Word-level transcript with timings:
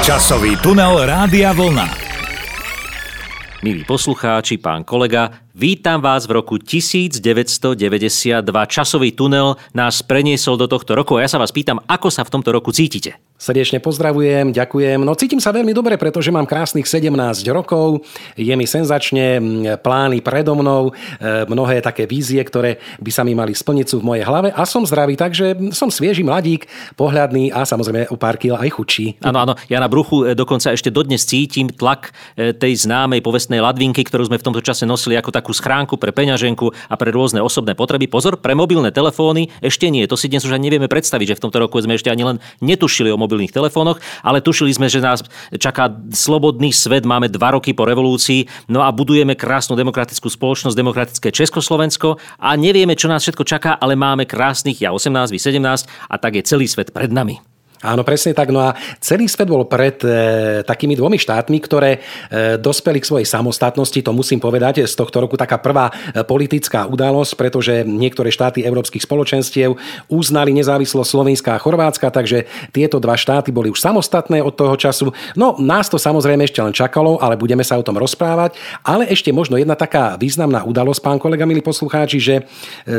Časový 0.00 0.56
tunel 0.64 1.04
Rádia 1.04 1.52
Vlna. 1.52 1.84
Milí 3.60 3.84
poslucháči, 3.84 4.56
pán 4.56 4.80
kolega, 4.80 5.28
vítam 5.54 5.98
vás 5.98 6.26
v 6.26 6.38
roku 6.38 6.58
1992. 6.58 7.20
Časový 8.66 9.10
tunel 9.12 9.58
nás 9.74 10.02
preniesol 10.02 10.56
do 10.56 10.70
tohto 10.70 10.94
roku 10.94 11.18
a 11.18 11.26
ja 11.26 11.28
sa 11.30 11.38
vás 11.42 11.50
pýtam, 11.50 11.82
ako 11.90 12.08
sa 12.10 12.22
v 12.22 12.32
tomto 12.32 12.54
roku 12.54 12.70
cítite? 12.70 13.18
Srdečne 13.40 13.80
pozdravujem, 13.80 14.52
ďakujem. 14.52 15.00
No 15.00 15.16
cítim 15.16 15.40
sa 15.40 15.48
veľmi 15.48 15.72
dobre, 15.72 15.96
pretože 15.96 16.28
mám 16.28 16.44
krásnych 16.44 16.84
17 16.84 17.08
rokov, 17.48 18.04
je 18.36 18.52
mi 18.52 18.68
senzačne, 18.68 19.40
plány 19.80 20.20
predo 20.20 20.52
mnou, 20.52 20.92
e, 20.92 21.48
mnohé 21.48 21.80
také 21.80 22.04
vízie, 22.04 22.36
ktoré 22.44 22.76
by 23.00 23.08
sa 23.08 23.24
mi 23.24 23.32
mali 23.32 23.56
splniť 23.56 23.86
sú 23.88 24.04
v 24.04 24.12
mojej 24.12 24.28
hlave 24.28 24.52
a 24.52 24.68
som 24.68 24.84
zdravý, 24.84 25.16
takže 25.16 25.56
som 25.72 25.88
svieži 25.88 26.20
mladík, 26.20 26.68
pohľadný 27.00 27.48
a 27.48 27.64
samozrejme 27.64 28.12
o 28.12 28.20
pár 28.20 28.36
kil 28.36 28.60
aj 28.60 28.76
chudší. 28.76 29.16
Áno, 29.24 29.40
áno, 29.40 29.56
ja 29.72 29.80
na 29.80 29.88
bruchu 29.88 30.28
e, 30.28 30.36
dokonca 30.36 30.76
ešte 30.76 30.92
dodnes 30.92 31.24
cítim 31.24 31.72
tlak 31.72 32.12
e, 32.36 32.52
tej 32.52 32.84
známej 32.84 33.24
povestnej 33.24 33.64
ladvinky, 33.64 34.04
ktorú 34.04 34.28
sme 34.28 34.36
v 34.36 34.52
tomto 34.52 34.60
čase 34.60 34.84
nosili 34.84 35.16
ako 35.16 35.39
takú 35.40 35.56
schránku 35.56 35.96
pre 35.96 36.12
peňaženku 36.12 36.68
a 36.92 36.94
pre 37.00 37.10
rôzne 37.10 37.40
osobné 37.40 37.72
potreby. 37.72 38.06
Pozor, 38.06 38.36
pre 38.36 38.52
mobilné 38.52 38.92
telefóny 38.92 39.48
ešte 39.64 39.88
nie, 39.88 40.04
to 40.04 40.20
si 40.20 40.28
dnes 40.28 40.44
už 40.44 40.52
ani 40.52 40.68
nevieme 40.68 40.86
predstaviť, 40.86 41.34
že 41.34 41.36
v 41.40 41.42
tomto 41.48 41.58
roku 41.64 41.80
sme 41.80 41.96
ešte 41.96 42.12
ani 42.12 42.28
len 42.28 42.36
netušili 42.60 43.08
o 43.08 43.16
mobilných 43.16 43.50
telefónoch, 43.50 43.98
ale 44.20 44.44
tušili 44.44 44.70
sme, 44.76 44.92
že 44.92 45.00
nás 45.00 45.24
čaká 45.56 45.88
slobodný 46.12 46.70
svet, 46.70 47.08
máme 47.08 47.32
dva 47.32 47.56
roky 47.56 47.72
po 47.72 47.88
revolúcii, 47.88 48.68
no 48.68 48.84
a 48.84 48.92
budujeme 48.92 49.32
krásnu 49.32 49.74
demokratickú 49.74 50.28
spoločnosť, 50.28 50.76
demokratické 50.76 51.32
Československo 51.32 52.20
a 52.36 52.54
nevieme, 52.54 52.92
čo 52.94 53.08
nás 53.08 53.24
všetko 53.24 53.48
čaká, 53.48 53.80
ale 53.80 53.96
máme 53.96 54.28
krásnych, 54.28 54.84
ja 54.84 54.92
18, 54.92 55.32
vy 55.32 55.40
17 55.40 55.88
a 55.88 56.14
tak 56.20 56.36
je 56.36 56.44
celý 56.44 56.68
svet 56.68 56.92
pred 56.92 57.08
nami. 57.08 57.49
Áno, 57.80 58.04
presne 58.04 58.36
tak. 58.36 58.52
No 58.52 58.60
a 58.60 58.76
celý 59.00 59.24
svet 59.24 59.48
bol 59.48 59.64
pred 59.64 59.96
e, 60.04 60.08
takými 60.68 60.92
dvomi 61.00 61.16
štátmi, 61.16 61.64
ktoré 61.64 61.96
e, 61.96 62.00
dospeli 62.60 63.00
k 63.00 63.08
svojej 63.08 63.24
samostatnosti. 63.24 63.96
To 64.04 64.12
musím 64.12 64.36
povedať, 64.36 64.84
z 64.84 64.92
tohto 64.92 65.24
roku 65.24 65.40
taká 65.40 65.56
prvá 65.56 65.88
e, 65.88 66.20
politická 66.20 66.84
udalosť, 66.84 67.32
pretože 67.40 67.80
niektoré 67.88 68.28
štáty 68.28 68.60
európskych 68.68 69.00
spoločenstiev 69.00 69.80
uznali 70.12 70.52
nezávislosť 70.60 71.08
Slovenska 71.08 71.56
a 71.56 71.62
Chorvátska, 71.62 72.12
takže 72.12 72.44
tieto 72.68 73.00
dva 73.00 73.16
štáty 73.16 73.48
boli 73.48 73.72
už 73.72 73.80
samostatné 73.80 74.44
od 74.44 74.52
toho 74.52 74.76
času. 74.76 75.16
No, 75.32 75.56
nás 75.56 75.88
to 75.88 75.96
samozrejme 75.96 76.44
ešte 76.44 76.60
len 76.60 76.76
čakalo, 76.76 77.16
ale 77.16 77.40
budeme 77.40 77.64
sa 77.64 77.80
o 77.80 77.86
tom 77.86 77.96
rozprávať. 77.96 78.60
Ale 78.84 79.08
ešte 79.08 79.32
možno 79.32 79.56
jedna 79.56 79.72
taká 79.72 80.20
významná 80.20 80.68
udalosť, 80.68 81.00
pán 81.00 81.16
kolega, 81.16 81.48
milí 81.48 81.64
poslucháči, 81.64 82.20
že 82.20 82.34
e, 82.36 82.42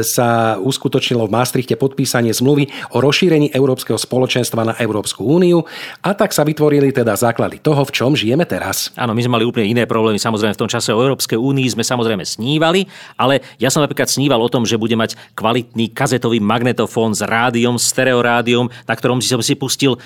sa 0.02 0.58
uskutočnilo 0.58 1.30
v 1.30 1.34
Maastrichte 1.38 1.78
podpísanie 1.78 2.34
zmluvy 2.34 2.98
o 2.98 2.98
rozšírení 2.98 3.54
Európskeho 3.54 4.02
spoločenstva 4.02 4.71
Európsku 4.80 5.26
úniu 5.26 5.66
a 6.06 6.14
tak 6.16 6.32
sa 6.32 6.48
vytvorili 6.48 6.94
teda 6.94 7.18
základy 7.18 7.60
toho, 7.60 7.84
v 7.84 7.92
čom 7.92 8.16
žijeme 8.16 8.46
teraz. 8.46 8.94
Áno, 8.96 9.12
my 9.12 9.22
sme 9.26 9.42
mali 9.42 9.46
úplne 9.48 9.68
iné 9.68 9.84
problémy. 9.90 10.22
Samozrejme, 10.22 10.54
v 10.56 10.62
tom 10.62 10.72
čase 10.72 10.94
o 10.94 11.02
Európskej 11.02 11.36
únii 11.36 11.74
sme 11.74 11.84
samozrejme 11.84 12.24
snívali, 12.24 12.88
ale 13.18 13.44
ja 13.58 13.74
som 13.74 13.84
napríklad 13.84 14.08
sníval 14.08 14.40
o 14.40 14.48
tom, 14.48 14.64
že 14.64 14.78
bude 14.78 14.94
mať 14.94 15.18
kvalitný 15.34 15.90
kazetový 15.92 16.38
magnetofón 16.38 17.18
s 17.18 17.26
rádiom, 17.26 17.82
stereorádiom, 17.82 18.70
na 18.86 18.94
ktorom 18.94 19.20
som 19.20 19.42
si 19.42 19.58
pustil 19.58 19.98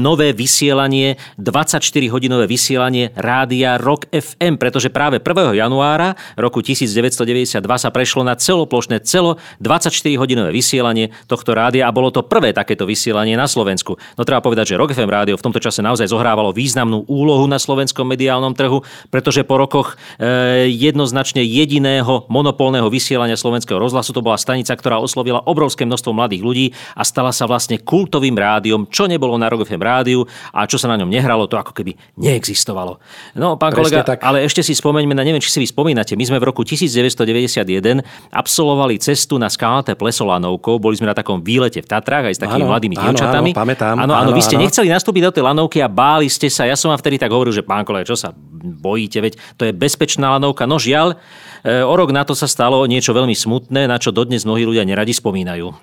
nové 0.00 0.32
vysielanie, 0.32 1.20
24-hodinové 1.36 2.48
vysielanie 2.48 3.12
rádia 3.14 3.76
Rock 3.76 4.08
FM, 4.08 4.56
pretože 4.56 4.88
práve 4.88 5.20
1. 5.20 5.60
januára 5.60 6.16
roku 6.40 6.64
1992 6.64 7.60
sa 7.76 7.92
prešlo 7.92 8.24
na 8.24 8.32
celoplošné 8.32 9.04
celo 9.04 9.36
24-hodinové 9.60 10.48
vysielanie 10.48 11.12
tohto 11.28 11.52
rádia 11.52 11.84
a 11.84 11.92
bolo 11.92 12.08
to 12.08 12.24
prvé 12.24 12.56
takéto 12.56 12.88
vysielanie 12.88 13.36
na 13.36 13.44
Slovensku. 13.44 13.99
No 14.16 14.22
treba 14.24 14.42
povedať, 14.44 14.74
že 14.74 14.78
Rock 14.78 14.96
FM 14.96 15.10
rádio 15.10 15.36
v 15.36 15.44
tomto 15.44 15.60
čase 15.62 15.80
naozaj 15.80 16.10
zohrávalo 16.10 16.50
významnú 16.50 17.04
úlohu 17.06 17.46
na 17.46 17.56
slovenskom 17.56 18.04
mediálnom 18.04 18.52
trhu, 18.52 18.82
pretože 19.08 19.46
po 19.46 19.60
rokoch 19.60 19.96
e, 20.18 20.68
jednoznačne 20.70 21.44
jediného 21.44 22.26
monopolného 22.28 22.86
vysielania 22.88 23.38
slovenského 23.38 23.78
rozhlasu 23.78 24.12
to 24.12 24.24
bola 24.24 24.40
stanica, 24.40 24.72
ktorá 24.74 24.98
oslovila 24.98 25.42
obrovské 25.44 25.86
množstvo 25.86 26.10
mladých 26.12 26.42
ľudí 26.42 26.66
a 26.96 27.02
stala 27.06 27.30
sa 27.30 27.46
vlastne 27.46 27.78
kultovým 27.80 28.34
rádiom, 28.36 28.86
čo 28.88 29.06
nebolo 29.06 29.36
na 29.36 29.48
Rock 29.48 29.66
FM 29.68 29.82
rádiu 29.82 30.26
a 30.52 30.64
čo 30.64 30.76
sa 30.76 30.90
na 30.90 30.96
ňom 31.00 31.08
nehralo, 31.08 31.46
to 31.46 31.56
ako 31.56 31.72
keby 31.76 31.96
neexistovalo. 32.18 32.98
No, 33.36 33.56
pán 33.56 33.72
Presne 33.72 34.02
kolega, 34.02 34.16
tak. 34.16 34.24
ale 34.24 34.44
ešte 34.44 34.64
si 34.64 34.74
spomeňme 34.76 35.14
na, 35.14 35.22
neviem, 35.22 35.42
či 35.42 35.52
si 35.52 35.58
vy 35.58 35.68
spomínate, 35.68 36.14
my 36.14 36.24
sme 36.26 36.38
v 36.38 36.44
roku 36.48 36.62
1991 36.62 38.02
absolvovali 38.30 38.98
cestu 39.02 39.36
na 39.40 39.48
skalnaté 39.50 39.94
pleso 39.94 40.26
Lanovkou, 40.26 40.78
boli 40.78 40.96
sme 40.96 41.10
na 41.10 41.16
takom 41.16 41.42
výlete 41.42 41.82
v 41.82 41.88
Tatrách 41.88 42.30
aj 42.30 42.34
s 42.36 42.40
takými 42.40 42.64
áno, 42.66 42.72
mladými 42.72 42.96
dievčatami. 42.96 43.50
Áno, 43.52 43.58
tam. 43.90 44.06
Áno, 44.06 44.14
áno, 44.14 44.30
vy 44.30 44.42
ste 44.46 44.54
áno. 44.54 44.62
nechceli 44.62 44.88
nastúpiť 44.88 45.22
do 45.26 45.32
tej 45.34 45.44
lanovky 45.44 45.82
a 45.82 45.90
báli 45.90 46.30
ste 46.30 46.46
sa. 46.46 46.62
Ja 46.62 46.78
som 46.78 46.94
vám 46.94 47.02
vtedy 47.02 47.18
tak 47.18 47.34
hovoril, 47.34 47.50
že 47.50 47.66
pán 47.66 47.82
kolega, 47.82 48.06
čo 48.06 48.16
sa 48.16 48.30
bojíte, 48.60 49.18
veď 49.18 49.32
to 49.58 49.66
je 49.66 49.72
bezpečná 49.74 50.36
lanovka. 50.38 50.68
No 50.70 50.78
žiaľ, 50.78 51.18
e, 51.66 51.82
o 51.82 51.94
rok 51.96 52.14
na 52.14 52.22
to 52.22 52.38
sa 52.38 52.46
stalo 52.46 52.86
niečo 52.86 53.10
veľmi 53.10 53.34
smutné, 53.34 53.90
na 53.90 53.98
čo 53.98 54.14
dodnes 54.14 54.46
mnohí 54.46 54.62
ľudia 54.62 54.86
neradi 54.86 55.10
spomínajú. 55.10 55.74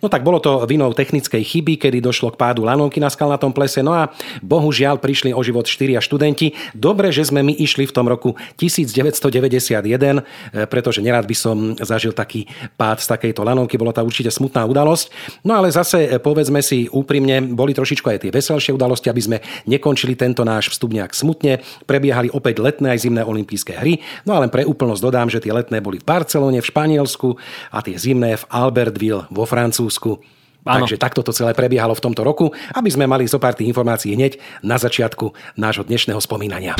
No 0.00 0.06
tak 0.10 0.22
bolo 0.22 0.38
to 0.38 0.64
vinou 0.66 0.90
technickej 0.94 1.42
chyby, 1.42 1.78
kedy 1.80 1.98
došlo 2.02 2.34
k 2.34 2.40
pádu 2.40 2.66
lanovky 2.66 2.98
na 3.02 3.10
skalnatom 3.10 3.50
plese. 3.54 3.82
No 3.82 3.94
a 3.94 4.12
bohužiaľ 4.42 5.00
prišli 5.02 5.34
o 5.34 5.40
život 5.42 5.66
štyria 5.66 6.02
študenti. 6.02 6.54
Dobre, 6.74 7.10
že 7.10 7.26
sme 7.26 7.42
my 7.42 7.54
išli 7.54 7.88
v 7.88 7.92
tom 7.94 8.06
roku 8.06 8.34
1991, 8.60 10.20
eh, 10.20 10.66
pretože 10.66 11.02
nerad 11.02 11.24
by 11.24 11.36
som 11.36 11.56
zažil 11.78 12.12
taký 12.12 12.46
pád 12.76 13.02
z 13.02 13.06
takejto 13.08 13.42
lanovky. 13.42 13.80
Bola 13.80 13.94
to 13.94 14.04
určite 14.04 14.30
smutná 14.30 14.66
udalosť. 14.66 15.10
No 15.42 15.58
ale 15.58 15.72
zase 15.72 16.06
eh, 16.06 16.18
povedzme 16.20 16.60
si 16.60 16.86
úprimne, 16.90 17.42
boli 17.54 17.72
trošičku 17.74 18.06
aj 18.08 18.28
tie 18.28 18.34
veselšie 18.34 18.74
udalosti, 18.74 19.08
aby 19.08 19.22
sme 19.22 19.38
nekončili 19.66 20.14
tento 20.18 20.42
náš 20.42 20.74
vstup 20.74 20.94
nejak 20.94 21.12
smutne. 21.14 21.62
Prebiehali 21.86 22.30
opäť 22.32 22.60
letné 22.62 22.94
aj 22.94 23.08
zimné 23.08 23.22
olympijské 23.24 23.78
hry. 23.78 24.00
No 24.24 24.36
ale 24.36 24.50
pre 24.50 24.64
úplnosť 24.66 25.02
dodám, 25.02 25.28
že 25.30 25.42
tie 25.42 25.54
letné 25.54 25.80
boli 25.82 26.02
v 26.02 26.06
Barcelone, 26.06 26.58
v 26.60 26.70
Španielsku 26.70 27.38
a 27.72 27.78
tie 27.84 27.96
zimné 27.96 28.36
v 28.36 28.44
Albertville 28.50 29.26
vo 29.30 29.44
Francúzsku. 29.44 29.67
Francúzsku. 29.68 30.16
Áno. 30.64 30.84
Takže 30.84 30.96
takto 30.96 31.20
to 31.20 31.32
celé 31.32 31.52
prebiehalo 31.52 31.92
v 31.92 32.02
tomto 32.02 32.24
roku, 32.24 32.48
aby 32.72 32.88
sme 32.88 33.04
mali 33.04 33.28
zo 33.28 33.36
pár 33.36 33.52
tých 33.52 33.68
informácií 33.68 34.16
hneď 34.16 34.40
na 34.64 34.80
začiatku 34.80 35.56
nášho 35.60 35.84
dnešného 35.84 36.18
spomínania. 36.24 36.72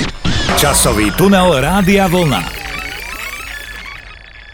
Časový 0.56 1.12
tunel 1.14 1.60
Rádia 1.60 2.08
Vlna. 2.08 2.77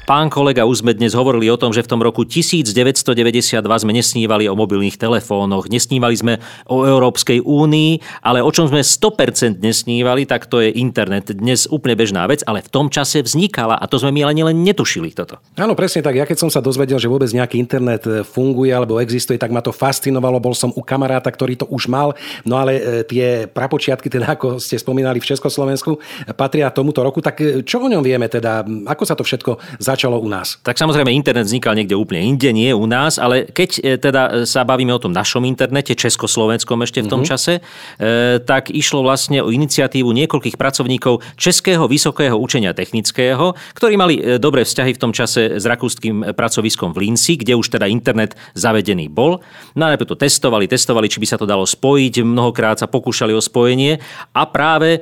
Pán 0.05 0.29
kolega, 0.29 0.69
už 0.69 0.85
sme 0.85 0.93
dnes 0.93 1.17
hovorili 1.17 1.49
o 1.49 1.57
tom, 1.57 1.73
že 1.73 1.81
v 1.81 1.89
tom 1.89 2.05
roku 2.05 2.29
1992 2.29 3.57
sme 3.65 3.93
nesnívali 3.97 4.45
o 4.45 4.53
mobilných 4.53 5.01
telefónoch, 5.01 5.73
nesnívali 5.73 6.13
sme 6.13 6.45
o 6.69 6.85
Európskej 6.85 7.41
únii, 7.41 8.21
ale 8.21 8.45
o 8.45 8.53
čom 8.53 8.69
sme 8.69 8.85
100% 8.85 9.65
nesnívali, 9.65 10.29
tak 10.29 10.45
to 10.45 10.61
je 10.61 10.77
internet. 10.77 11.33
Dnes 11.33 11.65
úplne 11.73 11.97
bežná 11.97 12.29
vec, 12.29 12.45
ale 12.45 12.61
v 12.61 12.69
tom 12.69 12.93
čase 12.93 13.25
vznikala 13.25 13.81
a 13.81 13.89
to 13.89 13.97
sme 13.97 14.21
my 14.21 14.29
ani 14.29 14.45
len 14.45 14.61
netušili 14.61 15.09
toto. 15.17 15.41
Áno, 15.57 15.73
presne 15.73 16.05
tak. 16.05 16.21
Ja 16.21 16.29
keď 16.29 16.37
som 16.37 16.53
sa 16.53 16.61
dozvedel, 16.61 17.01
že 17.01 17.09
vôbec 17.09 17.33
nejaký 17.33 17.57
internet 17.57 18.05
e, 18.05 18.29
funguje 18.29 18.77
alebo 18.77 19.01
existuje, 19.01 19.41
tak 19.41 19.57
ma 19.57 19.65
to 19.65 19.73
fascinovalo. 19.73 20.37
Bol 20.37 20.53
som 20.53 20.69
u 20.77 20.85
kamaráta, 20.85 21.33
ktorý 21.33 21.57
to 21.57 21.67
už 21.73 21.89
mal, 21.89 22.13
no 22.45 22.61
ale 22.61 22.77
e, 22.77 22.83
tie 23.09 23.49
prapočiatky, 23.49 24.13
teda 24.13 24.37
ako 24.37 24.61
ste 24.61 24.77
spomínali 24.77 25.17
v 25.17 25.33
Československu, 25.33 25.97
patria 26.37 26.69
tomuto 26.69 27.01
roku. 27.01 27.25
Tak 27.25 27.41
e, 27.41 27.65
čo 27.65 27.81
o 27.81 27.89
ňom 27.89 28.05
vieme 28.05 28.29
teda? 28.29 28.69
Ako 28.85 29.09
sa 29.09 29.17
to 29.17 29.25
všetko 29.25 29.81
začalo 29.95 30.19
u 30.19 30.27
nás. 30.27 30.59
Tak 30.67 30.75
samozrejme 30.75 31.15
internet 31.15 31.47
vznikal 31.47 31.79
niekde 31.79 31.95
úplne 31.95 32.27
inde, 32.27 32.51
nie 32.51 32.75
u 32.75 32.85
nás, 32.91 33.17
ale 33.23 33.47
keď 33.47 33.71
e, 33.79 33.81
teda 33.97 34.23
sa 34.43 34.67
bavíme 34.67 34.91
o 34.91 34.99
tom 34.99 35.15
našom 35.15 35.47
internete, 35.47 35.95
československom 35.95 36.83
ešte 36.83 37.01
v 37.01 37.09
tom 37.09 37.23
mm-hmm. 37.23 37.31
čase, 37.31 37.63
e, 37.63 38.43
tak 38.43 38.75
išlo 38.75 39.07
vlastne 39.07 39.41
o 39.41 39.55
iniciatívu 39.55 40.11
niekoľkých 40.11 40.59
pracovníkov 40.59 41.23
Českého 41.39 41.87
vysokého 41.87 42.35
učenia 42.35 42.75
technického, 42.75 43.55
ktorí 43.79 43.95
mali 43.95 44.15
e, 44.19 44.43
dobré 44.43 44.67
vzťahy 44.67 44.99
v 44.99 45.01
tom 45.01 45.13
čase 45.15 45.63
s 45.63 45.65
rakúskym 45.65 46.35
pracoviskom 46.35 46.91
v 46.91 47.09
Linci, 47.09 47.39
kde 47.39 47.55
už 47.55 47.71
teda 47.71 47.87
internet 47.87 48.35
zavedený 48.59 49.07
bol. 49.07 49.39
No 49.79 49.87
a 49.87 49.95
to 49.95 50.19
testovali, 50.19 50.67
testovali, 50.67 51.07
či 51.07 51.23
by 51.23 51.27
sa 51.31 51.39
to 51.39 51.47
dalo 51.49 51.65
spojiť, 51.65 52.27
mnohokrát 52.27 52.77
sa 52.83 52.91
pokúšali 52.91 53.33
o 53.33 53.41
spojenie 53.41 54.03
a 54.37 54.43
práve 54.45 55.01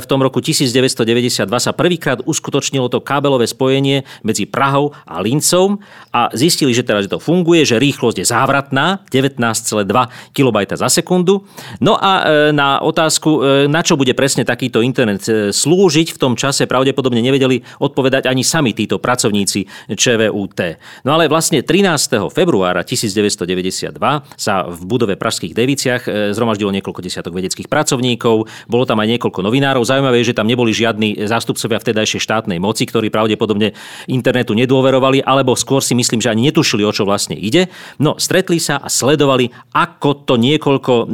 v 0.00 0.06
tom 0.10 0.18
roku 0.18 0.42
1992 0.42 1.46
sa 1.46 1.70
prvýkrát 1.70 2.18
uskutočnilo 2.24 2.90
to 2.90 2.98
kábelové 2.98 3.46
spojenie 3.46 4.02
medzi 4.30 4.46
Prahou 4.46 4.94
a 5.02 5.18
Lincom 5.18 5.82
a 6.14 6.30
zistili, 6.30 6.70
že 6.70 6.86
teraz 6.86 7.10
to 7.10 7.18
funguje, 7.18 7.66
že 7.66 7.82
rýchlosť 7.82 8.22
je 8.22 8.26
závratná, 8.26 9.02
19,2 9.10 9.82
kB 10.30 10.56
za 10.78 10.86
sekundu. 10.86 11.42
No 11.82 11.98
a 11.98 12.12
e, 12.22 12.54
na 12.54 12.78
otázku, 12.78 13.66
e, 13.66 13.66
na 13.66 13.82
čo 13.82 13.98
bude 13.98 14.14
presne 14.14 14.46
takýto 14.46 14.82
internet 14.82 15.26
e, 15.26 15.50
slúžiť, 15.50 16.14
v 16.14 16.18
tom 16.18 16.34
čase 16.38 16.70
pravdepodobne 16.70 17.18
nevedeli 17.18 17.62
odpovedať 17.82 18.30
ani 18.30 18.46
sami 18.46 18.70
títo 18.70 19.02
pracovníci 19.02 19.90
ČVUT. 19.90 20.60
No 21.02 21.18
ale 21.18 21.26
vlastne 21.26 21.66
13. 21.66 22.30
februára 22.30 22.86
1992 22.86 23.98
sa 24.38 24.54
v 24.66 24.80
budove 24.86 25.14
Pražských 25.18 25.56
Deviciach 25.56 26.32
zhromaždilo 26.36 26.70
niekoľko 26.74 27.00
desiatok 27.02 27.34
vedeckých 27.34 27.66
pracovníkov, 27.66 28.46
bolo 28.68 28.84
tam 28.84 29.00
aj 29.02 29.08
niekoľko 29.16 29.40
novinárov. 29.42 29.82
Zaujímavé 29.82 30.22
je, 30.22 30.32
že 30.32 30.38
tam 30.38 30.46
neboli 30.46 30.70
žiadni 30.70 31.16
zástupcovia 31.26 31.80
vtedajšej 31.80 32.20
štátnej 32.22 32.58
moci, 32.60 32.84
ktorí 32.86 33.08
pravdepodobne 33.08 33.72
internetu 34.20 34.52
nedôverovali, 34.52 35.24
alebo 35.24 35.56
skôr 35.56 35.80
si 35.80 35.96
myslím, 35.96 36.20
že 36.20 36.28
ani 36.28 36.52
netušili, 36.52 36.84
o 36.84 36.92
čo 36.92 37.08
vlastne 37.08 37.32
ide. 37.32 37.72
No, 37.96 38.20
stretli 38.20 38.60
sa 38.60 38.76
a 38.76 38.92
sledovali, 38.92 39.48
ako 39.72 40.28
to 40.28 40.36
niekoľko 40.36 40.92
e, 40.92 41.04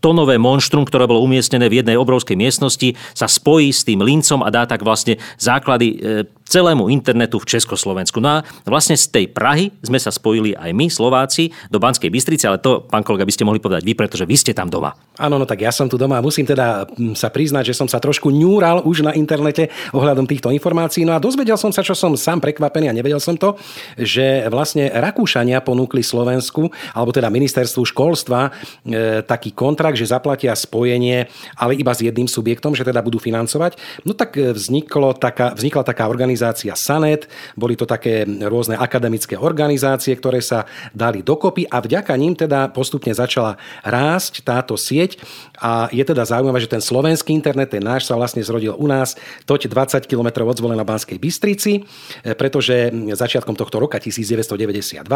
tonové 0.00 0.40
monštrum, 0.40 0.88
ktoré 0.88 1.04
bolo 1.04 1.20
umiestnené 1.20 1.68
v 1.68 1.84
jednej 1.84 2.00
obrovskej 2.00 2.34
miestnosti, 2.40 2.96
sa 3.12 3.28
spojí 3.28 3.68
s 3.68 3.84
tým 3.84 4.00
lincom 4.00 4.40
a 4.40 4.48
dá 4.48 4.64
tak 4.64 4.80
vlastne 4.80 5.20
základy 5.36 6.00
e, 6.00 6.24
celému 6.52 6.92
internetu 6.92 7.40
v 7.40 7.48
Československu. 7.48 8.20
No 8.20 8.28
a 8.28 8.44
vlastne 8.68 8.92
z 8.92 9.08
tej 9.08 9.26
Prahy 9.32 9.72
sme 9.80 9.96
sa 9.96 10.12
spojili 10.12 10.52
aj 10.52 10.68
my, 10.76 10.92
Slováci, 10.92 11.48
do 11.72 11.80
Banskej 11.80 12.12
Bystrice, 12.12 12.44
ale 12.44 12.60
to, 12.60 12.84
pán 12.84 13.00
kolega, 13.00 13.24
by 13.24 13.32
ste 13.32 13.48
mohli 13.48 13.56
povedať 13.56 13.80
vy, 13.88 13.96
pretože 13.96 14.28
vy 14.28 14.36
ste 14.36 14.52
tam 14.52 14.68
doma. 14.68 14.92
Áno, 15.16 15.40
no 15.40 15.48
tak 15.48 15.64
ja 15.64 15.72
som 15.72 15.88
tu 15.88 15.96
doma 15.96 16.20
a 16.20 16.22
musím 16.24 16.44
teda 16.44 16.84
mm, 16.84 17.16
sa 17.16 17.32
priznať, 17.32 17.72
že 17.72 17.78
som 17.80 17.88
sa 17.88 17.96
trošku 17.96 18.28
ňúral 18.28 18.84
už 18.84 19.08
na 19.08 19.16
internete 19.16 19.72
ohľadom 19.96 20.28
týchto 20.28 20.52
informácií. 20.52 21.08
No 21.08 21.16
a 21.16 21.22
dozvedel 21.22 21.56
som 21.56 21.72
sa, 21.72 21.80
čo 21.80 21.96
som 21.96 22.12
sám 22.20 22.44
prekvapený 22.44 22.92
a 22.92 22.96
nevedel 22.96 23.20
som 23.22 23.40
to, 23.40 23.56
že 23.96 24.44
vlastne 24.52 24.92
Rakúšania 24.92 25.64
ponúkli 25.64 26.04
Slovensku, 26.04 26.68
alebo 26.92 27.16
teda 27.16 27.32
ministerstvu 27.32 27.80
školstva, 27.88 28.52
e, 28.84 29.24
taký 29.24 29.56
kontrakt 29.56 29.96
že 29.96 30.12
zaplatia 30.12 30.52
spojenie, 30.52 31.32
ale 31.56 31.80
iba 31.80 31.96
s 31.96 32.04
jedným 32.04 32.28
subjektom, 32.28 32.76
že 32.76 32.84
teda 32.84 33.00
budú 33.00 33.16
financovať. 33.16 33.80
No 34.04 34.12
tak 34.12 34.36
e, 34.36 34.52
vzniklo 34.52 35.16
taká, 35.16 35.56
vznikla 35.56 35.86
taká 35.86 36.10
organizácia 36.10 36.41
SANET, 36.74 37.30
boli 37.54 37.78
to 37.78 37.86
také 37.86 38.26
rôzne 38.26 38.74
akademické 38.74 39.38
organizácie, 39.38 40.18
ktoré 40.18 40.42
sa 40.42 40.66
dali 40.90 41.22
dokopy 41.22 41.70
a 41.70 41.78
vďaka 41.78 42.12
ním 42.18 42.34
teda 42.34 42.74
postupne 42.74 43.14
začala 43.14 43.54
rásť 43.86 44.42
táto 44.42 44.74
sieť 44.74 45.22
a 45.62 45.86
je 45.94 46.02
teda 46.02 46.26
zaujímavé, 46.26 46.58
že 46.58 46.66
ten 46.66 46.82
slovenský 46.82 47.30
internet, 47.30 47.70
ten 47.70 47.78
náš 47.78 48.10
sa 48.10 48.18
vlastne 48.18 48.42
zrodil 48.42 48.74
u 48.74 48.90
nás, 48.90 49.14
toť 49.46 49.70
20 49.70 50.10
km 50.10 50.42
od 50.42 50.58
zvolená 50.58 50.82
Banskej 50.82 51.22
Bystrici, 51.22 51.86
e, 52.26 52.34
pretože 52.34 52.90
začiatkom 53.14 53.54
tohto 53.54 53.78
roka 53.78 54.02
1992 54.02 55.06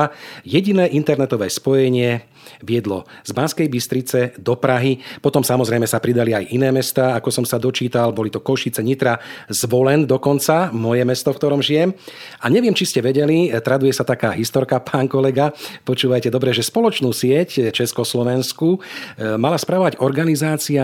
jediné 0.47 0.87
internetové 0.95 1.51
spojenie 1.51 2.23
viedlo 2.63 3.11
z 3.27 3.35
Banskej 3.35 3.67
Bystrice 3.67 4.39
do 4.39 4.55
Prahy. 4.55 5.03
Potom 5.19 5.43
samozrejme 5.43 5.91
sa 5.91 5.99
pridali 5.99 6.31
aj 6.31 6.55
iné 6.55 6.71
mesta, 6.71 7.19
ako 7.19 7.35
som 7.35 7.43
sa 7.43 7.59
dočítal, 7.59 8.15
boli 8.15 8.31
to 8.31 8.39
Košice, 8.39 8.87
Nitra, 8.87 9.19
Zvolen 9.51 10.07
dokonca, 10.07 10.71
moje 10.71 11.03
mesto, 11.03 11.35
v 11.35 11.39
ktorom 11.43 11.59
žijem. 11.59 11.91
A 12.39 12.47
neviem, 12.47 12.71
či 12.71 12.87
ste 12.87 13.03
vedeli, 13.03 13.51
traduje 13.59 13.91
sa 13.91 14.07
taká 14.07 14.31
historka, 14.31 14.79
pán 14.87 15.11
kolega, 15.11 15.51
počúvajte 15.83 16.31
dobre, 16.31 16.55
že 16.55 16.63
spoločnú 16.63 17.11
sieť 17.11 17.75
Československu 17.75 18.79
e, 18.79 19.35
mala 19.35 19.59
spravovať 19.59 19.99
organizácia 19.99 20.36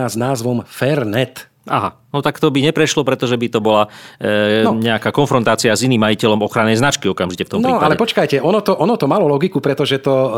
s 0.09 0.17
názvom 0.17 0.63
Fairnet. 0.67 1.49
Aha, 1.67 2.02
no 2.13 2.21
tak 2.21 2.39
to 2.39 2.53
by 2.53 2.61
neprešlo, 2.61 3.03
pretože 3.03 3.35
by 3.35 3.49
to 3.49 3.59
bola 3.65 3.89
e, 4.21 4.63
no. 4.63 4.77
nejaká 4.77 5.11
konfrontácia 5.11 5.73
s 5.73 5.83
iným 5.83 6.05
majiteľom 6.05 6.45
ochrannej 6.45 6.77
značky 6.77 7.09
okamžite 7.09 7.49
v 7.49 7.51
tom 7.57 7.61
no, 7.65 7.75
prípade. 7.75 7.87
ale 7.89 7.95
počkajte, 7.97 8.37
ono 8.45 8.61
to, 8.61 8.77
ono 8.77 8.95
to 9.01 9.09
malo 9.09 9.27
logiku, 9.27 9.59
pretože 9.65 9.99
to 10.05 10.13
e, 10.13 10.31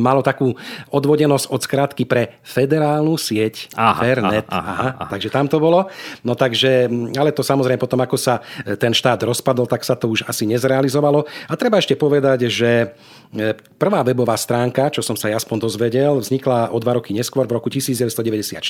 malo 0.00 0.22
takú 0.22 0.54
odvodenosť 0.94 1.46
od 1.50 1.60
skratky 1.60 2.06
pre 2.06 2.38
federálnu 2.46 3.18
sieť 3.18 3.74
aha, 3.74 4.00
Fernet. 4.00 4.46
Aha, 4.48 4.56
aha, 4.56 4.70
aha, 4.70 4.90
aha. 4.96 5.10
Takže 5.10 5.28
tam 5.28 5.50
to 5.50 5.58
bolo. 5.58 5.90
No 6.22 6.38
takže, 6.38 6.88
ale 7.18 7.34
to 7.34 7.42
samozrejme 7.42 7.82
potom, 7.82 8.00
ako 8.00 8.16
sa 8.16 8.40
e, 8.62 8.78
ten 8.78 8.94
štát 8.94 9.26
rozpadol, 9.26 9.66
tak 9.66 9.82
sa 9.82 9.98
to 9.98 10.06
už 10.08 10.24
asi 10.30 10.46
nezrealizovalo. 10.46 11.26
A 11.50 11.52
treba 11.58 11.82
ešte 11.82 11.98
povedať, 11.98 12.46
že 12.46 12.94
e, 13.34 13.56
prvá 13.76 14.06
webová 14.06 14.38
stránka, 14.38 14.94
čo 14.94 15.02
som 15.02 15.18
sa 15.18 15.26
ja 15.26 15.36
aspoň 15.40 15.66
dozvedel, 15.66 16.22
vznikla 16.22 16.70
o 16.70 16.78
dva 16.78 16.96
roky 17.00 17.10
neskôr, 17.10 17.48
v 17.50 17.56
roku 17.56 17.72
1994 17.72 18.62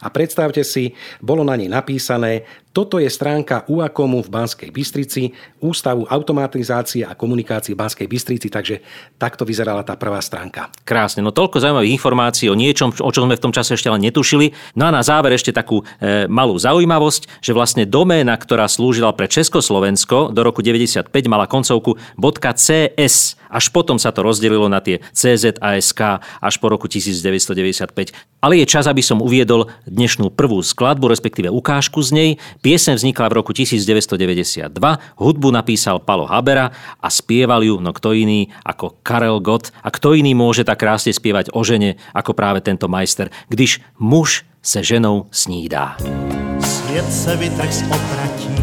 a 0.00 0.06
predstavte 0.08 0.62
si, 0.64 0.96
bolo 1.20 1.44
na 1.44 1.58
nej 1.58 1.65
napísané 1.68 2.42
toto 2.76 3.00
je 3.00 3.08
stránka 3.08 3.64
UAKOMu 3.72 4.20
v 4.20 4.28
Banskej 4.28 4.68
Bystrici, 4.68 5.32
Ústavu 5.64 6.04
automatizácie 6.04 7.08
a 7.08 7.16
komunikácie 7.16 7.72
v 7.72 7.80
Banskej 7.80 8.04
Bystrici, 8.04 8.52
takže 8.52 8.84
takto 9.16 9.48
vyzerala 9.48 9.80
tá 9.80 9.96
prvá 9.96 10.20
stránka. 10.20 10.68
Krásne, 10.84 11.24
no 11.24 11.32
toľko 11.32 11.64
zaujímavých 11.64 11.96
informácií 11.96 12.52
o 12.52 12.58
niečom, 12.58 12.92
o 12.92 13.08
čom 13.08 13.32
sme 13.32 13.40
v 13.40 13.44
tom 13.48 13.56
čase 13.56 13.80
ešte 13.80 13.88
len 13.88 14.04
netušili. 14.04 14.52
No 14.76 14.92
a 14.92 14.92
na 14.92 15.00
záver 15.00 15.32
ešte 15.32 15.56
takú 15.56 15.88
e, 15.96 16.28
malú 16.28 16.60
zaujímavosť, 16.60 17.40
že 17.40 17.56
vlastne 17.56 17.88
doména, 17.88 18.36
ktorá 18.36 18.68
slúžila 18.68 19.16
pre 19.16 19.24
Československo 19.24 20.36
do 20.36 20.40
roku 20.44 20.60
95 20.60 21.08
mala 21.32 21.48
koncovku 21.48 21.96
.cs. 22.20 23.40
Až 23.48 23.72
potom 23.72 23.96
sa 23.96 24.12
to 24.12 24.20
rozdelilo 24.20 24.68
na 24.68 24.84
tie 24.84 25.00
CZ 25.16 25.64
a 25.64 25.80
SK 25.80 26.20
až 26.20 26.54
po 26.60 26.68
roku 26.68 26.90
1995. 26.92 28.12
Ale 28.44 28.60
je 28.60 28.66
čas, 28.68 28.84
aby 28.84 29.00
som 29.00 29.24
uviedol 29.24 29.72
dnešnú 29.88 30.28
prvú 30.28 30.60
skladbu, 30.60 31.08
respektíve 31.08 31.48
ukážku 31.48 32.04
z 32.04 32.10
nej. 32.12 32.30
Piesem 32.66 32.98
vznikla 32.98 33.30
v 33.30 33.38
roku 33.38 33.54
1992, 33.54 34.98
hudbu 35.22 35.54
napísal 35.54 36.02
Palo 36.02 36.26
Habera 36.26 36.74
a 36.98 37.06
spieval 37.06 37.62
ju 37.62 37.78
no 37.78 37.94
kto 37.94 38.10
iný 38.10 38.50
ako 38.66 38.98
Karel 39.06 39.38
Gott. 39.38 39.70
A 39.86 39.94
kto 39.94 40.18
iný 40.18 40.34
môže 40.34 40.66
tak 40.66 40.82
krásne 40.82 41.14
spievať 41.14 41.54
o 41.54 41.62
žene 41.62 41.94
ako 42.10 42.34
práve 42.34 42.66
tento 42.66 42.90
majster, 42.90 43.30
když 43.46 43.86
muž 44.02 44.42
se 44.58 44.82
ženou 44.82 45.30
snídá. 45.30 45.94
Svět 46.58 47.06
se 47.06 47.36
vytrh 47.38 47.70
z 47.70 47.82
opratí, 47.86 48.58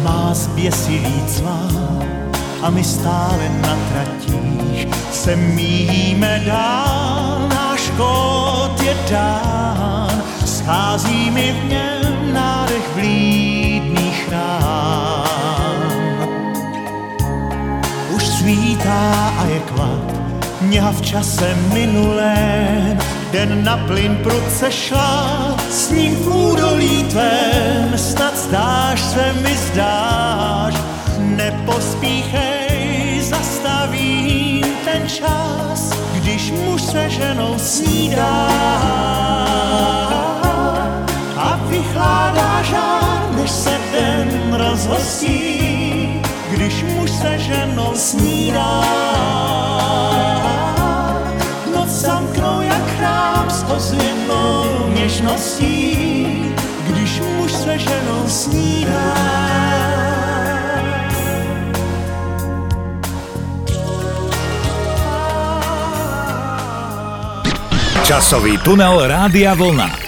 má 0.00 0.32
zběsilý 0.32 1.20
cvá 1.28 1.68
a 2.64 2.72
my 2.72 2.84
stále 2.84 3.44
na 3.60 3.76
tratích 3.92 4.88
se 5.12 5.36
míjíme 5.36 6.40
dál, 6.48 7.52
náš 7.52 7.92
kód 8.00 8.80
je 8.80 8.96
dán, 9.12 10.24
schází 10.48 11.30
mi 11.30 11.52
v 11.52 11.68
něm 11.68 12.32
nádech 12.32 12.59
vlídných 13.00 14.28
rán. 14.28 15.80
Už 18.12 18.26
svítá 18.26 19.32
a 19.40 19.42
je 19.48 19.60
klad, 19.72 20.08
mňa 20.60 20.92
v 20.92 21.00
čase 21.00 21.56
minulém, 21.72 23.00
den 23.32 23.64
na 23.64 23.80
plyn 23.88 24.20
prudce 24.20 24.68
šla, 24.68 25.56
s 25.70 25.90
ním 25.90 26.16
v 26.16 26.26
údolí 26.28 27.04
tvém, 27.08 27.96
snad 27.96 28.36
zdáš 28.36 29.00
se 29.00 29.32
mi 29.40 29.56
zdáš, 29.56 30.74
nepospíchej, 31.18 33.24
zastavím 33.24 34.66
ten 34.84 35.08
čas, 35.08 35.96
když 36.20 36.52
muž 36.52 36.82
se 36.82 37.10
ženou 37.10 37.58
snídá 37.58 39.49
rozhostí, 44.90 46.22
když 46.50 46.82
muž 46.82 47.10
se 47.10 47.38
ženou 47.38 47.92
snídá. 47.94 48.84
Noc 51.74 51.88
zamknou 51.88 52.60
jak 52.60 52.96
chrám 52.96 53.50
s 53.50 53.64
ozvěnou 53.76 54.64
něžností, 54.94 55.96
když 56.86 57.20
muž 57.36 57.52
se 57.52 57.78
ženou 57.78 58.28
snídá. 58.28 59.14
Časový 68.04 68.58
tunel 68.58 69.06
Rádia 69.06 69.54
Vlna. 69.54 69.99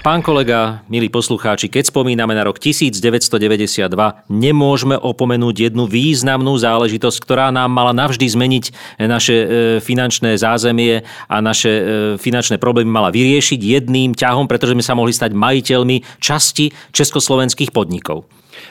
Pán 0.00 0.24
kolega, 0.24 0.80
milí 0.88 1.12
poslucháči, 1.12 1.68
keď 1.68 1.92
spomíname 1.92 2.32
na 2.32 2.48
rok 2.48 2.56
1992, 2.56 3.84
nemôžeme 4.32 4.96
opomenúť 4.96 5.68
jednu 5.68 5.84
významnú 5.84 6.56
záležitosť, 6.56 7.20
ktorá 7.20 7.52
nám 7.52 7.68
mala 7.68 7.92
navždy 7.92 8.24
zmeniť 8.24 8.64
naše 8.96 9.36
e, 9.36 9.46
finančné 9.84 10.40
zázemie 10.40 11.04
a 11.28 11.36
naše 11.44 11.68
e, 11.68 11.82
finančné 12.16 12.56
problémy 12.56 12.88
mala 12.88 13.12
vyriešiť 13.12 13.60
jedným 13.60 14.16
ťahom, 14.16 14.48
pretože 14.48 14.72
sme 14.72 14.80
sa 14.80 14.96
mohli 14.96 15.12
stať 15.12 15.36
majiteľmi 15.36 16.16
časti 16.16 16.72
československých 16.96 17.68
podnikov. 17.68 18.24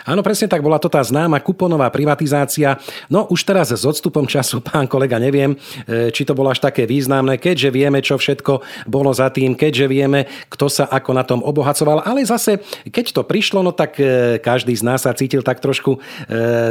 Áno, 0.07 0.23
presne 0.23 0.47
tak, 0.47 0.63
bola 0.63 0.79
to 0.79 0.87
tá 0.87 1.03
známa 1.03 1.41
kuponová 1.43 1.89
privatizácia. 1.91 2.79
No 3.11 3.27
už 3.27 3.43
teraz 3.43 3.71
s 3.73 3.83
odstupom 3.83 4.27
času, 4.27 4.63
pán 4.69 4.85
kolega, 4.85 5.17
neviem, 5.17 5.55
e, 5.87 6.13
či 6.13 6.23
to 6.23 6.35
bolo 6.35 6.51
až 6.51 6.63
také 6.63 6.85
významné, 6.85 7.39
keďže 7.39 7.69
vieme, 7.73 7.99
čo 7.99 8.15
všetko 8.15 8.85
bolo 8.87 9.11
za 9.11 9.31
tým, 9.33 9.57
keďže 9.57 9.85
vieme, 9.89 10.29
kto 10.47 10.67
sa 10.71 10.85
ako 10.87 11.11
na 11.15 11.23
tom 11.23 11.39
obohacoval. 11.43 12.05
Ale 12.05 12.23
zase, 12.23 12.61
keď 12.87 13.15
to 13.15 13.21
prišlo, 13.25 13.63
no 13.65 13.71
tak 13.75 13.99
e, 13.99 14.37
každý 14.39 14.75
z 14.75 14.83
nás 14.85 15.03
sa 15.03 15.11
cítil 15.15 15.43
tak 15.43 15.59
trošku 15.59 15.97
e, 15.97 15.99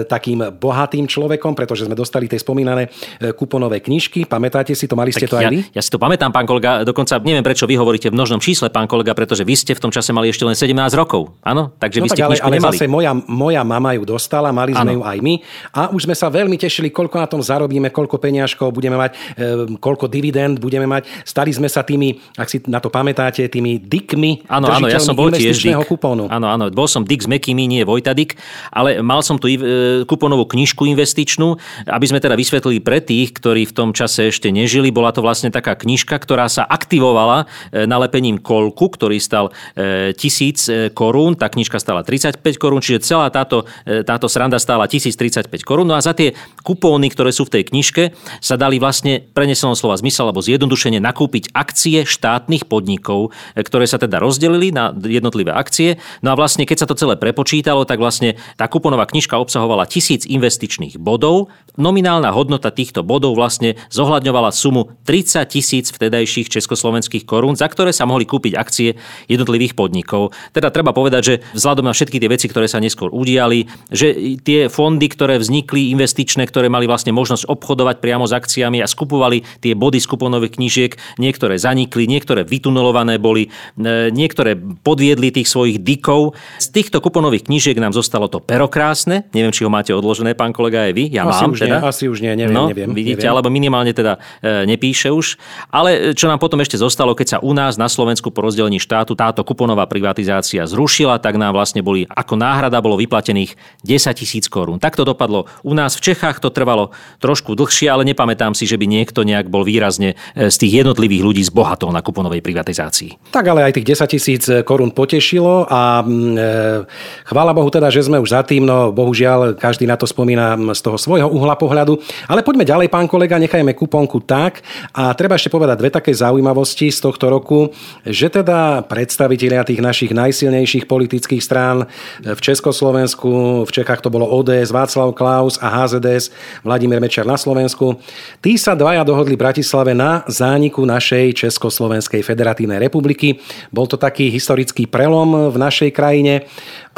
takým 0.06 0.54
bohatým 0.56 1.08
človekom, 1.08 1.52
pretože 1.52 1.84
sme 1.84 1.96
dostali 1.98 2.30
tie 2.30 2.40
spomínané 2.40 2.90
kuponové 3.34 3.80
knižky. 3.82 4.28
Pamätáte 4.28 4.76
si 4.76 4.86
to, 4.86 4.94
mali 4.94 5.10
ste 5.10 5.26
tak 5.26 5.32
to 5.32 5.36
aj 5.40 5.44
ja, 5.48 5.50
vy? 5.50 5.58
Ja 5.72 5.82
si 5.82 5.90
to 5.90 5.98
pamätám, 5.98 6.30
pán 6.30 6.46
kolega, 6.46 6.84
dokonca 6.84 7.18
neviem, 7.22 7.44
prečo 7.44 7.64
vy 7.66 7.74
hovoríte 7.74 8.08
v 8.12 8.16
množnom 8.16 8.40
čísle, 8.40 8.70
pán 8.70 8.86
kolega, 8.86 9.12
pretože 9.12 9.42
vy 9.42 9.54
ste 9.56 9.72
v 9.74 9.80
tom 9.82 9.92
čase 9.92 10.14
mali 10.14 10.30
ešte 10.30 10.44
len 10.46 10.54
17 10.54 10.72
rokov. 10.94 11.34
Áno? 11.42 11.74
Takže 11.76 11.98
no 12.00 12.04
vy 12.06 12.08
ste 12.12 12.22
tak, 12.22 12.28
ale, 12.28 12.34
ale 12.40 12.54
nemali. 12.60 12.76
zase 12.76 12.86
moja 12.86 13.12
moja, 13.26 13.66
mama 13.66 13.96
ju 13.98 14.06
dostala, 14.06 14.54
mali 14.54 14.76
sme 14.76 14.94
Áno. 14.94 14.96
ju 15.00 15.02
aj 15.02 15.18
my 15.18 15.34
a 15.74 15.80
už 15.90 16.06
sme 16.06 16.14
sa 16.14 16.30
veľmi 16.30 16.54
tešili, 16.54 16.92
koľko 16.94 17.16
na 17.18 17.26
tom 17.26 17.40
zarobíme, 17.42 17.90
koľko 17.90 18.20
peňažkov 18.22 18.70
budeme 18.70 18.94
mať, 18.94 19.10
e, 19.34 19.78
koľko 19.80 20.06
dividend 20.06 20.62
budeme 20.62 20.86
mať. 20.86 21.08
Stali 21.24 21.50
sme 21.50 21.66
sa 21.66 21.82
tými, 21.82 22.14
ak 22.38 22.48
si 22.48 22.58
na 22.68 22.78
to 22.78 22.92
pamätáte, 22.92 23.42
tými 23.48 23.82
dikmi, 23.82 24.46
Áno, 24.48 24.68
áno, 24.70 24.86
ja 24.86 25.02
som 25.02 25.16
bol 25.16 25.32
tiež 25.32 25.58
kupónu. 25.88 26.28
Áno, 26.28 26.46
áno, 26.48 26.68
bol 26.70 26.86
som 26.86 27.02
Dick 27.02 27.24
s 27.24 27.28
Mekými, 27.28 27.64
nie 27.64 27.82
Vojta 27.82 28.12
Dick, 28.12 28.36
ale 28.70 29.00
mal 29.00 29.24
som 29.24 29.40
tu 29.40 29.48
e, 29.48 29.56
kuponovú 30.04 30.44
knižku 30.48 30.84
investičnú, 30.84 31.56
aby 31.88 32.06
sme 32.06 32.20
teda 32.20 32.36
vysvetlili 32.36 32.80
pre 32.84 33.00
tých, 33.00 33.34
ktorí 33.36 33.68
v 33.68 33.74
tom 33.74 33.90
čase 33.96 34.28
ešte 34.28 34.52
nežili. 34.52 34.92
Bola 34.92 35.10
to 35.10 35.24
vlastne 35.24 35.48
taká 35.48 35.74
knižka, 35.74 36.16
ktorá 36.18 36.46
sa 36.46 36.64
aktivovala 36.68 37.48
e, 37.72 37.84
nalepením 37.88 38.36
kolku, 38.40 38.92
ktorý 38.92 39.16
stal 39.20 39.50
e, 39.74 40.12
tisíc 40.12 40.68
e, 40.68 40.92
korún. 40.92 41.34
Tá 41.38 41.48
knižka 41.48 41.80
stála 41.80 42.04
35 42.04 42.42
korún, 42.60 42.84
čiže 42.84 43.07
celá 43.08 43.32
táto, 43.32 43.64
e, 43.88 44.04
táto 44.04 44.28
sranda 44.28 44.60
stála 44.60 44.84
1035 44.84 45.64
korún. 45.64 45.88
No 45.88 45.96
a 45.96 46.04
za 46.04 46.12
tie 46.12 46.36
kupóny, 46.60 47.08
ktoré 47.08 47.32
sú 47.32 47.48
v 47.48 47.56
tej 47.56 47.72
knižke, 47.72 48.12
sa 48.44 48.60
dali 48.60 48.76
vlastne 48.76 49.24
prenesenom 49.32 49.72
slova 49.72 49.96
zmysel 49.96 50.28
alebo 50.28 50.44
zjednodušene 50.44 51.00
nakúpiť 51.00 51.56
akcie 51.56 52.04
štátnych 52.04 52.68
podnikov, 52.68 53.32
e, 53.56 53.64
ktoré 53.64 53.88
sa 53.88 53.96
teda 53.96 54.20
rozdelili 54.20 54.68
na 54.68 54.92
jednotlivé 54.92 55.56
akcie. 55.56 55.96
No 56.20 56.34
a 56.34 56.38
vlastne, 56.38 56.68
keď 56.68 56.84
sa 56.84 56.88
to 56.90 56.98
celé 56.98 57.14
prepočítalo, 57.16 57.88
tak 57.88 57.96
vlastne 58.02 58.36
tá 58.60 58.68
kuponová 58.68 59.08
knižka 59.08 59.38
obsahovala 59.38 59.88
tisíc 59.88 60.28
investičných 60.28 60.98
bodov. 60.98 61.48
Nominálna 61.78 62.34
hodnota 62.34 62.74
týchto 62.74 63.06
bodov 63.06 63.38
vlastne 63.38 63.78
zohľadňovala 63.94 64.50
sumu 64.50 64.98
30 65.06 65.46
tisíc 65.46 65.94
vtedajších 65.94 66.50
československých 66.50 67.22
korún, 67.22 67.54
za 67.54 67.70
ktoré 67.70 67.94
sa 67.94 68.02
mohli 68.02 68.26
kúpiť 68.26 68.58
akcie 68.58 68.98
jednotlivých 69.30 69.78
podnikov. 69.78 70.34
Teda 70.50 70.74
treba 70.74 70.90
povedať, 70.90 71.22
že 71.22 71.34
vzhľadom 71.54 71.86
na 71.86 71.94
všetky 71.94 72.18
tie 72.18 72.26
veci, 72.26 72.50
ktoré 72.50 72.66
sa 72.66 72.82
neskôr 72.82 72.97
udiali, 73.06 73.70
že 73.94 74.34
tie 74.42 74.66
fondy, 74.66 75.06
ktoré 75.06 75.38
vznikli 75.38 75.94
investičné, 75.94 76.42
ktoré 76.50 76.66
mali 76.66 76.90
vlastne 76.90 77.14
možnosť 77.14 77.46
obchodovať 77.46 78.02
priamo 78.02 78.26
s 78.26 78.34
akciami 78.34 78.82
a 78.82 78.90
skupovali 78.90 79.62
tie 79.62 79.78
body 79.78 80.02
z 80.02 80.06
kuponových 80.10 80.58
knížiek, 80.58 80.92
niektoré 81.22 81.54
zanikli, 81.54 82.10
niektoré 82.10 82.42
vytunelované 82.42 83.22
boli, 83.22 83.46
e, 83.78 84.10
niektoré 84.10 84.58
podviedli 84.58 85.30
tých 85.30 85.46
svojich 85.46 85.78
dikov. 85.78 86.34
Z 86.58 86.74
týchto 86.74 86.98
kuponových 86.98 87.46
knížiek 87.46 87.78
nám 87.78 87.94
zostalo 87.94 88.26
to 88.26 88.42
perokrásne. 88.42 89.30
Neviem, 89.30 89.54
či 89.54 89.62
ho 89.62 89.70
máte 89.70 89.94
odložené, 89.94 90.34
pán 90.34 90.50
kolega, 90.50 90.90
aj 90.90 90.92
vy. 90.98 91.04
Ja 91.14 91.22
Asi 91.30 91.46
mám 91.46 91.54
už 91.54 91.60
teda. 91.62 91.78
nie, 91.78 91.86
asi 91.86 92.04
už 92.10 92.18
nie, 92.18 92.32
neviem, 92.34 92.56
no, 92.56 92.66
neviem, 92.66 92.90
Vidíte, 92.90 93.22
neviem. 93.22 93.32
alebo 93.38 93.48
minimálne 93.52 93.92
teda 93.94 94.18
e, 94.42 94.66
nepíše 94.66 95.14
už. 95.14 95.38
Ale 95.70 96.16
čo 96.16 96.26
nám 96.26 96.42
potom 96.42 96.58
ešte 96.64 96.80
zostalo, 96.80 97.12
keď 97.12 97.26
sa 97.28 97.38
u 97.44 97.52
nás 97.52 97.76
na 97.76 97.86
Slovensku 97.86 98.32
po 98.32 98.40
rozdelení 98.42 98.80
štátu 98.80 99.12
táto 99.12 99.44
kuponová 99.44 99.84
privatizácia 99.84 100.64
zrušila, 100.64 101.20
tak 101.20 101.36
nám 101.36 101.52
vlastne 101.52 101.84
boli 101.84 102.08
ako 102.08 102.34
náhrada 102.40 102.80
bolo 102.88 102.96
vyplatených 102.96 103.60
10 103.84 104.16
tisíc 104.16 104.48
korún. 104.48 104.80
Tak 104.80 104.96
to 104.96 105.04
dopadlo. 105.04 105.44
U 105.60 105.76
nás 105.76 106.00
v 106.00 106.08
Čechách 106.08 106.40
to 106.40 106.48
trvalo 106.48 106.96
trošku 107.20 107.52
dlhšie, 107.52 107.92
ale 107.92 108.08
nepamätám 108.08 108.56
si, 108.56 108.64
že 108.64 108.80
by 108.80 108.88
niekto 108.88 109.28
nejak 109.28 109.52
bol 109.52 109.68
výrazne 109.68 110.16
e, 110.32 110.48
z 110.48 110.56
tých 110.56 110.80
jednotlivých 110.80 111.20
ľudí 111.20 111.42
zbohatol 111.44 111.92
na 111.92 112.00
kuponovej 112.00 112.40
privatizácii. 112.40 113.28
Tak 113.28 113.44
ale 113.44 113.68
aj 113.68 113.76
tých 113.76 113.92
10 113.92 114.08
tisíc 114.08 114.42
korún 114.64 114.96
potešilo 114.96 115.68
a 115.68 116.00
mm, 116.00 116.34
e, 116.38 117.28
chvála 117.28 117.52
Bohu 117.52 117.68
teda, 117.68 117.92
že 117.92 118.08
sme 118.08 118.16
už 118.16 118.32
za 118.32 118.40
tým, 118.40 118.64
no 118.64 118.88
bohužiaľ 118.94 119.60
každý 119.60 119.84
na 119.84 120.00
to 120.00 120.08
spomína 120.08 120.56
mm, 120.56 120.72
z 120.72 120.80
toho 120.80 120.96
svojho 120.96 121.28
uhla 121.28 121.58
pohľadu. 121.58 122.00
Ale 122.30 122.40
poďme 122.40 122.64
ďalej, 122.64 122.88
pán 122.88 123.04
kolega, 123.04 123.36
nechajme 123.36 123.76
kuponku 123.76 124.24
tak. 124.24 124.64
A 124.96 125.12
treba 125.12 125.36
ešte 125.36 125.52
povedať 125.52 125.76
dve 125.76 125.90
také 125.92 126.14
zaujímavosti 126.14 126.88
z 126.88 127.00
tohto 127.04 127.28
roku, 127.28 127.74
že 128.06 128.32
teda 128.32 128.86
predstavitelia 128.86 129.66
tých 129.66 129.82
našich 129.82 130.14
najsilnejších 130.14 130.86
politických 130.86 131.42
strán 131.42 131.90
v 132.22 132.38
Československu, 132.38 132.77
v 132.82 133.70
Čechách 133.70 134.04
to 134.04 134.12
bolo 134.12 134.28
ODS, 134.28 134.70
Václav 134.70 135.10
Klaus 135.16 135.58
a 135.58 135.70
HZDS, 135.70 136.30
Vladimír 136.62 137.02
Mečer 137.02 137.26
na 137.26 137.34
Slovensku, 137.34 137.98
tí 138.38 138.54
sa 138.54 138.78
dvaja 138.78 139.02
dohodli 139.02 139.34
v 139.34 139.44
Bratislave 139.48 139.96
na 139.96 140.22
zániku 140.28 140.86
našej 140.86 141.34
Československej 141.46 142.22
federatívnej 142.22 142.78
republiky. 142.78 143.40
Bol 143.72 143.88
to 143.88 143.98
taký 143.98 144.28
historický 144.28 144.84
prelom 144.86 145.50
v 145.50 145.56
našej 145.56 145.90
krajine 145.90 146.46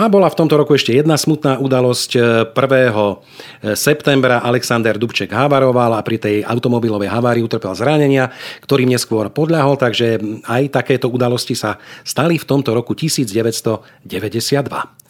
a 0.00 0.08
bola 0.08 0.32
v 0.32 0.38
tomto 0.40 0.56
roku 0.56 0.72
ešte 0.76 0.96
jedna 0.96 1.20
smutná 1.20 1.60
udalosť. 1.60 2.10
1. 2.56 3.76
septembra 3.76 4.40
Alexander 4.40 4.96
Dubček 4.96 5.28
havaroval 5.28 5.92
a 5.96 6.00
pri 6.00 6.16
tej 6.16 6.36
automobilovej 6.40 7.12
havárii 7.12 7.44
utrpel 7.44 7.76
zranenia, 7.76 8.32
ktorým 8.64 8.88
neskôr 8.88 9.28
podľahol, 9.28 9.76
takže 9.76 10.16
aj 10.48 10.72
takéto 10.72 11.12
udalosti 11.12 11.52
sa 11.52 11.76
stali 12.02 12.40
v 12.40 12.48
tomto 12.48 12.72
roku 12.72 12.96
1992. 12.96 14.08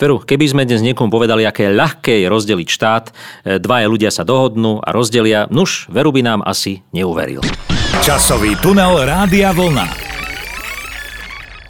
Veru, 0.01 0.17
keby 0.25 0.47
sme 0.49 0.60
dnes 0.65 0.81
niekomu 0.85 1.13
povedali, 1.13 1.45
aké 1.45 1.69
ľahké 1.71 2.25
je 2.25 2.27
rozdeliť 2.27 2.69
štát, 2.69 3.05
e, 3.09 3.13
dvaja 3.61 3.87
ľudia 3.87 4.11
sa 4.13 4.25
dohodnú 4.25 4.81
a 4.81 4.89
rozdelia, 4.93 5.47
nuž, 5.49 5.87
veru 5.93 6.11
by 6.11 6.23
nám 6.25 6.41
asi 6.43 6.83
neuveril. 6.91 7.45
Časový 8.01 8.57
tunel 8.59 9.05
Rádia 9.05 9.53
Vlna. 9.53 10.11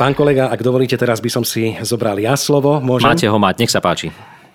Pán 0.01 0.17
kolega, 0.17 0.49
ak 0.49 0.65
dovolíte, 0.65 0.97
teraz 0.97 1.21
by 1.21 1.29
som 1.29 1.45
si 1.45 1.77
zobral 1.85 2.17
ja 2.17 2.33
slovo. 2.33 2.81
Môžem? 2.81 3.05
Máte 3.05 3.29
ho 3.29 3.37
mať, 3.37 3.55
nech 3.61 3.69
sa 3.69 3.85
páči. 3.85 4.09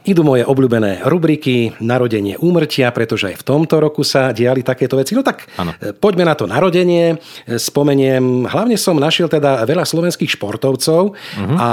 Idú 0.06 0.22
moje 0.22 0.46
obľúbené 0.46 1.02
rubriky 1.10 1.74
Narodenie 1.82 2.38
úmrtia, 2.38 2.94
pretože 2.94 3.34
aj 3.34 3.42
v 3.42 3.44
tomto 3.44 3.82
roku 3.82 4.06
sa 4.06 4.30
diali 4.30 4.62
takéto 4.62 5.02
veci. 5.02 5.18
No 5.18 5.26
tak 5.26 5.50
Áno. 5.58 5.74
e, 5.82 5.98
poďme 5.98 6.30
na 6.30 6.38
to 6.38 6.46
narodenie. 6.46 7.18
E, 7.50 7.58
Spomeniem, 7.58 8.46
hlavne 8.46 8.78
som 8.78 8.94
našiel 9.02 9.26
teda 9.26 9.66
veľa 9.66 9.82
slovenských 9.82 10.38
športovcov 10.38 11.18
Mhm. 11.42 11.56
a 11.58 11.70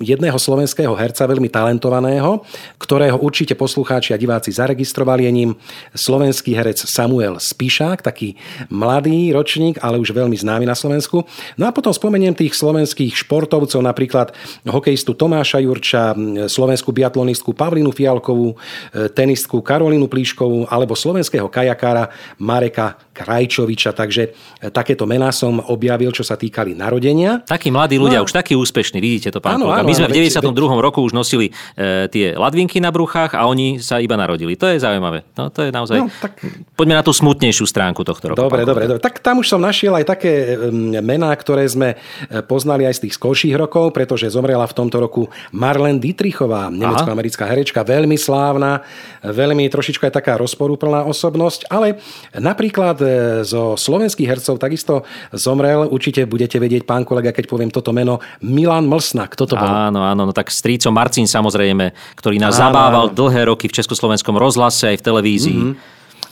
jedného 0.00 0.38
slovenského 0.40 0.96
herca, 0.96 1.28
veľmi 1.28 1.52
talentovaného, 1.52 2.40
ktorého 2.80 3.20
určite 3.20 3.52
poslucháči 3.52 4.16
a 4.16 4.20
diváci 4.20 4.48
zaregistrovali. 4.48 5.28
Je 5.28 5.32
ním 5.44 5.50
slovenský 5.92 6.56
herec 6.56 6.80
Samuel 6.88 7.36
Spišák, 7.36 8.00
taký 8.00 8.32
mladý 8.72 9.28
ročník, 9.36 9.76
ale 9.84 10.00
už 10.00 10.16
veľmi 10.16 10.40
známy 10.40 10.64
na 10.64 10.72
Slovensku. 10.72 11.28
No 11.60 11.68
a 11.68 11.74
potom 11.76 11.92
spomeniem 11.92 12.32
tých 12.32 12.56
slovenských 12.56 13.12
športovcov, 13.12 13.84
napríklad 13.84 14.32
hokejistu 14.64 15.12
Tomáša 15.12 15.60
Jurča, 15.60 16.16
slovenskú 16.48 16.88
biatlonistku 16.96 17.52
Pavlinu 17.74 17.90
Fialkovú, 17.90 18.54
e, 18.94 19.10
tenistku 19.10 19.58
Karolinu 19.58 20.06
Plíškovú 20.06 20.70
alebo 20.70 20.94
slovenského 20.94 21.50
kajakára 21.50 22.06
Mareka 22.38 22.94
Krajčoviča. 23.10 23.90
Takže 23.90 24.30
e, 24.30 24.30
takéto 24.70 25.10
mená 25.10 25.34
som 25.34 25.58
objavil, 25.58 26.14
čo 26.14 26.22
sa 26.22 26.38
týkali 26.38 26.78
narodenia. 26.78 27.42
Takí 27.42 27.74
mladí 27.74 27.98
ľudia, 27.98 28.22
No. 28.22 28.30
už 28.30 28.30
takí 28.30 28.54
úspešní, 28.54 29.02
vidíte 29.02 29.34
to, 29.34 29.42
pán 29.42 29.58
Áno, 29.58 29.74
My 29.74 29.90
sme 29.90 30.06
v 30.06 30.22
veď- 30.22 30.38
92. 30.38 30.78
roku 30.78 31.02
už 31.02 31.10
nosili 31.12 31.50
e, 31.74 32.06
tie 32.06 32.38
ladvinky 32.38 32.78
na 32.78 32.94
bruchách 32.94 33.34
a 33.34 33.42
oni 33.44 33.82
sa 33.82 33.98
iba 33.98 34.14
narodili. 34.14 34.54
To 34.54 34.70
je 34.70 34.78
zaujímavé. 34.78 35.26
No, 35.34 35.50
to 35.50 35.66
je 35.66 35.74
naozaj... 35.74 35.98
No, 35.98 36.06
tak- 36.14 36.38
Poďme 36.74 36.94
na 36.94 37.02
tú 37.02 37.10
smutnejšiu 37.10 37.66
stránku 37.66 38.02
tohto 38.02 38.30
roku. 38.30 38.38
Dobre, 38.38 38.62
dobre, 38.62 38.86
dobre. 38.86 39.00
Tak 39.00 39.18
tam 39.18 39.40
už 39.40 39.48
som 39.48 39.58
našiel 39.58 39.94
aj 39.94 40.06
také 40.06 40.54
mená, 41.00 41.34
ktoré 41.34 41.66
sme 41.66 41.98
e, 42.28 42.38
poznali 42.40 42.84
aj 42.84 42.98
z 42.98 43.10
tých 43.10 43.14
skorších 43.16 43.54
rokov, 43.56 43.90
pretože 43.90 44.28
zomrela 44.28 44.62
v 44.62 44.76
tomto 44.76 45.00
roku 45.00 45.22
Marlene 45.50 45.98
Dietrichová, 45.98 46.68
nemecko-americká 46.68 47.24
herečka, 47.42 47.62
veľmi 47.72 48.18
slávna, 48.20 48.84
veľmi 49.24 49.64
trošičku 49.70 50.04
aj 50.04 50.20
taká 50.20 50.36
rozporúplná 50.36 51.06
osobnosť, 51.08 51.70
ale 51.72 52.02
napríklad 52.36 52.96
e, 53.00 53.06
zo 53.46 53.78
slovenských 53.78 54.28
hercov 54.28 54.60
takisto 54.60 55.06
zomrel, 55.32 55.88
určite 55.88 56.28
budete 56.28 56.60
vedieť, 56.60 56.84
pán 56.84 57.06
kolega, 57.08 57.32
keď 57.32 57.48
poviem 57.48 57.70
toto 57.72 57.94
meno, 57.94 58.20
Milan 58.44 58.84
Mlsna. 58.84 59.30
Kto 59.30 59.48
to 59.48 59.54
bol? 59.54 59.64
Áno, 59.64 60.04
áno, 60.04 60.28
no 60.28 60.32
tak 60.34 60.50
strýco 60.50 60.90
Marcin 60.90 61.24
samozrejme, 61.24 62.18
ktorý 62.18 62.36
nás 62.42 62.58
Áno, 62.58 62.68
zabával 62.68 63.06
áno. 63.08 63.16
dlhé 63.16 63.48
roky 63.48 63.70
v 63.70 63.76
Československom 63.80 64.34
rozhlase 64.34 64.92
aj 64.92 65.00
v 65.00 65.04
televízii. 65.06 65.60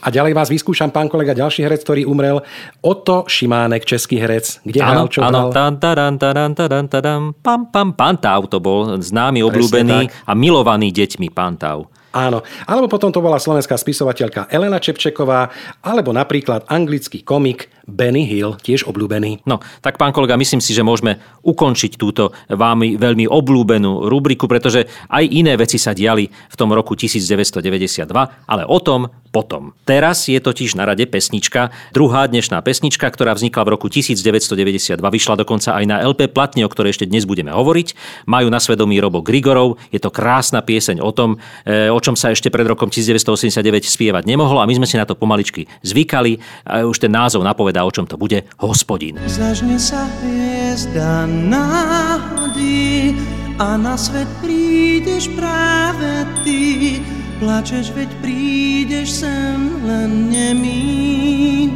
A 0.03 0.11
ďalej 0.11 0.35
vás 0.35 0.51
vyskúšam, 0.51 0.91
pán 0.91 1.07
kolega, 1.07 1.31
ďalší 1.31 1.63
herec, 1.63 1.79
ktorý 1.87 2.03
umrel, 2.03 2.43
Oto 2.83 3.23
Šimánek, 3.23 3.87
český 3.87 4.19
herec. 4.19 4.59
Kde 4.67 4.83
hral, 4.83 5.07
Áno, 5.07 5.07
čo 5.07 5.23
áno, 5.23 5.47
hral? 5.47 5.55
tan, 5.55 5.73
taran, 5.79 6.19
taran, 6.19 6.51
taran, 6.51 6.85
taran, 6.91 7.21
pam, 7.39 7.71
pam, 7.71 7.95
Pantau 7.95 8.43
to 8.51 8.59
bol 8.59 8.99
známy, 8.99 9.39
obľúbený 9.47 10.11
tak. 10.11 10.27
a 10.27 10.31
milovaný 10.35 10.91
deťmi 10.91 11.31
Pantau. 11.31 11.87
Áno. 12.13 12.45
Alebo 12.69 12.85
potom 12.85 13.09
to 13.09 13.25
bola 13.25 13.41
slovenská 13.41 13.73
spisovateľka 13.73 14.45
Elena 14.53 14.77
Čepčeková, 14.77 15.49
alebo 15.81 16.13
napríklad 16.13 16.69
anglický 16.69 17.25
komik 17.25 17.73
Benny 17.83 18.23
Hill, 18.23 18.55
tiež 18.61 18.87
obľúbený. 18.87 19.43
No, 19.43 19.59
tak 19.83 19.99
pán 19.99 20.15
kolega, 20.15 20.39
myslím 20.39 20.63
si, 20.63 20.71
že 20.71 20.87
môžeme 20.87 21.19
ukončiť 21.43 21.99
túto 21.99 22.31
vámi 22.47 22.95
veľmi 22.95 23.27
obľúbenú 23.27 24.07
rubriku, 24.07 24.47
pretože 24.47 24.87
aj 25.11 25.23
iné 25.27 25.59
veci 25.59 25.75
sa 25.75 25.91
diali 25.91 26.29
v 26.29 26.55
tom 26.55 26.71
roku 26.71 26.95
1992, 26.95 28.07
ale 28.47 28.63
o 28.63 28.79
tom 28.79 29.11
potom. 29.33 29.73
Teraz 29.83 30.29
je 30.29 30.37
totiž 30.37 30.77
na 30.77 30.85
rade 30.85 31.09
pesnička, 31.09 31.73
druhá 31.89 32.29
dnešná 32.29 32.61
pesnička, 32.61 33.09
ktorá 33.09 33.33
vznikla 33.33 33.65
v 33.65 33.69
roku 33.73 33.89
1992, 33.89 35.01
vyšla 35.01 35.41
dokonca 35.41 35.73
aj 35.73 35.85
na 35.89 35.97
LP 36.05 36.29
platne, 36.29 36.61
o 36.63 36.69
ktorej 36.69 36.93
ešte 36.93 37.09
dnes 37.09 37.25
budeme 37.25 37.49
hovoriť. 37.49 37.97
Majú 38.29 38.47
na 38.53 38.61
svedomí 38.61 39.01
Robo 39.01 39.25
Grigorov, 39.25 39.81
je 39.89 39.97
to 39.97 40.13
krásna 40.13 40.61
pieseň 40.61 41.01
o 41.01 41.09
tom, 41.09 41.41
e, 41.65 41.89
o 41.89 41.97
čom 42.03 42.19
sa 42.19 42.35
ešte 42.35 42.51
pred 42.51 42.67
rokom 42.67 42.91
1989 42.91 43.63
spievať 43.87 44.27
nemohlo 44.27 44.59
a 44.59 44.67
my 44.67 44.75
sme 44.75 44.83
si 44.83 44.99
na 44.99 45.07
to 45.07 45.15
pomaličky 45.15 45.71
zvykali 45.87 46.43
a 46.67 46.83
už 46.83 46.99
ten 46.99 47.15
názov 47.15 47.47
napovedá, 47.47 47.87
o 47.87 47.91
čom 47.95 48.03
to 48.03 48.19
bude, 48.19 48.43
Hospodin. 48.59 49.15
Zažne 49.31 49.79
sa 49.79 50.11
hviezda 50.19 51.23
náhody 51.23 53.15
a 53.55 53.79
na 53.79 53.95
svet 53.95 54.27
príde 54.43 54.73
prídeš 55.03 55.25
práve 55.35 56.23
ty, 56.47 57.01
plačeš, 57.41 57.91
veď 57.91 58.09
prídeš 58.21 59.25
sem 59.25 59.83
len 59.83 60.31
nemý. 60.31 61.67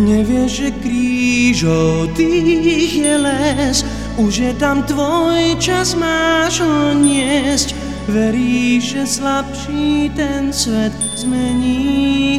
Nevieš, 0.00 0.50
že 0.50 0.68
krížov 0.80 2.14
tých 2.16 2.94
je 2.94 3.16
les, 3.20 3.84
už 4.16 4.38
je 4.38 4.52
tam 4.56 4.82
tvoj 4.82 5.56
čas, 5.60 5.94
máš 5.94 6.60
ho 6.64 6.96
niesť. 6.96 7.76
Veríš, 8.06 8.94
že 8.96 9.06
slabší 9.18 10.14
ten 10.14 10.52
svet 10.54 10.94
zmení. 11.18 12.38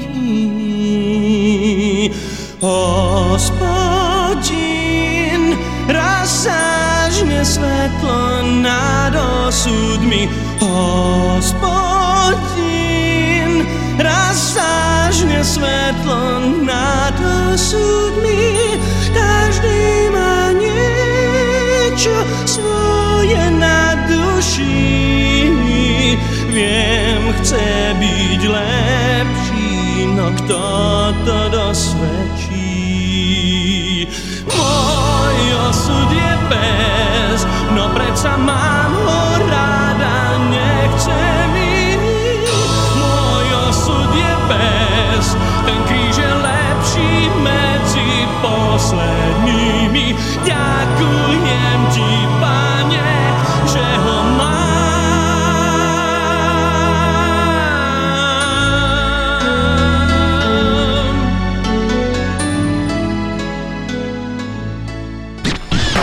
Hospodin, 2.63 3.53
raz 5.91 6.47
zážne 6.47 7.45
svetlo 7.45 8.41
nad 8.63 9.11
osudmi. 9.45 10.31
Hospodin, 10.63 11.61
raz 13.99 14.55
zážne 14.55 15.43
svetlo 15.43 16.39
nad 16.63 17.13
osudmi. 17.53 18.79
Každý 19.11 20.06
duši. 24.57 25.53
Viem, 26.49 27.33
chce 27.41 27.93
byť 27.99 28.41
lepší, 28.49 30.09
no 30.17 30.33
kto 30.41 30.61
to 31.25 31.37
dosvedčí? 31.53 32.65
Môj 34.49 35.37
osud 35.69 36.09
je 36.09 36.33
bez, 36.49 37.45
no 37.77 37.93
predsa 37.93 38.37
mám 38.41 38.91
ho 39.05 39.37
ráda, 39.45 40.41
nechcem 40.49 41.53
ísť. 41.53 42.49
Môj 42.97 43.47
osud 43.69 44.09
je 44.17 44.33
bez, 44.49 45.37
ten 45.69 45.79
kríž 45.85 46.17
je 46.17 46.31
lepší 46.41 47.29
medzi 47.45 48.25
poslednými. 48.41 50.17
Ďakujem 50.41 51.76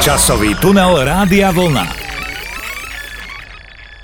Časový 0.04 0.52
tunel 0.60 1.00
Rádia 1.00 1.48
Vlna. 1.48 1.88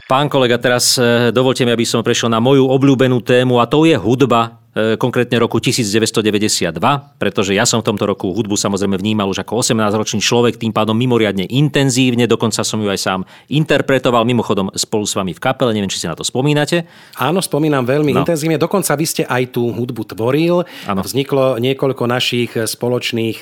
Pán 0.09 0.33
kolega, 0.33 0.57
teraz 0.57 0.97
e, 0.97 1.29
dovolte 1.29 1.69
mi, 1.69 1.77
aby 1.77 1.85
som 1.85 2.01
prešiel 2.01 2.33
na 2.33 2.41
moju 2.41 2.65
obľúbenú 2.73 3.21
tému 3.21 3.61
a 3.61 3.69
to 3.69 3.85
je 3.85 4.01
hudba 4.01 4.60
konkrétne 4.73 5.35
roku 5.37 5.59
1992, 5.59 6.79
pretože 7.17 7.51
ja 7.51 7.65
som 7.65 7.79
v 7.79 7.87
tomto 7.87 8.05
roku 8.05 8.31
hudbu 8.31 8.55
samozrejme 8.55 8.95
vnímal 8.95 9.27
už 9.27 9.41
ako 9.41 9.61
18-ročný 9.61 10.21
človek, 10.21 10.55
tým 10.57 10.71
pádom 10.71 10.95
mimoriadne 10.95 11.43
intenzívne, 11.45 12.25
dokonca 12.25 12.63
som 12.63 12.79
ju 12.79 12.87
aj 12.87 12.97
sám 12.97 13.21
interpretoval, 13.49 14.23
mimochodom 14.23 14.71
spolu 14.73 15.03
s 15.03 15.13
vami 15.13 15.33
v 15.33 15.41
kapele, 15.41 15.73
neviem, 15.73 15.87
či 15.87 15.99
si 15.99 16.07
na 16.07 16.15
to 16.15 16.23
spomínate. 16.23 16.87
Áno, 17.17 17.41
spomínam 17.41 17.83
veľmi 17.83 18.13
No. 18.13 18.23
intenzívne. 18.23 18.57
Dokonca 18.57 18.95
vy 18.95 19.05
ste 19.05 19.23
aj 19.25 19.51
tú 19.51 19.69
hudbu 19.69 20.07
tvoril. 20.09 20.63
Áno. 20.85 21.03
Vzniklo 21.03 21.59
niekoľko 21.59 22.07
našich 22.07 22.55
spoločných 22.55 23.37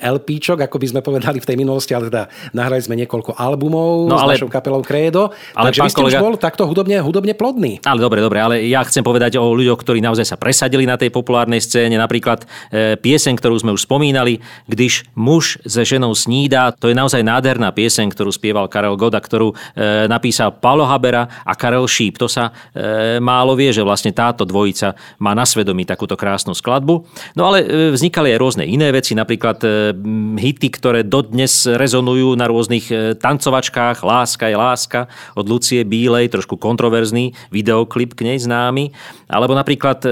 LPčok, 0.00 0.60
ako 0.60 0.76
by 0.76 0.86
sme 0.86 1.00
povedali 1.00 1.38
v 1.38 1.46
tej 1.46 1.56
minulosti, 1.56 1.92
ale 1.92 2.08
teda 2.08 2.26
nahrali 2.52 2.80
sme 2.80 2.98
niekoľko 2.98 3.34
albumov 3.34 4.04
No, 4.06 4.16
s 4.16 4.22
ale- 4.22 4.32
našou 4.34 4.48
kapelou 4.48 4.80
Credo. 4.80 5.32
ale 5.54 5.70
Takže 5.70 5.80
vy 5.80 5.88
ste 5.88 6.02
už 6.02 6.12
kolega- 6.12 6.20
bol 6.20 6.34
takto 6.36 6.62
hudobne, 6.64 6.98
hudobne 6.98 7.32
plodný. 7.32 7.80
Ale 7.82 7.98
dobre, 7.98 8.20
dobre, 8.20 8.36
ale 8.38 8.54
ja 8.64 8.82
chcem 8.82 9.00
povedať 9.00 9.36
o 9.36 9.48
ľuďoch, 9.50 9.78
ktorí 9.78 10.00
naozaj 10.00 10.26
sa 10.26 10.36
presadili 10.36 10.73
na 10.82 10.98
tej 10.98 11.14
populárnej 11.14 11.62
scéne. 11.62 11.94
Napríklad 11.94 12.42
e, 12.74 12.98
pieseň, 12.98 13.38
ktorú 13.38 13.54
sme 13.62 13.70
už 13.70 13.86
spomínali, 13.86 14.42
Když 14.66 15.04
muž 15.14 15.58
se 15.66 15.84
ženou 15.84 16.14
snídá, 16.14 16.72
to 16.72 16.88
je 16.88 16.96
naozaj 16.96 17.20
nádherná 17.20 17.70
pieseň, 17.70 18.10
ktorú 18.10 18.32
spieval 18.32 18.66
Karel 18.66 18.96
Goda, 18.96 19.20
ktorú 19.20 19.52
e, 19.52 20.08
napísal 20.08 20.56
Paolo 20.56 20.88
Habera 20.88 21.28
a 21.44 21.52
Karel 21.52 21.84
Šíp. 21.84 22.16
To 22.16 22.26
sa 22.26 22.48
e, 22.72 23.20
málo 23.20 23.52
vie, 23.52 23.68
že 23.70 23.84
vlastne 23.84 24.16
táto 24.16 24.48
dvojica 24.48 24.96
má 25.20 25.36
na 25.36 25.44
svedomí 25.44 25.84
takúto 25.84 26.16
krásnu 26.16 26.56
skladbu. 26.56 27.04
No 27.36 27.52
ale 27.52 27.58
e, 27.60 27.66
vznikali 27.92 28.32
aj 28.32 28.40
rôzne 28.40 28.64
iné 28.64 28.88
veci, 28.88 29.12
napríklad 29.12 29.60
e, 29.60 29.92
hity, 30.40 30.68
ktoré 30.72 31.04
dodnes 31.04 31.68
rezonujú 31.68 32.32
na 32.32 32.48
rôznych 32.48 32.86
e, 32.88 32.94
tancovačkách. 33.20 34.00
Láska 34.00 34.48
je 34.48 34.56
láska 34.56 35.00
od 35.36 35.44
Lucie 35.44 35.84
Bílej, 35.84 36.32
trošku 36.32 36.56
kontroverzný 36.56 37.36
videoklip 37.52 38.16
k 38.16 38.32
nej 38.32 38.40
známy. 38.40 38.96
Alebo 39.28 39.52
napríklad 39.52 40.00
e, 40.02 40.10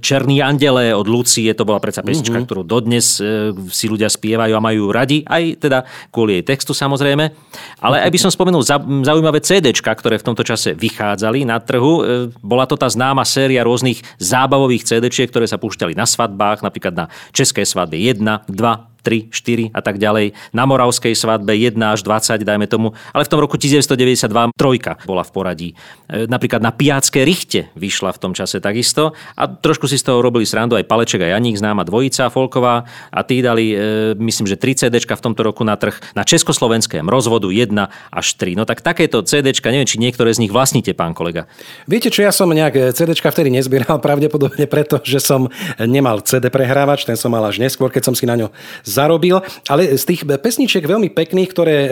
Černý 0.00 0.42
andele 0.42 0.90
od 0.96 1.06
Lucie, 1.06 1.52
to 1.54 1.68
bola 1.68 1.78
predsa 1.78 2.00
pesnička, 2.00 2.34
mm-hmm. 2.34 2.48
ktorú 2.48 2.62
dodnes 2.66 3.20
e, 3.20 3.54
si 3.70 3.86
ľudia 3.86 4.10
spievajú 4.10 4.52
a 4.56 4.60
majú 4.64 4.90
radi, 4.90 5.22
aj 5.22 5.62
teda 5.62 5.86
kvôli 6.10 6.40
jej 6.40 6.44
textu 6.50 6.74
samozrejme. 6.74 7.30
Ale 7.78 7.96
aj 8.02 8.10
by 8.10 8.18
som 8.18 8.32
spomenul 8.32 8.64
za- 8.66 8.82
zaujímavé 8.82 9.38
CDčka, 9.44 9.92
ktoré 9.94 10.18
v 10.18 10.26
tomto 10.26 10.42
čase 10.42 10.74
vychádzali 10.74 11.46
na 11.46 11.62
trhu. 11.62 11.94
E, 12.00 12.02
Bola 12.42 12.66
to 12.66 12.74
tá 12.74 12.90
známa 12.90 13.22
séria 13.22 13.62
rôznych 13.62 14.02
zábavových 14.18 14.88
CDčiek, 14.88 15.30
ktoré 15.30 15.46
sa 15.46 15.60
púšťali 15.60 15.94
na 15.94 16.08
svadbách, 16.08 16.66
napríklad 16.66 16.94
na 16.96 17.06
Českej 17.30 17.68
svadbe 17.68 18.00
1, 18.00 18.18
2, 18.50 18.89
3, 19.02 19.32
4 19.32 19.74
a 19.74 19.80
tak 19.80 19.96
ďalej. 19.96 20.32
Na 20.52 20.64
Moravskej 20.68 21.12
svadbe 21.16 21.56
1 21.56 21.76
až 21.80 22.00
20, 22.04 22.44
dajme 22.44 22.66
tomu. 22.68 22.92
Ale 23.12 23.24
v 23.24 23.30
tom 23.30 23.40
roku 23.40 23.56
1992 23.56 24.54
trojka 24.54 25.00
bola 25.04 25.24
v 25.24 25.30
poradí. 25.32 25.68
E, 26.08 26.26
Napríklad 26.30 26.62
na 26.62 26.70
Piácké 26.70 27.24
richte 27.24 27.72
vyšla 27.74 28.12
v 28.14 28.18
tom 28.18 28.32
čase 28.36 28.60
takisto. 28.60 29.16
A 29.36 29.48
trošku 29.48 29.88
si 29.88 29.96
z 29.96 30.06
toho 30.06 30.20
robili 30.20 30.44
srandu 30.46 30.76
aj 30.76 30.86
Paleček 30.86 31.24
a 31.24 31.36
Janík, 31.36 31.58
známa 31.58 31.84
dvojica 31.84 32.28
folková. 32.28 32.84
A 33.10 33.20
tí 33.24 33.40
dali, 33.40 33.74
e, 33.74 34.14
myslím, 34.16 34.46
že 34.46 34.56
3 34.56 34.86
CDčka 34.86 35.16
v 35.16 35.24
tomto 35.30 35.42
roku 35.42 35.64
na 35.64 35.74
trh 35.74 35.96
na 36.14 36.22
československém 36.24 37.04
rozvodu 37.08 37.48
1 37.48 37.74
až 38.12 38.26
3. 38.36 38.56
No 38.56 38.64
tak 38.68 38.84
takéto 38.84 39.24
CDčka, 39.24 39.72
neviem, 39.72 39.88
či 39.88 40.00
niektoré 40.00 40.32
z 40.32 40.44
nich 40.44 40.52
vlastníte, 40.52 40.92
pán 40.92 41.16
kolega. 41.16 41.48
Viete 41.88 42.12
čo, 42.12 42.22
ja 42.24 42.32
som 42.32 42.48
nejak 42.50 42.94
CDčka 42.94 43.32
vtedy 43.32 43.50
nezbieral, 43.52 43.98
pravdepodobne 44.06 44.68
preto, 44.68 45.00
že 45.02 45.18
som 45.22 45.48
nemal 45.80 46.22
CD 46.24 46.52
prehrávač, 46.52 47.08
ten 47.08 47.16
som 47.16 47.32
mal 47.32 47.44
až 47.46 47.58
neskôr, 47.62 47.88
keď 47.88 48.10
som 48.10 48.14
si 48.14 48.28
na 48.28 48.36
ňo 48.36 48.48
zarobil. 48.90 49.38
Ale 49.70 49.94
z 49.94 50.04
tých 50.04 50.22
pesničiek 50.26 50.82
veľmi 50.82 51.14
pekných, 51.14 51.50
ktoré 51.50 51.76
e, 51.76 51.88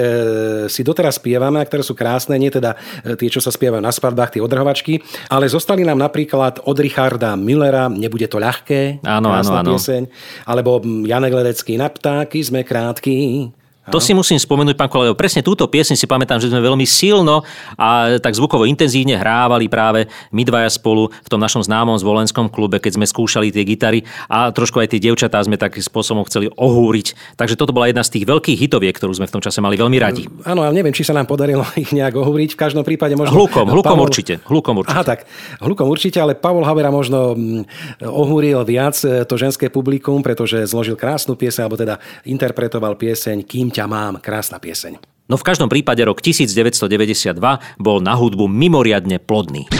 si 0.67 0.83
doteraz 0.83 1.23
spievame 1.23 1.63
a 1.63 1.69
ktoré 1.69 1.87
sú 1.87 1.95
krásne, 1.95 2.35
nie 2.37 2.51
teda 2.51 2.75
e, 3.03 3.15
tie, 3.15 3.31
čo 3.31 3.39
sa 3.39 3.55
spievajú 3.55 3.81
na 3.81 3.95
svadbách, 3.95 4.35
tie 4.35 4.43
odrhovačky, 4.43 5.01
ale 5.31 5.47
zostali 5.47 5.87
nám 5.87 5.99
napríklad 5.99 6.67
od 6.67 6.77
Richarda 6.79 7.39
Millera 7.39 7.87
Nebude 7.89 8.27
to 8.29 8.39
ľahké, 8.43 9.03
Áno, 9.07 9.31
áno, 9.31 9.51
áno. 9.55 9.75
pieseň, 9.75 10.03
alebo 10.47 10.83
Janek 10.83 11.33
Ledecký 11.35 11.79
Na 11.79 11.89
ptáky 11.89 12.43
sme 12.43 12.63
krátky. 12.63 13.51
To 13.89 13.99
si 13.99 14.13
musím 14.13 14.37
spomenúť, 14.37 14.77
pán 14.77 14.93
kolega. 14.93 15.17
Presne 15.17 15.41
túto 15.41 15.65
piesň 15.65 15.97
si 15.97 16.05
pamätám, 16.05 16.39
že 16.39 16.53
sme 16.53 16.61
veľmi 16.61 16.85
silno 16.85 17.43
a 17.75 18.21
tak 18.21 18.37
zvukovo 18.37 18.69
intenzívne 18.69 19.17
hrávali 19.17 19.67
práve 19.67 20.07
my 20.31 20.43
dvaja 20.45 20.69
spolu 20.69 21.09
v 21.09 21.29
tom 21.29 21.41
našom 21.41 21.65
známom 21.65 21.97
zvolenskom 21.97 22.53
klube, 22.53 22.79
keď 22.79 23.01
sme 23.01 23.07
skúšali 23.09 23.49
tie 23.49 23.65
gitary 23.65 24.05
a 24.29 24.53
trošku 24.53 24.79
aj 24.79 24.93
tie 24.93 25.01
dievčatá 25.01 25.41
sme 25.41 25.57
takým 25.57 25.81
spôsobom 25.81 26.23
chceli 26.29 26.53
ohúriť. 26.53 27.37
Takže 27.41 27.57
toto 27.57 27.73
bola 27.73 27.89
jedna 27.89 28.05
z 28.05 28.21
tých 28.21 28.25
veľkých 28.29 28.59
hitoviek, 28.69 28.93
ktorú 28.93 29.17
sme 29.17 29.27
v 29.27 29.35
tom 29.39 29.43
čase 29.43 29.65
mali 29.65 29.81
veľmi 29.81 29.99
radi. 29.99 30.29
Áno, 30.45 30.63
ale 30.67 30.77
neviem, 30.77 30.93
či 30.93 31.07
sa 31.07 31.17
nám 31.17 31.25
podarilo 31.25 31.65
ich 31.83 31.91
nejak 31.91 32.13
ohúriť. 32.13 32.55
V 32.55 32.59
každom 32.59 32.85
prípade 32.85 33.17
možno... 33.17 33.33
Hlukom, 33.33 33.73
hlukom 33.73 33.99
určite. 33.99 34.45
Hlukom 34.45 34.85
určite. 34.85 34.95
Aha, 34.95 35.05
tak. 35.07 35.25
Hlukom 35.65 35.89
určite, 35.89 36.21
ale 36.21 36.37
Pavol 36.37 36.69
Havera 36.69 36.93
možno 36.93 37.33
mm, 37.33 38.05
ohúril 38.05 38.61
viac 38.69 38.99
e, 39.03 39.25
to 39.25 39.35
ženské 39.41 39.73
publikum, 39.73 40.21
pretože 40.21 40.69
zložil 40.69 40.99
krásnu 40.99 41.39
pieseň, 41.39 41.63
alebo 41.65 41.79
teda 41.81 41.95
interpretoval 42.27 42.99
pieseň 42.99 43.47
Kým 43.47 43.71
ťa 43.79 43.87
mám. 43.87 44.19
Krásna 44.19 44.59
pieseň. 44.59 44.99
No 45.31 45.39
v 45.39 45.47
každom 45.47 45.71
prípade 45.71 46.03
rok 46.03 46.19
1992 46.19 47.39
bol 47.79 48.03
na 48.03 48.19
hudbu 48.19 48.51
mimoriadne 48.51 49.23
plodný. 49.23 49.71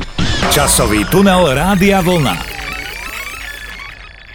Časový 0.55 1.03
tunel 1.11 1.51
Rádia 1.51 1.99
Vlna. 1.99 2.59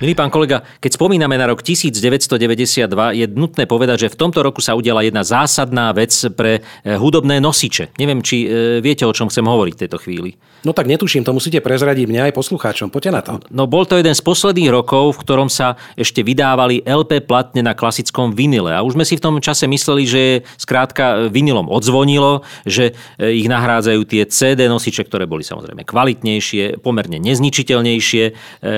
Milý 0.04 0.20
pán 0.20 0.28
kolega, 0.28 0.68
keď 0.84 1.00
spomíname 1.00 1.40
na 1.40 1.48
rok 1.48 1.64
1992, 1.64 2.92
je 3.16 3.26
nutné 3.32 3.64
povedať, 3.64 4.04
že 4.04 4.12
v 4.12 4.20
tomto 4.20 4.44
roku 4.44 4.60
sa 4.60 4.76
udiala 4.76 5.00
jedna 5.00 5.24
zásadná 5.24 5.96
vec 5.96 6.12
pre 6.36 6.60
e, 6.60 7.00
hudobné 7.00 7.40
nosiče. 7.40 7.96
Neviem, 7.96 8.20
či 8.20 8.44
e, 8.44 8.84
viete, 8.84 9.08
o 9.08 9.16
čom 9.16 9.32
chcem 9.32 9.48
hovoriť 9.48 9.74
v 9.80 9.82
tejto 9.88 9.98
chvíli. 10.04 10.36
No 10.64 10.72
tak 10.72 10.88
netuším, 10.88 11.28
to 11.28 11.36
musíte 11.36 11.60
prezradiť 11.60 12.08
mňa 12.08 12.22
aj 12.32 12.34
poslucháčom. 12.40 12.88
Poďte 12.88 13.12
na 13.12 13.22
to. 13.22 13.32
No 13.52 13.68
bol 13.68 13.84
to 13.84 14.00
jeden 14.00 14.16
z 14.16 14.24
posledných 14.24 14.72
rokov, 14.72 15.20
v 15.20 15.22
ktorom 15.28 15.52
sa 15.52 15.76
ešte 16.00 16.24
vydávali 16.24 16.88
LP 16.88 17.20
platne 17.28 17.60
na 17.60 17.76
klasickom 17.76 18.32
vinile. 18.32 18.72
A 18.72 18.80
už 18.80 18.96
sme 18.96 19.04
si 19.04 19.20
v 19.20 19.24
tom 19.28 19.36
čase 19.44 19.68
mysleli, 19.68 20.08
že 20.08 20.24
skrátka 20.56 21.28
vinilom 21.28 21.68
odzvonilo, 21.68 22.48
že 22.64 22.96
e, 23.20 23.44
ich 23.44 23.52
nahrádzajú 23.52 24.02
tie 24.08 24.24
CD 24.32 24.72
nosiče, 24.72 25.04
ktoré 25.04 25.28
boli 25.28 25.44
samozrejme 25.44 25.84
kvalitnejšie, 25.84 26.80
pomerne 26.80 27.20
nezničiteľnejšie 27.20 28.24
e, 28.24 28.32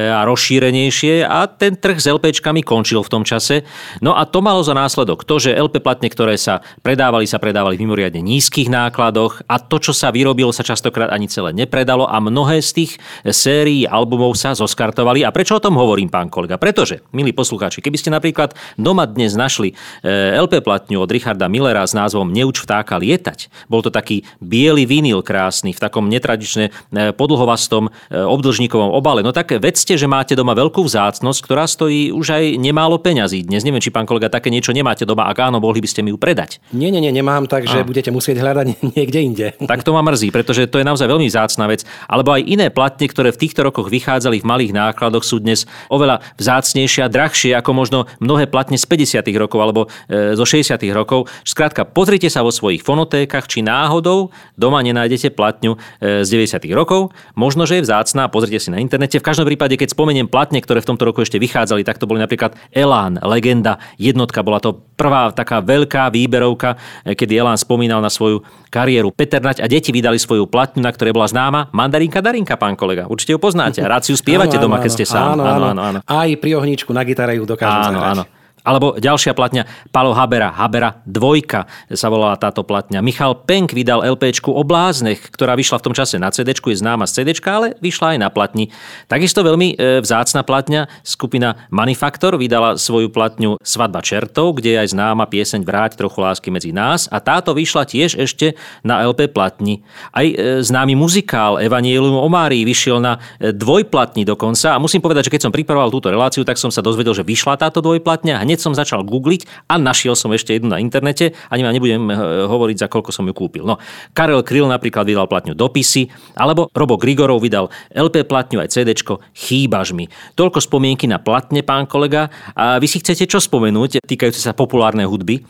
a 0.10 0.26
rozšírenejšie. 0.26 1.22
a 1.22 1.46
ten 1.46 1.78
trh 1.78 2.02
s 2.02 2.10
LPčkami 2.10 2.66
končil 2.66 3.06
v 3.06 3.14
tom 3.14 3.22
čase. 3.22 3.62
No 4.02 4.18
a 4.18 4.26
to 4.26 4.42
malo 4.42 4.66
za 4.66 4.74
následok 4.74 5.22
to, 5.22 5.38
že 5.38 5.54
LP 5.54 5.86
platne, 5.86 6.10
ktoré 6.10 6.34
sa 6.42 6.66
predávali, 6.82 7.30
sa 7.30 7.38
predávali 7.38 7.78
v 7.78 7.86
mimoriadne 7.86 8.26
nízkych 8.26 8.74
nákladoch 8.74 9.46
a 9.46 9.62
to, 9.62 9.78
čo 9.78 9.94
sa 9.94 10.10
vyrobilo, 10.10 10.50
sa 10.50 10.66
častokrát 10.66 11.14
ani 11.14 11.30
celé 11.30 11.54
nepredalo 11.76 12.08
a 12.08 12.24
mnohé 12.24 12.64
z 12.64 12.72
tých 12.72 12.92
sérií 13.28 13.84
albumov 13.84 14.40
sa 14.40 14.56
zoskartovali. 14.56 15.28
A 15.28 15.36
prečo 15.36 15.60
o 15.60 15.64
tom 15.64 15.76
hovorím, 15.76 16.08
pán 16.08 16.32
kolega? 16.32 16.56
Pretože, 16.56 17.04
milí 17.12 17.36
poslucháči, 17.36 17.84
keby 17.84 18.00
ste 18.00 18.16
napríklad 18.16 18.56
doma 18.80 19.04
dnes 19.04 19.36
našli 19.36 19.76
e, 20.00 20.40
LP 20.40 20.64
platňu 20.64 21.04
od 21.04 21.12
Richarda 21.12 21.52
Millera 21.52 21.84
s 21.84 21.92
názvom 21.92 22.32
Neuč 22.32 22.64
vtáka 22.64 22.96
lietať, 22.96 23.68
bol 23.68 23.84
to 23.84 23.92
taký 23.92 24.24
biely 24.40 24.88
vinyl 24.88 25.20
krásny 25.20 25.76
v 25.76 25.84
takom 25.84 26.08
netradične 26.08 26.72
e, 26.72 27.12
podlhovastom 27.12 27.92
e, 27.92 28.24
obdlžníkovom 28.24 28.96
obale, 28.96 29.20
no 29.20 29.36
tak 29.36 29.60
vedzte, 29.60 30.00
že 30.00 30.08
máte 30.08 30.32
doma 30.32 30.56
veľkú 30.56 30.80
vzácnosť, 30.80 31.40
ktorá 31.44 31.68
stojí 31.68 32.16
už 32.16 32.40
aj 32.40 32.44
nemálo 32.56 33.04
peňazí. 33.04 33.44
Dnes 33.44 33.68
neviem, 33.68 33.84
či 33.84 33.92
pán 33.92 34.08
kolega 34.08 34.32
také 34.32 34.48
niečo 34.48 34.72
nemáte 34.72 35.04
doma, 35.04 35.28
ak 35.28 35.52
áno, 35.52 35.60
mohli 35.60 35.84
by 35.84 35.92
ste 35.92 36.00
mi 36.08 36.16
ju 36.16 36.18
predať. 36.22 36.64
Nie, 36.72 36.88
nie, 36.88 37.04
nie, 37.04 37.12
nemám, 37.12 37.52
takže 37.52 37.84
A. 37.84 37.88
budete 37.88 38.16
musieť 38.16 38.40
hľadať 38.40 38.66
niekde 38.96 39.20
inde. 39.20 39.48
Tak 39.60 39.84
to 39.84 39.92
ma 39.92 40.00
mrzí, 40.00 40.32
pretože 40.32 40.72
to 40.72 40.80
je 40.80 40.88
naozaj 40.88 41.12
veľmi 41.12 41.28
vzácna 41.28 41.65
vec. 41.68 41.88
Alebo 42.06 42.36
aj 42.36 42.46
iné 42.46 42.68
platne, 42.70 43.06
ktoré 43.10 43.34
v 43.34 43.42
týchto 43.42 43.66
rokoch 43.66 43.90
vychádzali 43.90 44.42
v 44.42 44.50
malých 44.50 44.72
nákladoch, 44.76 45.26
sú 45.26 45.42
dnes 45.42 45.66
oveľa 45.90 46.22
vzácnejšie 46.38 47.06
a 47.06 47.10
drahšie 47.10 47.52
ako 47.58 47.72
možno 47.74 48.00
mnohé 48.20 48.46
platne 48.50 48.78
z 48.78 48.86
50. 48.86 49.26
rokov 49.40 49.60
alebo 49.62 49.82
e, 50.08 50.38
zo 50.38 50.46
60. 50.46 50.78
rokov. 50.92 51.32
Skrátka, 51.48 51.88
pozrite 51.88 52.28
sa 52.30 52.46
vo 52.46 52.52
svojich 52.54 52.84
fonotékach, 52.86 53.50
či 53.50 53.66
náhodou 53.66 54.30
doma 54.60 54.84
nenájdete 54.84 55.34
platňu 55.34 55.80
e, 56.02 56.22
z 56.24 56.30
90. 56.30 56.68
rokov. 56.76 57.16
Možno, 57.34 57.64
že 57.64 57.80
je 57.80 57.86
vzácna, 57.88 58.28
pozrite 58.28 58.62
si 58.62 58.70
na 58.70 58.84
internete. 58.84 59.18
V 59.18 59.26
každom 59.26 59.48
prípade, 59.48 59.80
keď 59.80 59.96
spomeniem 59.96 60.28
platne, 60.28 60.60
ktoré 60.60 60.84
v 60.84 60.96
tomto 60.96 61.08
roku 61.08 61.24
ešte 61.24 61.40
vychádzali, 61.40 61.88
tak 61.88 61.98
to 61.98 62.10
boli 62.10 62.20
napríklad 62.20 62.58
Elán, 62.76 63.18
legenda, 63.24 63.80
jednotka. 63.96 64.44
Bola 64.44 64.60
to 64.60 64.86
prvá 64.96 65.32
taká 65.32 65.64
veľká 65.64 66.12
výberovka, 66.12 66.76
e, 67.08 67.16
kedy 67.16 67.40
Elán 67.40 67.60
spomínal 67.60 68.04
na 68.04 68.12
svoju 68.12 68.44
kariéru. 68.72 69.16
Peter 69.16 69.40
Nať 69.40 69.64
a 69.64 69.68
deti 69.72 69.94
vydali 69.96 70.20
svoju 70.20 70.50
platňu, 70.50 70.82
na 70.84 70.92
ktorej 70.92 71.16
bola 71.16 71.30
známa 71.30 71.55
Mandarinka 71.72 72.20
Darinka, 72.20 72.56
pán 72.56 72.76
kolega. 72.76 73.08
Určite 73.08 73.32
ju 73.34 73.40
poznáte. 73.40 73.80
Rád 73.80 74.04
si 74.04 74.12
ju 74.12 74.18
spievate 74.18 74.56
Áno, 74.58 74.64
doma, 74.68 74.78
áno, 74.78 74.84
keď 74.84 74.92
ste 74.92 75.06
sám. 75.06 75.36
Áno, 75.36 75.44
áno, 75.44 75.82
áno. 75.82 76.00
Aj 76.02 76.30
pri 76.36 76.52
ohníčku 76.56 76.92
na 76.92 77.02
gitare 77.02 77.36
ju 77.36 77.44
dokážem 77.44 77.92
Áno, 77.92 78.00
zahrať. 78.00 78.12
áno. 78.12 78.24
Alebo 78.66 78.98
ďalšia 78.98 79.38
platňa, 79.38 79.70
Palo 79.94 80.18
Habera, 80.18 80.50
Habera 80.50 81.06
dvojka 81.06 81.70
sa 81.94 82.10
volala 82.10 82.34
táto 82.36 82.66
platňa. 82.66 83.06
Michal 83.06 83.46
Penk 83.46 83.78
vydal 83.78 84.02
LPčku 84.02 84.50
o 84.50 84.66
bláznech, 84.66 85.22
ktorá 85.30 85.54
vyšla 85.54 85.78
v 85.80 85.86
tom 85.86 85.94
čase 85.94 86.18
na 86.18 86.34
CD, 86.34 86.58
je 86.58 86.82
známa 86.82 87.06
z 87.06 87.22
CD, 87.22 87.38
ale 87.46 87.78
vyšla 87.78 88.18
aj 88.18 88.20
na 88.20 88.30
platni. 88.34 88.74
Takisto 89.06 89.46
veľmi 89.46 89.78
e, 89.78 90.02
vzácna 90.02 90.42
platňa, 90.42 90.90
skupina 91.06 91.70
Manifaktor 91.70 92.42
vydala 92.42 92.82
svoju 92.82 93.14
platňu 93.14 93.62
Svadba 93.62 94.02
čertov, 94.02 94.58
kde 94.58 94.76
je 94.76 94.82
aj 94.82 94.90
známa 94.98 95.30
pieseň 95.30 95.62
Vráť 95.62 96.02
trochu 96.02 96.26
lásky 96.26 96.50
medzi 96.50 96.74
nás 96.74 97.06
a 97.14 97.22
táto 97.22 97.54
vyšla 97.54 97.86
tiež 97.86 98.18
ešte 98.18 98.58
na 98.82 99.06
LP 99.06 99.30
platni. 99.30 99.86
Aj 100.10 100.26
e, 100.26 100.66
známy 100.66 100.98
muzikál 100.98 101.62
Evangelium 101.62 102.18
o 102.18 102.30
Márii 102.32 102.66
vyšiel 102.66 102.98
na 102.98 103.22
e, 103.38 103.54
dvojplatni 103.54 104.26
dokonca 104.26 104.74
a 104.74 104.82
musím 104.82 105.06
povedať, 105.06 105.30
že 105.30 105.34
keď 105.38 105.42
som 105.46 105.54
pripravoval 105.54 105.94
túto 105.94 106.10
reláciu, 106.10 106.42
tak 106.42 106.58
som 106.58 106.74
sa 106.74 106.82
dozvedel, 106.82 107.14
že 107.14 107.22
vyšla 107.22 107.62
táto 107.62 107.84
dvojplatňa 107.86 108.42
a 108.42 108.44
hneď 108.56 108.64
som 108.64 108.72
začal 108.72 109.04
googliť 109.04 109.68
a 109.68 109.76
našiel 109.76 110.16
som 110.16 110.32
ešte 110.32 110.56
jednu 110.56 110.72
na 110.72 110.80
internete. 110.80 111.36
Ani 111.52 111.68
vám 111.68 111.76
nebudem 111.76 112.08
eh, 112.08 112.16
hovoriť, 112.48 112.78
za 112.80 112.88
koľko 112.88 113.12
som 113.12 113.28
ju 113.28 113.36
kúpil. 113.36 113.68
No, 113.68 113.76
Karel 114.16 114.40
Kryl 114.48 114.72
napríklad 114.72 115.04
vydal 115.04 115.28
platňu 115.28 115.52
Dopisy, 115.52 116.08
alebo 116.40 116.72
Robo 116.72 116.96
Grigorov 116.96 117.44
vydal 117.44 117.68
LP 117.92 118.24
platňu 118.24 118.64
aj 118.64 118.72
CD 118.72 118.96
Chýbaš 119.36 119.92
mi. 119.92 120.08
Toľko 120.40 120.64
spomienky 120.64 121.04
na 121.12 121.20
platne, 121.20 121.60
pán 121.68 121.84
kolega. 121.84 122.32
A 122.56 122.80
vy 122.80 122.88
si 122.88 123.04
chcete 123.04 123.28
čo 123.28 123.44
spomenúť, 123.44 124.00
týkajúce 124.08 124.40
sa 124.40 124.56
populárnej 124.56 125.04
hudby? 125.04 125.44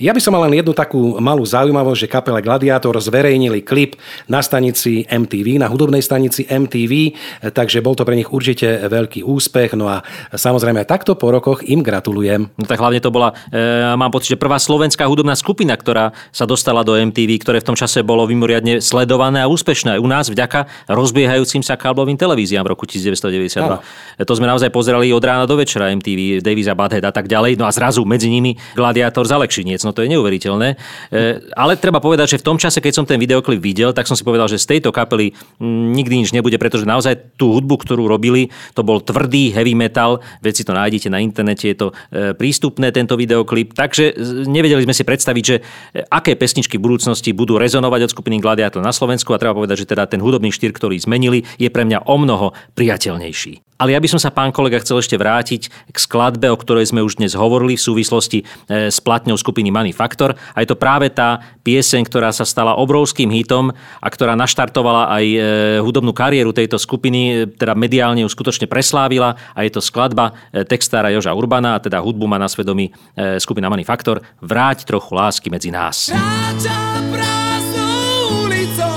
Ja 0.00 0.16
by 0.16 0.20
som 0.24 0.32
mal 0.32 0.48
len 0.48 0.56
jednu 0.56 0.72
takú 0.72 1.20
malú 1.20 1.44
zaujímavosť, 1.44 2.08
že 2.08 2.08
kapela 2.08 2.40
Gladiátor 2.40 2.96
zverejnili 2.96 3.60
klip 3.60 4.00
na 4.32 4.40
stanici 4.40 5.04
MTV, 5.04 5.60
na 5.60 5.68
hudobnej 5.68 6.00
stanici 6.00 6.48
MTV, 6.48 7.12
takže 7.52 7.84
bol 7.84 7.92
to 7.92 8.08
pre 8.08 8.16
nich 8.16 8.32
určite 8.32 8.88
veľký 8.88 9.26
úspech. 9.26 9.76
No 9.76 9.92
a 9.92 10.00
samozrejme 10.32 10.88
takto 10.88 11.18
po 11.18 11.28
rokoch 11.28 11.66
im 11.66 11.84
gratulujem. 11.84 12.45
No 12.54 12.64
tak 12.64 12.78
hlavne 12.78 13.02
to 13.02 13.10
bola, 13.10 13.34
e, 13.50 13.96
mám 13.98 14.14
pocit, 14.14 14.34
že 14.34 14.38
prvá 14.38 14.62
slovenská 14.62 15.02
hudobná 15.10 15.34
skupina, 15.34 15.74
ktorá 15.74 16.14
sa 16.30 16.46
dostala 16.46 16.86
do 16.86 16.94
MTV, 16.94 17.42
ktoré 17.42 17.58
v 17.58 17.74
tom 17.74 17.76
čase 17.76 18.06
bolo 18.06 18.28
mimoriadne 18.30 18.78
sledované 18.78 19.42
a 19.42 19.50
úspešné. 19.50 19.98
U 19.98 20.06
nás 20.06 20.30
vďaka 20.30 20.66
rozbiehajúcim 20.86 21.66
sa 21.66 21.74
káblovým 21.74 22.14
televíziám 22.14 22.62
v 22.62 22.72
roku 22.76 22.86
1992. 22.86 23.62
Áno. 23.62 23.82
To 24.22 24.32
sme 24.36 24.46
naozaj 24.46 24.70
pozerali 24.70 25.10
od 25.10 25.22
rána 25.22 25.44
do 25.44 25.58
večera 25.58 25.90
MTV, 25.92 26.40
Davisa 26.44 26.76
Butthead 26.76 27.02
a 27.02 27.12
tak 27.12 27.26
ďalej. 27.26 27.58
No 27.58 27.66
a 27.66 27.72
zrazu 27.74 28.06
medzi 28.06 28.30
nimi 28.30 28.54
Gladiátor 28.76 29.26
z 29.26 29.34
Alekšiniec. 29.34 29.82
No 29.82 29.96
to 29.96 30.04
je 30.04 30.12
neuveriteľné. 30.12 30.68
E, 30.76 31.20
ale 31.56 31.80
treba 31.80 31.98
povedať, 31.98 32.36
že 32.36 32.40
v 32.42 32.46
tom 32.52 32.56
čase, 32.60 32.78
keď 32.78 32.92
som 33.02 33.04
ten 33.08 33.18
videoklip 33.18 33.58
videl, 33.58 33.90
tak 33.96 34.06
som 34.06 34.14
si 34.14 34.22
povedal, 34.22 34.46
že 34.46 34.60
z 34.60 34.76
tejto 34.76 34.92
kapely 34.92 35.32
mm, 35.58 35.86
nikdy 35.96 36.14
nič 36.22 36.30
nebude, 36.36 36.56
pretože 36.60 36.84
naozaj 36.84 37.36
tú 37.40 37.56
hudbu, 37.56 37.80
ktorú 37.82 38.04
robili, 38.06 38.52
to 38.76 38.84
bol 38.84 39.00
tvrdý 39.00 39.50
heavy 39.56 39.72
metal. 39.72 40.20
Veď 40.44 40.52
si 40.60 40.64
to 40.64 40.72
nájdete 40.76 41.08
na 41.08 41.18
internete, 41.24 41.64
je 41.72 41.76
to 41.76 41.86
e, 42.12 42.35
prístupné 42.36 42.92
tento 42.92 43.16
videoklip. 43.16 43.72
Takže 43.72 44.14
nevedeli 44.46 44.84
sme 44.84 44.94
si 44.94 45.02
predstaviť, 45.02 45.44
že 45.44 45.56
e, 45.58 45.62
aké 46.06 46.36
pesničky 46.36 46.76
v 46.76 46.86
budúcnosti 46.86 47.32
budú 47.32 47.56
rezonovať 47.56 48.06
od 48.06 48.12
skupiny 48.12 48.38
Gladiator 48.38 48.84
na 48.84 48.92
Slovensku 48.92 49.32
a 49.32 49.40
treba 49.40 49.56
povedať, 49.56 49.82
že 49.82 49.90
teda 49.96 50.06
ten 50.06 50.20
hudobný 50.20 50.52
štýl, 50.52 50.76
ktorý 50.76 51.00
zmenili, 51.00 51.48
je 51.56 51.72
pre 51.72 51.88
mňa 51.88 52.04
o 52.06 52.16
mnoho 52.20 52.52
priateľnejší. 52.76 53.75
Ale 53.76 53.92
ja 53.92 54.00
by 54.00 54.08
som 54.08 54.20
sa, 54.20 54.32
pán 54.32 54.52
kolega, 54.56 54.80
chcel 54.80 55.04
ešte 55.04 55.20
vrátiť 55.20 55.68
k 55.92 55.96
skladbe, 56.00 56.48
o 56.48 56.56
ktorej 56.56 56.88
sme 56.88 57.04
už 57.04 57.20
dnes 57.20 57.36
hovorili 57.36 57.76
v 57.76 57.84
súvislosti 57.84 58.38
e, 58.40 58.44
s 58.88 59.04
platňou 59.04 59.36
skupiny 59.36 59.68
Manifaktor. 59.68 60.32
A 60.56 60.64
je 60.64 60.68
to 60.72 60.80
práve 60.80 61.12
tá 61.12 61.44
pieseň, 61.60 62.08
ktorá 62.08 62.32
sa 62.32 62.48
stala 62.48 62.80
obrovským 62.80 63.28
hitom 63.28 63.76
a 64.00 64.08
ktorá 64.08 64.32
naštartovala 64.32 65.12
aj 65.12 65.24
e, 65.28 65.38
hudobnú 65.84 66.16
kariéru 66.16 66.56
tejto 66.56 66.80
skupiny, 66.80 67.20
e, 67.20 67.52
teda 67.52 67.76
mediálne 67.76 68.24
ju 68.24 68.30
skutočne 68.32 68.64
preslávila 68.64 69.36
a 69.52 69.60
je 69.60 69.70
to 69.72 69.84
skladba 69.84 70.32
textára 70.64 71.12
Joža 71.12 71.36
Urbana, 71.36 71.76
a 71.76 71.82
teda 71.82 72.00
hudbu 72.00 72.24
má 72.24 72.40
na 72.40 72.48
svedomí 72.48 72.90
skupina 73.36 73.68
Manifaktor. 73.68 74.24
Vráť 74.40 74.88
trochu 74.88 75.12
lásky 75.12 75.48
medzi 75.52 75.68
nás. 75.68 76.08
Kráča 76.08 76.78
prázdnou 77.12 78.46
ulicou, 78.46 78.96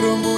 boh, 0.00 0.37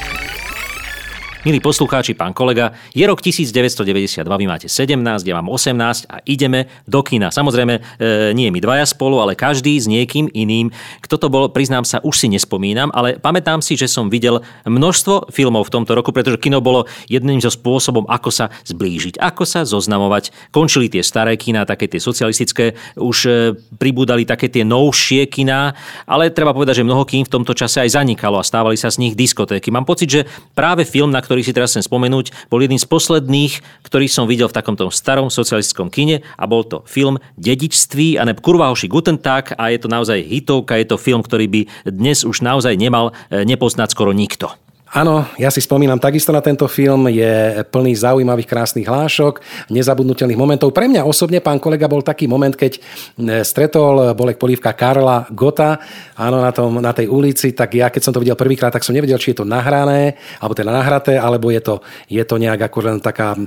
Milí 1.41 1.57
poslucháči, 1.57 2.13
pán 2.13 2.37
kolega, 2.37 2.77
je 2.93 3.01
rok 3.01 3.17
1992, 3.17 4.29
vy 4.29 4.45
máte 4.45 4.69
17, 4.69 4.93
ja 5.25 5.41
mám 5.41 5.49
18 5.49 6.05
a 6.05 6.21
ideme 6.29 6.69
do 6.85 7.01
kina. 7.01 7.33
Samozrejme, 7.33 7.81
e, 7.97 8.29
nie 8.37 8.53
my 8.53 8.61
dvaja 8.61 8.85
spolu, 8.85 9.17
ale 9.17 9.33
každý 9.33 9.73
s 9.73 9.89
niekým 9.89 10.29
iným. 10.37 10.69
Kto 11.01 11.17
to 11.17 11.33
bol, 11.33 11.49
priznám 11.49 11.81
sa, 11.81 11.97
už 12.05 12.13
si 12.13 12.29
nespomínam, 12.29 12.93
ale 12.93 13.17
pamätám 13.17 13.57
si, 13.65 13.73
že 13.73 13.89
som 13.89 14.13
videl 14.13 14.45
množstvo 14.69 15.33
filmov 15.33 15.65
v 15.65 15.81
tomto 15.81 15.97
roku, 15.97 16.13
pretože 16.13 16.37
kino 16.37 16.61
bolo 16.61 16.85
jedným 17.09 17.41
zo 17.41 17.49
spôsobom, 17.49 18.05
ako 18.05 18.29
sa 18.29 18.53
zblížiť, 18.69 19.17
ako 19.17 19.41
sa 19.41 19.65
zoznamovať. 19.65 20.53
Končili 20.53 20.93
tie 20.93 21.01
staré 21.01 21.41
kina, 21.41 21.65
také 21.65 21.89
tie 21.89 21.97
socialistické, 21.97 22.77
už 23.01 23.17
e, 23.25 23.31
pribúdali 23.81 24.29
také 24.29 24.45
tie 24.45 24.61
novšie 24.61 25.25
kina, 25.25 25.73
ale 26.05 26.29
treba 26.29 26.53
povedať, 26.53 26.85
že 26.85 26.85
mnoho 26.85 27.01
kín 27.01 27.25
v 27.25 27.33
tomto 27.33 27.57
čase 27.57 27.81
aj 27.81 27.97
zanikalo 27.97 28.37
a 28.37 28.45
stávali 28.45 28.77
sa 28.77 28.93
z 28.93 29.01
nich 29.01 29.17
diskotéky. 29.17 29.73
Mám 29.73 29.89
pocit, 29.89 30.05
že 30.05 30.21
práve 30.53 30.85
film, 30.85 31.09
na 31.09 31.30
ktorý 31.31 31.47
si 31.47 31.55
teraz 31.55 31.71
chcem 31.71 31.87
spomenúť, 31.87 32.51
bol 32.51 32.59
jedným 32.59 32.75
z 32.75 32.91
posledných, 32.91 33.63
ktorý 33.87 34.11
som 34.11 34.27
videl 34.27 34.51
v 34.51 34.57
takomto 34.59 34.91
starom 34.91 35.31
socialistickom 35.31 35.87
kine 35.87 36.27
a 36.35 36.43
bol 36.43 36.67
to 36.67 36.83
film 36.83 37.23
Dedičství 37.39 38.19
a 38.19 38.27
ne 38.27 38.35
Kurvahoši 38.35 38.91
Guten 38.91 39.15
Tag 39.15 39.55
a 39.55 39.71
je 39.71 39.79
to 39.79 39.87
naozaj 39.87 40.19
hitovka, 40.19 40.75
je 40.75 40.91
to 40.91 40.99
film, 40.99 41.23
ktorý 41.23 41.47
by 41.47 41.61
dnes 41.87 42.27
už 42.27 42.43
naozaj 42.43 42.75
nemal 42.75 43.15
eh, 43.31 43.47
nepoznať 43.47 43.95
skoro 43.95 44.11
nikto. 44.11 44.51
Áno, 44.91 45.23
ja 45.39 45.47
si 45.47 45.63
spomínam 45.63 45.95
takisto 45.95 46.35
na 46.35 46.43
tento 46.43 46.67
film, 46.67 47.07
je 47.07 47.63
plný 47.71 47.95
zaujímavých 47.95 48.43
krásnych 48.43 48.83
hlášok, 48.83 49.39
nezabudnutelných 49.71 50.35
momentov. 50.35 50.75
Pre 50.75 50.83
mňa 50.83 51.07
osobne, 51.07 51.39
pán 51.39 51.63
kolega, 51.63 51.87
bol 51.87 52.03
taký 52.03 52.27
moment, 52.27 52.51
keď 52.51 52.75
e, 52.75 52.79
stretol 53.47 54.11
Bolek 54.11 54.35
Polívka 54.35 54.75
Karla 54.75 55.31
Gota, 55.31 55.79
áno, 56.19 56.43
na, 56.43 56.51
tom, 56.51 56.83
na 56.83 56.91
tej 56.91 57.07
ulici, 57.07 57.55
tak 57.55 57.71
ja 57.71 57.87
keď 57.87 58.01
som 58.03 58.11
to 58.11 58.19
videl 58.19 58.35
prvýkrát, 58.35 58.67
tak 58.67 58.83
som 58.83 58.91
nevedel, 58.91 59.15
či 59.15 59.31
je 59.31 59.39
to 59.39 59.47
nahrané, 59.47 60.19
alebo 60.43 60.59
teda 60.59 60.75
nahraté, 60.75 61.15
alebo 61.15 61.55
je 61.55 61.63
to, 61.63 61.79
je 62.11 62.23
to 62.27 62.35
nejak 62.35 62.59
ako 62.59 62.79
len 62.83 62.99
taká 62.99 63.39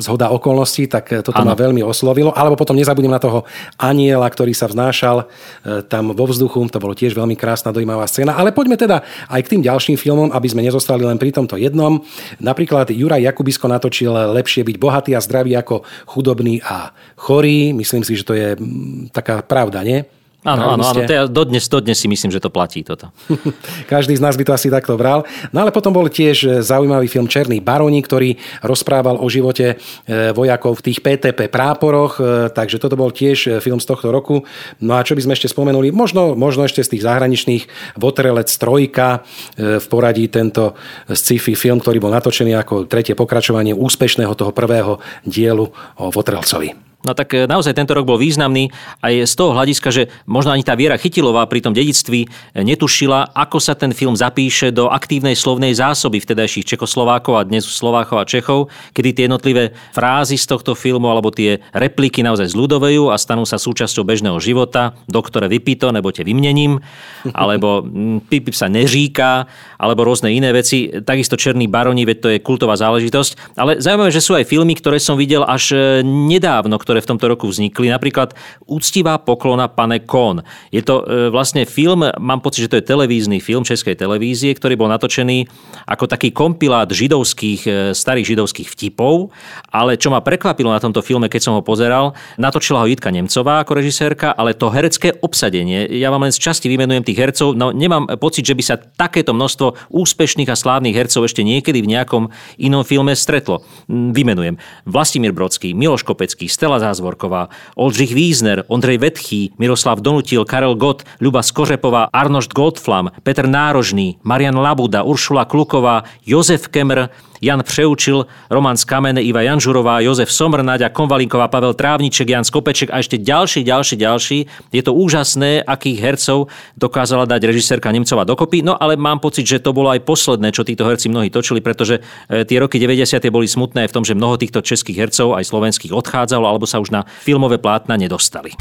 zhoda 0.00 0.32
okolností, 0.32 0.88
tak 0.88 1.12
toto 1.20 1.44
ano. 1.44 1.52
ma 1.52 1.60
veľmi 1.60 1.84
oslovilo. 1.84 2.32
Alebo 2.32 2.56
potom 2.56 2.72
nezabudnem 2.72 3.12
na 3.12 3.20
toho 3.20 3.44
aniela, 3.76 4.24
ktorý 4.24 4.56
sa 4.56 4.64
vznášal 4.64 5.28
e, 5.28 5.84
tam 5.84 6.16
vo 6.16 6.24
vzduchu, 6.24 6.72
to 6.72 6.80
bolo 6.80 6.96
tiež 6.96 7.12
veľmi 7.12 7.36
krásna, 7.36 7.68
dojímavá 7.68 8.08
scéna. 8.08 8.40
Ale 8.40 8.56
poďme 8.56 8.80
teda 8.80 9.04
aj 9.28 9.44
k 9.44 9.50
tým 9.52 9.60
ďalším 9.60 10.00
filmom, 10.00 10.32
aby 10.32 10.48
sme 10.48 10.69
nezostali 10.70 11.02
len 11.02 11.18
pri 11.18 11.34
tomto 11.34 11.58
jednom. 11.58 11.98
Napríklad 12.38 12.94
Juraj 12.94 13.26
Jakubisko 13.26 13.66
natočil 13.66 14.14
Lepšie 14.14 14.62
byť 14.62 14.76
bohatý 14.78 15.18
a 15.18 15.20
zdravý 15.20 15.58
ako 15.58 15.82
chudobný 16.06 16.62
a 16.62 16.94
chorý. 17.18 17.74
Myslím 17.74 18.06
si, 18.06 18.14
že 18.14 18.22
to 18.22 18.38
je 18.38 18.54
mm, 18.54 19.10
taká 19.10 19.42
pravda, 19.42 19.82
nie? 19.82 20.06
Áno, 20.40 20.72
áno, 20.72 20.84
áno, 20.88 21.04
ja 21.04 21.28
dodnes, 21.28 21.68
dodnes 21.68 22.00
si 22.00 22.08
myslím, 22.08 22.32
že 22.32 22.40
to 22.40 22.48
platí 22.48 22.80
toto. 22.80 23.12
Každý 23.92 24.16
z 24.16 24.24
nás 24.24 24.40
by 24.40 24.48
to 24.48 24.56
asi 24.56 24.72
takto 24.72 24.96
bral. 24.96 25.28
No 25.52 25.60
ale 25.60 25.68
potom 25.68 25.92
bol 25.92 26.08
tiež 26.08 26.64
zaujímavý 26.64 27.12
film 27.12 27.28
Černý 27.28 27.60
baroni, 27.60 28.00
ktorý 28.00 28.40
rozprával 28.64 29.20
o 29.20 29.28
živote 29.28 29.76
e, 29.76 30.32
vojakov 30.32 30.80
v 30.80 30.84
tých 30.88 31.04
PTP 31.04 31.52
práporoch, 31.52 32.16
e, 32.16 32.48
takže 32.56 32.80
toto 32.80 32.96
bol 32.96 33.12
tiež 33.12 33.60
film 33.60 33.84
z 33.84 33.86
tohto 33.92 34.08
roku. 34.08 34.48
No 34.80 34.96
a 34.96 35.04
čo 35.04 35.12
by 35.12 35.28
sme 35.28 35.36
ešte 35.36 35.52
spomenuli? 35.52 35.92
Možno, 35.92 36.32
možno 36.32 36.64
ešte 36.64 36.80
z 36.80 36.96
tých 36.96 37.04
zahraničných 37.04 37.96
Votrelec 38.00 38.48
Trojka 38.48 39.20
e, 39.60 39.76
v 39.76 39.86
poradí 39.92 40.24
tento 40.32 40.72
sci-fi 41.04 41.52
film, 41.52 41.84
ktorý 41.84 42.00
bol 42.00 42.16
natočený 42.16 42.56
ako 42.56 42.88
tretie 42.88 43.12
pokračovanie 43.12 43.76
úspešného 43.76 44.32
toho 44.32 44.56
prvého 44.56 45.04
dielu 45.28 45.68
o 46.00 46.08
Votrelcovi. 46.08 46.89
No 47.00 47.16
tak 47.16 47.32
e, 47.32 47.48
naozaj 47.48 47.72
tento 47.72 47.96
rok 47.96 48.04
bol 48.04 48.20
významný 48.20 48.68
aj 49.00 49.24
z 49.24 49.32
toho 49.32 49.56
hľadiska, 49.56 49.88
že 49.88 50.12
možno 50.28 50.52
ani 50.52 50.60
tá 50.60 50.76
Viera 50.76 51.00
Chytilová 51.00 51.48
pri 51.48 51.64
tom 51.64 51.72
dedictví 51.72 52.28
e, 52.28 52.60
netušila, 52.60 53.32
ako 53.32 53.56
sa 53.56 53.72
ten 53.72 53.96
film 53.96 54.12
zapíše 54.12 54.68
do 54.68 54.92
aktívnej 54.92 55.32
slovnej 55.32 55.72
zásoby 55.72 56.20
vtedajších 56.20 56.76
Čekoslovákov 56.76 57.40
a 57.40 57.46
dnes 57.48 57.64
Slovákov 57.64 58.20
a 58.20 58.28
Čechov, 58.28 58.68
kedy 58.92 59.08
tie 59.16 59.24
jednotlivé 59.32 59.72
frázy 59.96 60.36
z 60.36 60.44
tohto 60.44 60.76
filmu 60.76 61.08
alebo 61.08 61.32
tie 61.32 61.64
repliky 61.72 62.20
naozaj 62.20 62.52
zľudovejú 62.52 63.08
a 63.08 63.16
stanú 63.16 63.48
sa 63.48 63.56
súčasťou 63.56 64.04
bežného 64.04 64.36
života. 64.36 64.92
Doktore 65.08 65.48
vypito, 65.48 65.88
nebo 65.96 66.12
te 66.12 66.20
vymnením, 66.20 66.84
alebo 67.32 67.80
pipip 68.28 68.52
sa 68.52 68.68
neříká, 68.68 69.48
alebo 69.80 70.04
rôzne 70.04 70.28
iné 70.28 70.52
veci. 70.52 70.92
Takisto 71.00 71.40
Černý 71.40 71.64
baroni, 71.64 72.04
veď 72.04 72.18
to 72.20 72.28
je 72.28 72.44
kultová 72.44 72.76
záležitosť. 72.76 73.56
Ale 73.56 73.80
zaujímavé, 73.80 74.12
že 74.12 74.20
sú 74.20 74.36
aj 74.36 74.44
filmy, 74.44 74.76
ktoré 74.76 75.00
som 75.00 75.16
videl 75.16 75.48
až 75.48 75.72
e, 75.72 76.04
nedávno, 76.04 76.76
ktoré 76.90 77.06
v 77.06 77.10
tomto 77.14 77.30
roku 77.30 77.46
vznikli. 77.46 77.86
Napríklad 77.86 78.34
Úctivá 78.66 79.22
poklona 79.22 79.70
pane 79.70 80.02
Kon. 80.02 80.42
Je 80.74 80.82
to 80.82 81.06
e, 81.06 81.30
vlastne 81.30 81.62
film, 81.62 82.02
mám 82.02 82.42
pocit, 82.42 82.66
že 82.66 82.74
to 82.74 82.78
je 82.82 82.90
televízny 82.90 83.38
film 83.38 83.62
Českej 83.62 83.94
televízie, 83.94 84.50
ktorý 84.58 84.74
bol 84.74 84.90
natočený 84.90 85.46
ako 85.86 86.10
taký 86.10 86.34
kompilát 86.34 86.90
židovských, 86.90 87.62
e, 87.62 87.70
starých 87.94 88.34
židovských 88.34 88.66
vtipov. 88.74 89.30
Ale 89.70 89.94
čo 89.94 90.10
ma 90.10 90.18
prekvapilo 90.18 90.74
na 90.74 90.82
tomto 90.82 90.98
filme, 90.98 91.30
keď 91.30 91.46
som 91.46 91.54
ho 91.54 91.62
pozeral, 91.62 92.18
natočila 92.42 92.82
ho 92.82 92.90
Jitka 92.90 93.14
Nemcová 93.14 93.62
ako 93.62 93.78
režisérka, 93.78 94.34
ale 94.34 94.58
to 94.58 94.66
herecké 94.74 95.14
obsadenie, 95.22 95.86
ja 95.94 96.10
vám 96.10 96.26
len 96.26 96.34
z 96.34 96.42
časti 96.42 96.66
vymenujem 96.66 97.06
tých 97.06 97.22
hercov, 97.22 97.54
no 97.54 97.70
nemám 97.70 98.18
pocit, 98.18 98.42
že 98.42 98.58
by 98.58 98.62
sa 98.66 98.82
takéto 98.82 99.30
množstvo 99.30 99.94
úspešných 99.94 100.50
a 100.50 100.58
slávnych 100.58 100.98
hercov 100.98 101.22
ešte 101.22 101.46
niekedy 101.46 101.86
v 101.86 101.94
nejakom 101.94 102.34
inom 102.58 102.82
filme 102.82 103.14
stretlo. 103.14 103.62
Vymenujem. 103.86 104.58
Vlastimír 104.90 105.30
Brodský, 105.30 105.70
Miloš 105.70 106.02
Kopecký, 106.02 106.50
Stella 106.50 106.79
Zázvorková, 106.80 107.48
Oldřich 107.76 108.14
Wiesner, 108.14 108.64
Ondrej 108.68 108.98
Vetchý, 108.98 109.52
Miroslav 109.58 110.00
Donutil, 110.00 110.44
Karel 110.44 110.74
Gott, 110.74 111.04
Ľuba 111.20 111.42
Skořepová, 111.42 112.08
Arnošt 112.12 112.52
Goldflam, 112.52 113.10
Petr 113.22 113.46
Nárožný, 113.46 114.16
Marian 114.24 114.56
Labuda, 114.58 115.02
Uršula 115.02 115.44
Kluková, 115.44 116.04
Jozef 116.26 116.68
Kemr, 116.68 117.12
Jan 117.40 117.62
Přeučil, 117.64 118.26
Roman 118.50 118.76
Skamene, 118.76 119.22
Iva 119.22 119.42
Janžurová, 119.42 120.00
Jozef 120.00 120.32
Somr, 120.32 120.62
Nadia 120.62 120.88
Konvalinková, 120.88 121.48
Pavel 121.48 121.74
Trávniček, 121.74 122.28
Jan 122.28 122.44
Skopeček 122.44 122.92
a 122.92 123.00
ešte 123.00 123.16
ďalší, 123.16 123.64
ďalší, 123.64 123.96
ďalší. 123.96 124.38
Je 124.72 124.82
to 124.84 124.92
úžasné, 124.92 125.64
akých 125.64 125.98
hercov 126.00 126.52
dokázala 126.76 127.24
dať 127.24 127.48
režisérka 127.48 127.88
Nemcová 127.88 128.28
dokopy, 128.28 128.60
no 128.60 128.76
ale 128.76 129.00
mám 129.00 129.18
pocit, 129.18 129.48
že 129.48 129.64
to 129.64 129.72
bolo 129.72 129.88
aj 129.88 130.04
posledné, 130.04 130.52
čo 130.52 130.68
títo 130.68 130.84
herci 130.84 131.08
mnohí 131.08 131.32
točili, 131.32 131.64
pretože 131.64 132.04
e, 132.28 132.44
tie 132.44 132.60
roky 132.60 132.76
90. 132.76 133.16
boli 133.32 133.48
smutné 133.48 133.88
v 133.88 133.94
tom, 133.96 134.04
že 134.04 134.12
mnoho 134.12 134.36
týchto 134.36 134.60
českých 134.60 135.08
hercov, 135.08 135.40
aj 135.40 135.48
slovenských, 135.48 135.96
odchádzalo 135.96 136.44
alebo 136.44 136.68
sa 136.68 136.76
už 136.78 136.92
na 136.92 137.08
filmové 137.24 137.56
plátna 137.56 137.96
nedostali. 137.96 138.52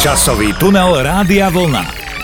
Časový 0.00 0.52
tunel 0.60 1.00
Rádia 1.00 1.48
Vlna. 1.48 2.19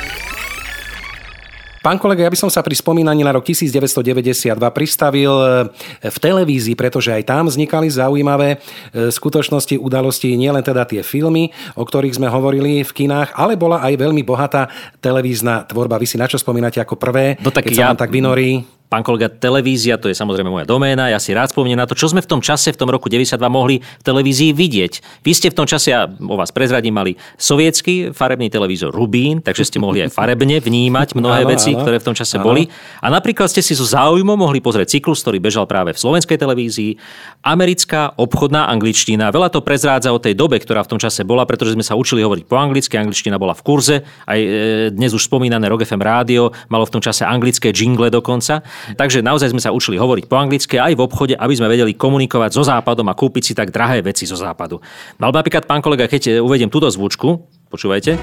Pán 1.86 2.02
kolega, 2.02 2.26
ja 2.26 2.34
by 2.34 2.34
som 2.34 2.50
sa 2.50 2.66
pri 2.66 2.74
spomínaní 2.74 3.22
na 3.22 3.30
rok 3.30 3.46
1992 3.46 4.58
pristavil 4.74 5.30
e, 5.30 5.70
v 6.02 6.16
televízii, 6.18 6.74
pretože 6.74 7.14
aj 7.14 7.22
tam 7.22 7.46
vznikali 7.46 7.86
zaujímavé 7.86 8.58
e, 8.58 9.14
skutočnosti, 9.14 9.78
udalosti, 9.78 10.34
nielen 10.34 10.66
teda 10.66 10.82
tie 10.82 11.06
filmy, 11.06 11.54
o 11.78 11.86
ktorých 11.86 12.18
sme 12.18 12.26
hovorili 12.26 12.82
v 12.82 12.90
kinách, 12.90 13.38
ale 13.38 13.54
bola 13.54 13.86
aj 13.86 14.02
veľmi 14.02 14.26
bohatá 14.26 14.66
televízna 14.98 15.62
tvorba. 15.70 16.02
Vy 16.02 16.10
si 16.10 16.18
na 16.18 16.26
čo 16.26 16.42
spomínate 16.42 16.82
ako 16.82 16.98
prvé, 16.98 17.38
no 17.38 17.54
tak 17.54 17.70
keď 17.70 17.78
ja, 17.78 17.94
sa 17.94 18.02
tak 18.02 18.10
vynorí? 18.10 18.66
Pán 18.86 19.02
kolega, 19.02 19.26
televízia, 19.26 19.98
to 19.98 20.06
je 20.06 20.14
samozrejme 20.14 20.46
moja 20.46 20.62
doména, 20.62 21.10
ja 21.10 21.18
si 21.18 21.34
rád 21.34 21.50
spomínam 21.50 21.82
na 21.82 21.90
to, 21.90 21.98
čo 21.98 22.06
sme 22.06 22.22
v 22.22 22.28
tom 22.30 22.38
čase, 22.38 22.70
v 22.70 22.78
tom 22.78 22.86
roku 22.86 23.10
92 23.10 23.34
mohli 23.50 23.82
v 23.82 24.02
televízii 24.06 24.54
vidieť. 24.54 25.26
Vy 25.26 25.32
ste 25.34 25.50
v 25.50 25.58
tom 25.58 25.66
čase, 25.66 25.90
ja 25.90 26.06
o 26.06 26.36
vás 26.38 26.54
prezradím, 26.54 26.94
mali 26.94 27.18
sovietský 27.34 28.14
farebný 28.14 28.46
televízor 28.46 28.94
Rubín, 28.94 29.42
takže 29.42 29.66
ste 29.66 29.82
mohli 29.82 30.06
aj 30.06 30.14
farebne 30.14 30.62
vnímať 30.62 31.18
mnohé 31.18 31.42
áno, 31.42 31.50
veci, 31.50 31.74
áno, 31.74 31.82
ktoré 31.82 31.98
v 31.98 32.06
tom 32.06 32.14
čase 32.14 32.38
áno. 32.38 32.46
boli. 32.46 32.70
A 33.02 33.10
napríklad 33.10 33.50
ste 33.50 33.58
si 33.58 33.74
so 33.74 33.82
záujmom 33.82 34.38
mohli 34.38 34.62
pozrieť 34.62 34.94
cyklus, 34.94 35.18
ktorý 35.26 35.42
bežal 35.42 35.66
práve 35.66 35.90
v 35.90 35.98
slovenskej 35.98 36.38
televízii. 36.38 36.94
Americká 37.42 38.14
obchodná 38.14 38.70
angličtina. 38.70 39.34
Veľa 39.34 39.50
to 39.50 39.66
prezrádza 39.66 40.14
o 40.14 40.22
tej 40.22 40.38
dobe, 40.38 40.62
ktorá 40.62 40.86
v 40.86 40.94
tom 40.94 41.00
čase 41.02 41.26
bola, 41.26 41.42
pretože 41.42 41.74
sme 41.74 41.82
sa 41.82 41.98
učili 41.98 42.22
hovoriť 42.22 42.46
po 42.46 42.54
anglicky, 42.54 42.94
angličtina 42.94 43.34
bola 43.34 43.58
v 43.58 43.62
kurze. 43.66 43.96
Aj 44.30 44.38
e, 44.38 44.94
dnes 44.94 45.10
už 45.10 45.26
spomínané 45.26 45.66
Rock 45.66 45.82
FM 45.82 46.02
rádio 46.06 46.54
malo 46.70 46.86
v 46.86 46.94
tom 46.94 47.02
čase 47.02 47.26
anglické 47.26 47.74
jingle 47.74 48.14
dokonca. 48.14 48.62
Takže 48.94 49.24
naozaj 49.24 49.50
sme 49.50 49.62
sa 49.62 49.74
učili 49.74 49.96
hovoriť 49.96 50.24
po 50.26 50.36
anglicky 50.38 50.76
aj 50.78 50.94
v 50.94 51.04
obchode, 51.04 51.34
aby 51.34 51.54
sme 51.56 51.70
vedeli 51.70 51.96
komunikovať 51.96 52.50
so 52.54 52.62
západom 52.62 53.08
a 53.10 53.14
kúpiť 53.18 53.42
si 53.42 53.52
tak 53.56 53.72
drahé 53.72 54.02
veci 54.02 54.28
zo 54.28 54.38
západu. 54.38 54.78
No 55.18 55.32
napríklad, 55.32 55.64
pán 55.64 55.82
kolega, 55.82 56.06
keď 56.06 56.40
uvediem 56.44 56.70
túto 56.70 56.86
zvučku, 56.90 57.42
počúvajte. 57.72 58.20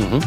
Mhm. 0.00 0.18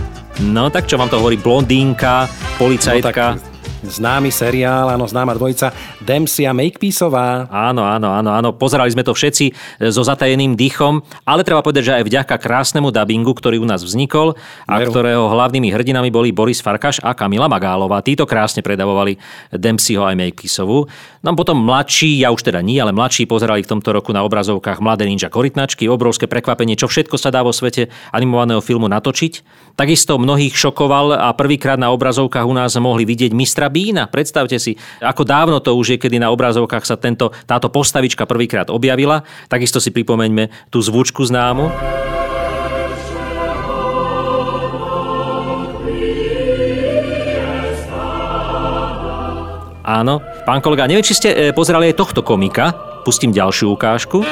No 0.52 0.70
tak 0.70 0.86
čo 0.86 1.00
vám 1.00 1.10
to 1.10 1.18
hovorí 1.20 1.40
blondínka, 1.40 2.30
policajtka? 2.60 3.26
No, 3.36 3.42
tak 3.42 3.55
Známy 3.86 4.34
seriál, 4.34 4.90
áno, 4.90 5.06
známa 5.06 5.38
dvojica 5.38 5.70
Dempsey 6.02 6.50
a 6.50 6.54
Makepeaceová. 6.58 7.48
Áno, 7.48 7.86
áno, 7.86 8.10
áno, 8.10 8.30
áno. 8.34 8.50
Pozerali 8.58 8.90
sme 8.90 9.06
to 9.06 9.14
všetci 9.14 9.54
so 9.94 10.02
zatajeným 10.02 10.58
dýchom, 10.58 11.06
ale 11.24 11.46
treba 11.46 11.62
povedať, 11.62 11.84
že 11.86 11.96
aj 12.02 12.04
vďaka 12.10 12.36
krásnemu 12.42 12.90
dabingu, 12.90 13.32
ktorý 13.38 13.62
u 13.62 13.68
nás 13.70 13.86
vznikol 13.86 14.34
a 14.66 14.82
Veru. 14.82 14.90
ktorého 14.90 15.30
hlavnými 15.30 15.70
hrdinami 15.70 16.10
boli 16.10 16.34
Boris 16.34 16.60
Farkaš 16.60 16.98
a 17.06 17.14
Kamila 17.14 17.46
Magálová. 17.46 18.02
Títo 18.02 18.26
krásne 18.26 18.66
predavovali 18.66 19.22
Dempseyho 19.54 20.02
aj 20.02 20.18
Makepeaceovú. 20.18 20.90
No 21.22 21.34
potom 21.38 21.58
mladší, 21.62 22.22
ja 22.22 22.30
už 22.34 22.46
teda 22.46 22.62
nie, 22.66 22.82
ale 22.82 22.94
mladší 22.94 23.30
pozerali 23.30 23.62
v 23.66 23.72
tomto 23.72 23.94
roku 23.94 24.14
na 24.14 24.22
obrazovkách 24.26 24.82
Mladé 24.82 25.10
ninja 25.10 25.30
korytnačky, 25.30 25.90
obrovské 25.90 26.30
prekvapenie, 26.30 26.78
čo 26.78 26.86
všetko 26.90 27.18
sa 27.18 27.34
dá 27.34 27.42
vo 27.42 27.54
svete 27.54 27.90
animovaného 28.14 28.62
filmu 28.62 28.86
natočiť. 28.90 29.42
Takisto 29.76 30.16
mnohých 30.16 30.56
šokoval 30.56 31.18
a 31.18 31.34
prvýkrát 31.36 31.76
na 31.76 31.92
obrazovkách 31.92 32.46
u 32.48 32.54
nás 32.56 32.78
mohli 32.80 33.04
vidieť 33.04 33.36
mistra 33.36 33.68
Bína. 33.76 34.08
Predstavte 34.08 34.56
si, 34.56 34.80
ako 35.04 35.28
dávno 35.28 35.60
to 35.60 35.76
už 35.76 35.96
je, 35.96 35.98
kedy 36.00 36.16
na 36.24 36.32
obrazovkách 36.32 36.88
sa 36.88 36.96
tento, 36.96 37.36
táto 37.44 37.68
postavička 37.68 38.24
prvýkrát 38.24 38.72
objavila. 38.72 39.28
Takisto 39.52 39.84
si 39.84 39.92
pripomeňme 39.92 40.72
tú 40.72 40.80
zvučku 40.80 41.28
známu. 41.28 41.68
Áno. 49.86 50.18
Pán 50.50 50.66
kolega, 50.66 50.90
neviem, 50.90 51.06
či 51.06 51.14
ste 51.14 51.30
e, 51.30 51.38
pozerali 51.54 51.94
aj 51.94 52.00
tohto 52.00 52.26
komika. 52.26 52.74
Pustím 53.06 53.30
ďalšiu 53.30 53.70
ukážku. 53.78 54.26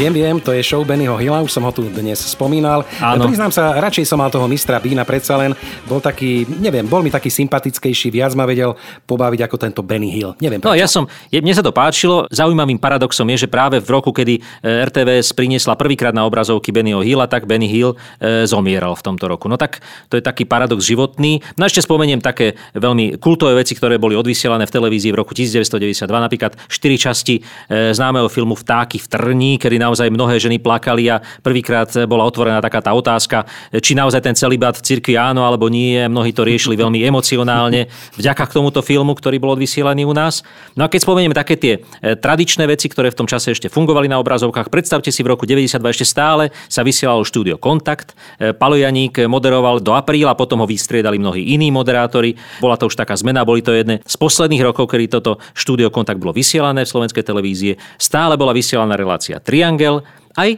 Viem, 0.00 0.16
viem, 0.16 0.40
to 0.40 0.56
je 0.56 0.64
show 0.64 0.80
Bennyho 0.80 1.12
Hilla, 1.20 1.44
už 1.44 1.52
som 1.52 1.60
ho 1.60 1.68
tu 1.76 1.84
dnes 1.84 2.16
spomínal. 2.16 2.88
Áno. 3.04 3.28
Priznám 3.28 3.52
sa, 3.52 3.76
radšej 3.76 4.08
som 4.08 4.16
mal 4.16 4.32
toho 4.32 4.48
mistra 4.48 4.80
Bína, 4.80 5.04
predsa 5.04 5.36
len 5.36 5.52
bol 5.84 6.00
taký, 6.00 6.48
neviem, 6.48 6.88
bol 6.88 7.04
mi 7.04 7.12
taký 7.12 7.28
sympatickejší, 7.28 8.08
viac 8.08 8.32
ma 8.32 8.48
vedel 8.48 8.72
pobaviť 9.04 9.44
ako 9.44 9.56
tento 9.60 9.84
Benny 9.84 10.08
Hill. 10.08 10.32
Neviem, 10.40 10.64
No 10.64 10.72
prečo. 10.72 10.80
ja 10.80 10.88
som, 10.88 11.04
je, 11.28 11.44
mne 11.44 11.52
sa 11.52 11.60
to 11.60 11.68
páčilo. 11.68 12.24
Zaujímavým 12.32 12.80
paradoxom 12.80 13.28
je, 13.36 13.44
že 13.44 13.48
práve 13.52 13.76
v 13.76 13.92
roku, 13.92 14.08
kedy 14.08 14.40
e, 14.40 14.88
RTVS 14.88 15.36
priniesla 15.36 15.76
prvýkrát 15.76 16.16
na 16.16 16.24
obrazovky 16.24 16.72
Bennyho 16.72 17.04
Hilla, 17.04 17.28
tak 17.28 17.44
Benny 17.44 17.68
Hill 17.68 17.92
e, 17.92 18.48
zomieral 18.48 18.96
v 18.96 19.04
tomto 19.04 19.28
roku. 19.28 19.52
No 19.52 19.60
tak 19.60 19.84
to 20.08 20.16
je 20.16 20.24
taký 20.24 20.48
paradox 20.48 20.80
životný. 20.80 21.44
No 21.60 21.68
ešte 21.68 21.84
spomeniem 21.84 22.24
také 22.24 22.56
veľmi 22.72 23.20
kultové 23.20 23.52
veci, 23.52 23.76
ktoré 23.76 24.00
boli 24.00 24.16
odvysielané 24.16 24.64
v 24.64 24.72
televízii 24.80 25.12
v 25.12 25.20
roku 25.20 25.36
1992, 25.36 26.08
napríklad 26.08 26.56
4 26.72 26.72
časti 26.96 27.44
e, 27.68 27.92
známeho 27.92 28.32
filmu 28.32 28.56
Vtáky 28.56 28.96
v 28.96 29.04
Trní, 29.04 29.52
kedy 29.60 29.89
naozaj 29.90 30.14
mnohé 30.14 30.38
ženy 30.38 30.62
plakali 30.62 31.10
a 31.10 31.18
prvýkrát 31.42 31.90
bola 32.06 32.22
otvorená 32.22 32.62
taká 32.62 32.78
tá 32.78 32.94
otázka, 32.94 33.42
či 33.82 33.98
naozaj 33.98 34.22
ten 34.22 34.38
celibát 34.38 34.78
v 34.78 34.86
cirkvi 34.86 35.18
áno 35.18 35.42
alebo 35.42 35.66
nie. 35.66 35.98
Mnohí 36.06 36.30
to 36.30 36.46
riešili 36.46 36.78
veľmi 36.78 37.02
emocionálne 37.02 37.90
vďaka 38.14 38.46
k 38.46 38.54
tomuto 38.54 38.86
filmu, 38.86 39.18
ktorý 39.18 39.42
bol 39.42 39.58
odvysielaný 39.58 40.06
u 40.06 40.14
nás. 40.14 40.46
No 40.78 40.86
a 40.86 40.88
keď 40.88 41.02
spomenieme 41.02 41.34
také 41.34 41.58
tie 41.58 41.82
e, 41.82 42.14
tradičné 42.14 42.70
veci, 42.70 42.86
ktoré 42.86 43.10
v 43.10 43.18
tom 43.18 43.26
čase 43.26 43.50
ešte 43.50 43.66
fungovali 43.66 44.06
na 44.06 44.22
obrazovkách, 44.22 44.70
predstavte 44.70 45.10
si 45.10 45.26
v 45.26 45.34
roku 45.34 45.42
92 45.42 45.82
ešte 45.90 46.06
stále 46.06 46.54
sa 46.70 46.86
vysielalo 46.86 47.26
štúdio 47.26 47.58
Kontakt. 47.58 48.14
E, 48.38 48.54
Palo 48.54 48.78
moderoval 49.26 49.82
do 49.82 49.90
apríla, 49.98 50.38
potom 50.38 50.62
ho 50.62 50.66
vystriedali 50.70 51.18
mnohí 51.18 51.50
iní 51.50 51.74
moderátori. 51.74 52.38
Bola 52.62 52.78
to 52.78 52.86
už 52.86 52.94
taká 52.94 53.18
zmena, 53.18 53.42
boli 53.42 53.66
to 53.66 53.74
jedné 53.74 53.98
z 54.06 54.14
posledných 54.14 54.62
rokov, 54.62 54.86
kedy 54.86 55.10
toto 55.10 55.42
štúdio 55.58 55.90
Kontakt 55.90 56.22
bolo 56.22 56.30
vysielané 56.30 56.86
v 56.86 56.92
slovenskej 56.92 57.24
televízie. 57.26 57.72
Stále 57.98 58.38
bola 58.38 58.54
vysielaná 58.54 58.94
relácia 58.94 59.40
Triangel. 59.80 60.04
Aj 60.36 60.50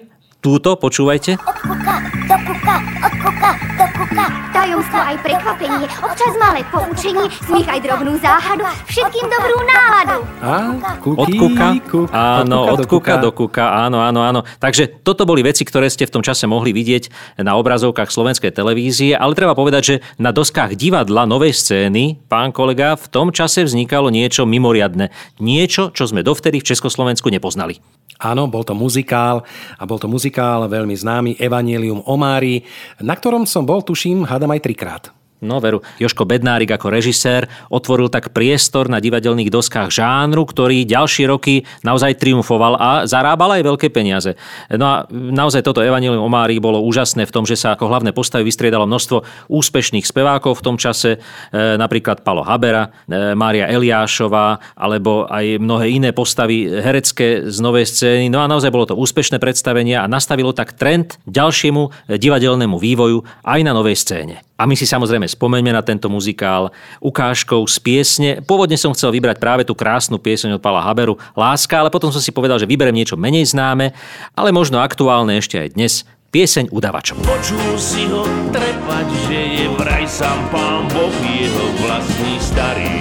túto, 0.42 0.74
počúvajte. 0.74 1.38
Od 1.38 1.78
kuka 1.78 2.21
do 2.33 2.38
kuka, 2.49 2.77
od 3.05 3.14
kuka 3.21 3.51
do 3.77 3.87
kuka. 3.92 4.27
Tajomstvo 4.57 5.01
aj 5.01 5.16
prekvapenie, 5.21 5.85
občas 6.01 6.33
malé 6.40 6.64
poučenie, 6.73 7.29
smích 7.45 7.68
aj 7.68 7.81
drobnú 7.85 8.16
záhadu, 8.25 8.64
všetkým 8.88 9.27
dobrú 9.29 9.59
náladu. 9.68 10.16
A, 10.40 10.57
kuky, 11.05 11.21
Od 11.21 11.29
kuka, 11.37 11.66
kuk, 11.85 12.09
áno, 12.09 12.73
od 12.73 12.81
kuka 12.88 13.14
do 13.21 13.31
kuka, 13.37 13.85
áno, 13.85 14.01
áno, 14.01 14.25
áno. 14.25 14.40
Takže 14.57 15.05
toto 15.05 15.29
boli 15.29 15.45
veci, 15.45 15.68
ktoré 15.68 15.92
ste 15.92 16.09
v 16.09 16.14
tom 16.16 16.25
čase 16.25 16.49
mohli 16.49 16.73
vidieť 16.73 17.37
na 17.45 17.53
obrazovkách 17.61 18.09
slovenskej 18.09 18.53
televízie, 18.55 19.12
ale 19.12 19.37
treba 19.37 19.53
povedať, 19.53 19.83
že 19.85 19.97
na 20.16 20.33
doskách 20.33 20.73
divadla 20.73 21.29
novej 21.29 21.53
scény, 21.53 22.16
pán 22.33 22.49
kolega, 22.49 22.97
v 22.97 23.12
tom 23.12 23.29
čase 23.29 23.61
vznikalo 23.68 24.09
niečo 24.09 24.49
mimoriadne. 24.49 25.12
Niečo, 25.37 25.92
čo 25.92 26.09
sme 26.09 26.25
dovtedy 26.25 26.64
v 26.64 26.68
Československu 26.73 27.29
nepoznali. 27.29 27.77
Áno, 28.23 28.47
bol 28.47 28.62
to 28.62 28.71
muzikál 28.71 29.42
a 29.75 29.83
bol 29.83 29.99
to 29.99 30.07
muzikál 30.07 30.71
veľmi 30.71 30.95
známy 30.95 31.31
Evangelium 31.42 32.07
o 32.07 32.14
Márii, 32.22 32.62
na 33.02 33.18
ktorom 33.18 33.42
som 33.50 33.66
bol, 33.66 33.82
tuším, 33.82 34.22
hádam 34.30 34.54
aj 34.54 34.62
trikrát. 34.62 35.04
No 35.42 35.59
veru, 35.59 35.83
Joško 35.98 36.22
Bednárik 36.22 36.70
ako 36.70 36.94
režisér 36.94 37.50
otvoril 37.66 38.07
tak 38.07 38.31
priestor 38.31 38.87
na 38.87 39.02
divadelných 39.02 39.50
doskách 39.50 39.90
žánru, 39.90 40.46
ktorý 40.46 40.87
ďalšie 40.87 41.26
roky 41.26 41.66
naozaj 41.83 42.22
triumfoval 42.22 42.78
a 42.78 42.90
zarábal 43.11 43.59
aj 43.59 43.66
veľké 43.66 43.90
peniaze. 43.90 44.38
No 44.70 44.87
a 44.87 44.96
naozaj 45.11 45.66
toto 45.66 45.83
Evangelium 45.83 46.22
o 46.22 46.31
bolo 46.62 46.78
úžasné 46.87 47.26
v 47.26 47.35
tom, 47.35 47.42
že 47.42 47.59
sa 47.59 47.74
ako 47.74 47.90
hlavné 47.90 48.14
postavy 48.14 48.46
vystriedalo 48.46 48.87
množstvo 48.87 49.50
úspešných 49.50 50.07
spevákov 50.07 50.62
v 50.62 50.64
tom 50.64 50.76
čase, 50.78 51.18
e, 51.18 51.59
napríklad 51.74 52.22
Palo 52.22 52.46
Habera, 52.46 52.94
e, 53.11 53.35
Mária 53.35 53.66
Eliášová, 53.66 54.62
alebo 54.78 55.26
aj 55.26 55.59
mnohé 55.59 55.90
iné 55.90 56.14
postavy 56.14 56.70
herecké 56.70 57.50
z 57.50 57.59
novej 57.59 57.90
scény. 57.90 58.31
No 58.31 58.46
a 58.46 58.46
naozaj 58.46 58.70
bolo 58.70 58.87
to 58.87 58.94
úspešné 58.94 59.42
predstavenie 59.42 59.98
a 59.98 60.07
nastavilo 60.07 60.55
tak 60.55 60.78
trend 60.78 61.18
ďalšiemu 61.26 62.14
divadelnému 62.14 62.78
vývoju 62.78 63.26
aj 63.42 63.61
na 63.66 63.74
novej 63.74 63.98
scéne. 63.98 64.38
A 64.62 64.66
my 64.70 64.79
si 64.79 64.87
samozrejme 64.87 65.27
spomeňme 65.27 65.75
na 65.75 65.83
tento 65.83 66.07
muzikál 66.07 66.70
ukážkou 67.03 67.66
z 67.66 67.77
piesne. 67.83 68.31
Pôvodne 68.46 68.79
som 68.79 68.94
chcel 68.94 69.11
vybrať 69.11 69.42
práve 69.42 69.66
tú 69.66 69.75
krásnu 69.75 70.22
pieseň 70.22 70.55
od 70.55 70.62
Pala 70.62 70.79
Haberu 70.79 71.18
Láska, 71.35 71.83
ale 71.83 71.90
potom 71.90 72.14
som 72.14 72.22
si 72.22 72.31
povedal, 72.31 72.62
že 72.62 72.70
vyberem 72.70 72.94
niečo 72.94 73.18
menej 73.18 73.51
známe, 73.51 73.90
ale 74.38 74.55
možno 74.55 74.79
aktuálne 74.79 75.35
ešte 75.42 75.59
aj 75.59 75.68
dnes. 75.75 76.07
Pieseň 76.31 76.70
udavačov. 76.70 77.27
Počul 77.27 77.75
si 77.75 78.07
ho 78.07 78.22
trepať, 78.55 79.07
že 79.27 79.40
je 79.51 79.66
vraj 79.75 80.07
sám 80.07 80.38
pán 80.55 80.87
Boh 80.94 81.12
jeho 81.27 81.66
vlastný 81.83 82.38
starý. 82.38 82.94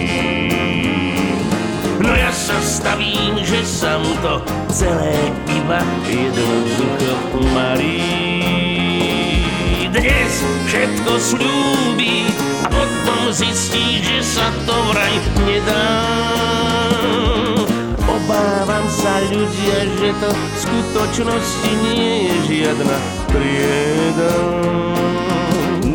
No 2.01 2.09
ja 2.09 2.33
sa 2.33 2.57
stavím, 2.57 3.37
že 3.45 3.61
sa 3.61 4.01
mu 4.01 4.17
to 4.25 4.41
celé 4.73 5.13
iba 5.45 5.85
jednoducho 6.09 7.37
marí. 7.53 8.30
Dnes 9.91 10.39
všetko 10.71 11.11
slúbi 11.19 12.23
a 12.63 12.67
potom 12.71 13.27
zistí, 13.27 13.99
že 13.99 14.23
sa 14.23 14.47
to 14.63 14.71
vraj 14.87 15.15
nedá. 15.43 15.87
Obávam 18.07 18.87
sa 18.87 19.19
ľudia, 19.27 19.91
že 19.99 20.15
to 20.23 20.31
v 20.31 20.55
skutočnosti 20.63 21.71
nie 21.91 22.31
je 22.31 22.35
žiadna 22.47 22.97
trieda. 23.35 24.35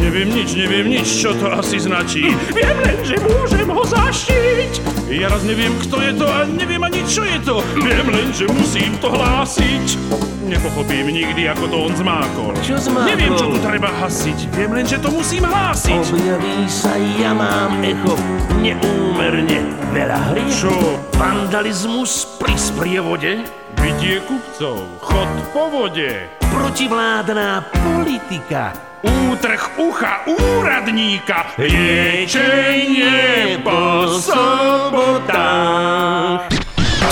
Neviem 0.07 0.39
nič, 0.39 0.55
neviem 0.55 0.87
nič, 0.87 1.19
čo 1.19 1.35
to 1.35 1.51
asi 1.51 1.83
značí. 1.83 2.31
Viem 2.55 2.79
len, 2.79 2.95
že 3.03 3.19
môžem 3.19 3.67
ho 3.67 3.83
zaštiť. 3.83 4.73
Ja 5.11 5.27
raz 5.27 5.43
neviem, 5.43 5.75
kto 5.83 5.99
je 5.99 6.13
to 6.15 6.31
a 6.31 6.47
neviem 6.47 6.79
ani, 6.79 7.03
čo 7.11 7.27
je 7.27 7.43
to. 7.43 7.59
Viem 7.75 8.07
len, 8.15 8.31
že 8.31 8.47
musím 8.47 8.95
to 9.03 9.11
hlásiť. 9.11 9.99
Nepochopím 10.47 11.11
nikdy, 11.11 11.51
ako 11.51 11.65
to 11.67 11.77
on 11.91 11.93
zmákol. 11.99 12.55
Čo 12.63 12.79
zmákol? 12.79 13.19
Neviem, 13.19 13.35
čo 13.35 13.51
tu 13.51 13.59
treba 13.59 13.91
hasiť. 13.91 14.39
Viem 14.55 14.71
len, 14.79 14.87
že 14.87 15.03
to 15.03 15.11
musím 15.11 15.43
hlásiť. 15.43 15.99
Objaví 15.99 16.71
sa, 16.71 16.95
ja 17.19 17.35
mám 17.35 17.83
echo, 17.83 18.15
neúmerne 18.63 19.59
veľa 19.91 20.19
hriechu. 20.31 20.71
Čo? 20.71 20.75
Vandalizmus 21.19 22.39
pri 22.39 22.55
sprievode, 22.55 23.43
Vidie 23.83 24.23
kupcov, 24.23 24.87
chod 25.03 25.31
po 25.51 25.67
vode, 25.67 26.31
protivládna 26.57 27.69
politika, 27.69 28.73
útrh 29.05 29.77
ucha 29.77 30.25
úradníka, 30.25 31.53
liečenie 31.61 33.61
po 33.61 34.09
sobotách. 34.17 35.29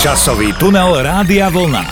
Časový 0.01 0.49
tunel 0.57 0.97
Rádia 0.97 1.53
Vlna. 1.53 1.85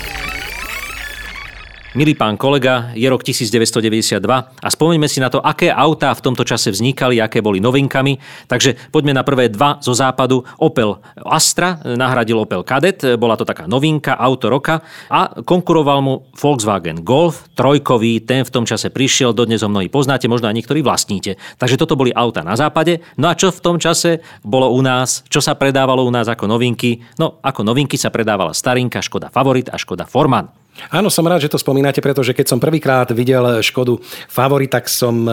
Milý 1.93 2.17
pán 2.17 2.41
kolega, 2.41 2.89
je 2.97 3.05
rok 3.05 3.21
1992 3.21 4.17
a 4.25 4.67
spomeňme 4.73 5.05
si 5.05 5.21
na 5.21 5.29
to, 5.29 5.37
aké 5.37 5.69
autá 5.69 6.09
v 6.17 6.25
tomto 6.25 6.41
čase 6.41 6.73
vznikali, 6.73 7.21
aké 7.21 7.37
boli 7.37 7.61
novinkami. 7.61 8.17
Takže 8.49 8.89
poďme 8.89 9.13
na 9.13 9.21
prvé 9.21 9.45
dva 9.53 9.77
zo 9.77 9.93
západu. 9.93 10.41
Opel 10.57 10.97
Astra 11.21 11.77
nahradil 11.85 12.41
Opel 12.41 12.65
Kadett, 12.65 13.05
bola 13.21 13.37
to 13.37 13.45
taká 13.45 13.69
novinka, 13.69 14.17
auto 14.17 14.49
roka 14.49 14.81
a 15.05 15.37
konkuroval 15.45 15.99
mu 16.01 16.25
Volkswagen 16.33 17.05
Golf, 17.05 17.53
trojkový, 17.53 18.25
ten 18.25 18.41
v 18.41 18.49
tom 18.49 18.65
čase 18.65 18.89
prišiel, 18.89 19.29
dodnes 19.29 19.61
ho 19.61 19.69
mnohí 19.69 19.93
poznáte, 19.93 20.25
možno 20.25 20.49
aj 20.49 20.57
niektorí 20.57 20.81
vlastníte. 20.81 21.37
Takže 21.61 21.77
toto 21.77 21.93
boli 21.93 22.09
auta 22.09 22.41
na 22.41 22.57
západe. 22.57 23.05
No 23.21 23.29
a 23.29 23.37
čo 23.37 23.53
v 23.53 23.61
tom 23.61 23.77
čase 23.77 24.25
bolo 24.41 24.73
u 24.73 24.81
nás, 24.81 25.21
čo 25.29 25.45
sa 25.45 25.53
predávalo 25.53 26.01
u 26.01 26.09
nás 26.09 26.25
ako 26.25 26.49
novinky? 26.49 27.05
No, 27.21 27.37
ako 27.45 27.61
novinky 27.61 28.01
sa 28.01 28.09
predávala 28.09 28.57
starinka 28.57 28.97
Škoda 28.97 29.29
Favorit 29.29 29.69
a 29.69 29.77
Škoda 29.77 30.09
Forman. 30.09 30.62
Áno, 30.93 31.09
som 31.09 31.25
rád, 31.25 31.41
že 31.41 31.51
to 31.53 31.57
spomínate, 31.57 32.01
pretože 32.01 32.37
keď 32.37 32.45
som 32.53 32.61
prvýkrát 32.61 33.09
videl 33.15 33.65
Škodu 33.65 33.97
Favorit, 34.29 34.69
tak 34.69 34.85
som 34.89 35.25
e, 35.25 35.31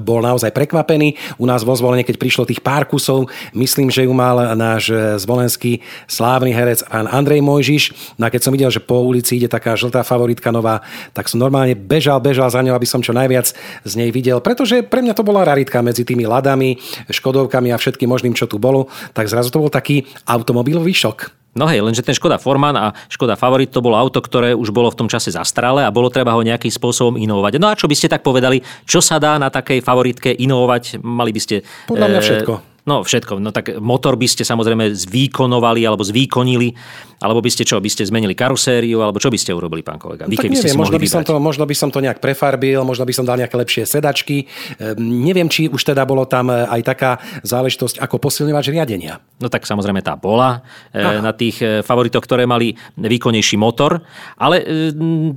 bol 0.00 0.24
naozaj 0.24 0.52
prekvapený. 0.52 1.36
U 1.36 1.44
nás 1.44 1.64
vo 1.64 1.76
zvolenie, 1.76 2.04
keď 2.04 2.16
prišlo 2.16 2.48
tých 2.48 2.64
pár 2.64 2.88
kusov, 2.88 3.28
myslím, 3.52 3.92
že 3.92 4.04
ju 4.04 4.12
mal 4.12 4.56
náš 4.56 4.92
zvolenský 5.20 5.84
slávny 6.06 6.52
herec 6.52 6.84
pán 7.02 7.10
Andrej 7.10 7.42
Mojžiš. 7.42 8.14
No 8.14 8.28
a 8.28 8.32
keď 8.32 8.40
som 8.46 8.54
videl, 8.54 8.70
že 8.70 8.78
po 8.78 9.02
ulici 9.02 9.42
ide 9.42 9.50
taká 9.50 9.74
žltá 9.74 10.06
favoritka 10.06 10.54
nová, 10.54 10.86
tak 11.10 11.26
som 11.26 11.42
normálne 11.42 11.74
bežal, 11.74 12.22
bežal 12.22 12.46
za 12.46 12.62
ňou, 12.62 12.78
aby 12.78 12.86
som 12.86 13.02
čo 13.02 13.10
najviac 13.10 13.50
z 13.82 13.92
nej 13.98 14.14
videl, 14.14 14.38
pretože 14.38 14.86
pre 14.86 15.02
mňa 15.02 15.18
to 15.18 15.26
bola 15.26 15.42
raritka 15.42 15.82
medzi 15.82 16.06
tými 16.06 16.30
ladami, 16.30 16.78
Škodovkami 17.10 17.74
a 17.74 17.80
všetkým 17.80 18.06
možným, 18.06 18.38
čo 18.38 18.46
tu 18.46 18.62
bolo. 18.62 18.86
Tak 19.16 19.26
zrazu 19.26 19.50
to 19.50 19.58
bol 19.58 19.72
taký 19.72 20.06
automobilový 20.30 20.94
šok. 20.94 21.41
No 21.52 21.68
hej, 21.68 21.84
lenže 21.84 22.00
ten 22.00 22.16
Škoda 22.16 22.40
Forman 22.40 22.72
a 22.80 22.96
Škoda 23.12 23.36
Favorit 23.36 23.68
to 23.68 23.84
bolo 23.84 24.00
auto, 24.00 24.24
ktoré 24.24 24.56
už 24.56 24.72
bolo 24.72 24.88
v 24.88 25.04
tom 25.04 25.08
čase 25.08 25.28
zastralé 25.28 25.84
a 25.84 25.92
bolo 25.92 26.08
treba 26.08 26.32
ho 26.32 26.40
nejakým 26.40 26.72
spôsobom 26.72 27.20
inovovať. 27.20 27.60
No 27.60 27.68
a 27.68 27.76
čo 27.76 27.84
by 27.84 27.94
ste 27.96 28.08
tak 28.08 28.24
povedali, 28.24 28.64
čo 28.88 29.04
sa 29.04 29.20
dá 29.20 29.36
na 29.36 29.52
takej 29.52 29.84
favoritke 29.84 30.32
inovovať? 30.32 31.04
Mali 31.04 31.28
by 31.28 31.40
ste... 31.40 31.60
Podľa 31.92 32.08
mňa 32.08 32.20
všetko. 32.24 32.52
E, 32.56 32.72
No 32.82 33.06
všetko. 33.06 33.38
No 33.38 33.54
tak 33.54 33.78
motor 33.78 34.18
by 34.18 34.26
ste 34.26 34.42
samozrejme 34.42 34.90
zvýkonovali 34.90 35.86
alebo 35.86 36.02
zvýkonili, 36.02 36.74
alebo 37.22 37.38
by 37.38 37.50
ste 37.54 37.62
čo, 37.62 37.78
by 37.78 37.86
ste 37.86 38.02
zmenili 38.02 38.34
karusériu, 38.34 38.98
alebo 38.98 39.22
čo 39.22 39.30
by 39.30 39.38
ste 39.38 39.54
urobili, 39.54 39.86
pán 39.86 40.02
kolega? 40.02 40.26
Vy, 40.26 40.34
no, 40.34 40.42
tak 40.42 40.50
neviem, 40.50 40.58
ste 40.58 40.74
možno, 40.74 40.98
by 40.98 41.06
som 41.06 41.22
to, 41.22 41.38
možno 41.38 41.62
by 41.62 41.76
som 41.78 41.94
to 41.94 42.02
nejak 42.02 42.18
prefarbil, 42.18 42.82
možno 42.82 43.06
by 43.06 43.14
som 43.14 43.22
dal 43.22 43.38
nejaké 43.38 43.54
lepšie 43.54 43.86
sedačky. 43.86 44.50
Ehm, 44.82 45.22
neviem, 45.22 45.46
či 45.46 45.70
už 45.70 45.78
teda 45.86 46.02
bolo 46.02 46.26
tam 46.26 46.50
e, 46.50 46.66
aj 46.66 46.80
taká 46.82 47.10
záležitosť 47.46 48.02
ako 48.02 48.18
posilňovač 48.18 48.74
riadenia. 48.74 49.22
No 49.38 49.46
tak 49.46 49.62
samozrejme 49.62 50.02
tá 50.02 50.18
bola 50.18 50.66
e, 50.90 50.98
Aha. 50.98 51.22
na 51.22 51.30
tých 51.30 51.62
e, 51.62 51.86
favoritoch, 51.86 52.26
ktoré 52.26 52.42
mali 52.50 52.74
výkonnejší 52.98 53.54
motor, 53.54 54.02
ale 54.34 54.66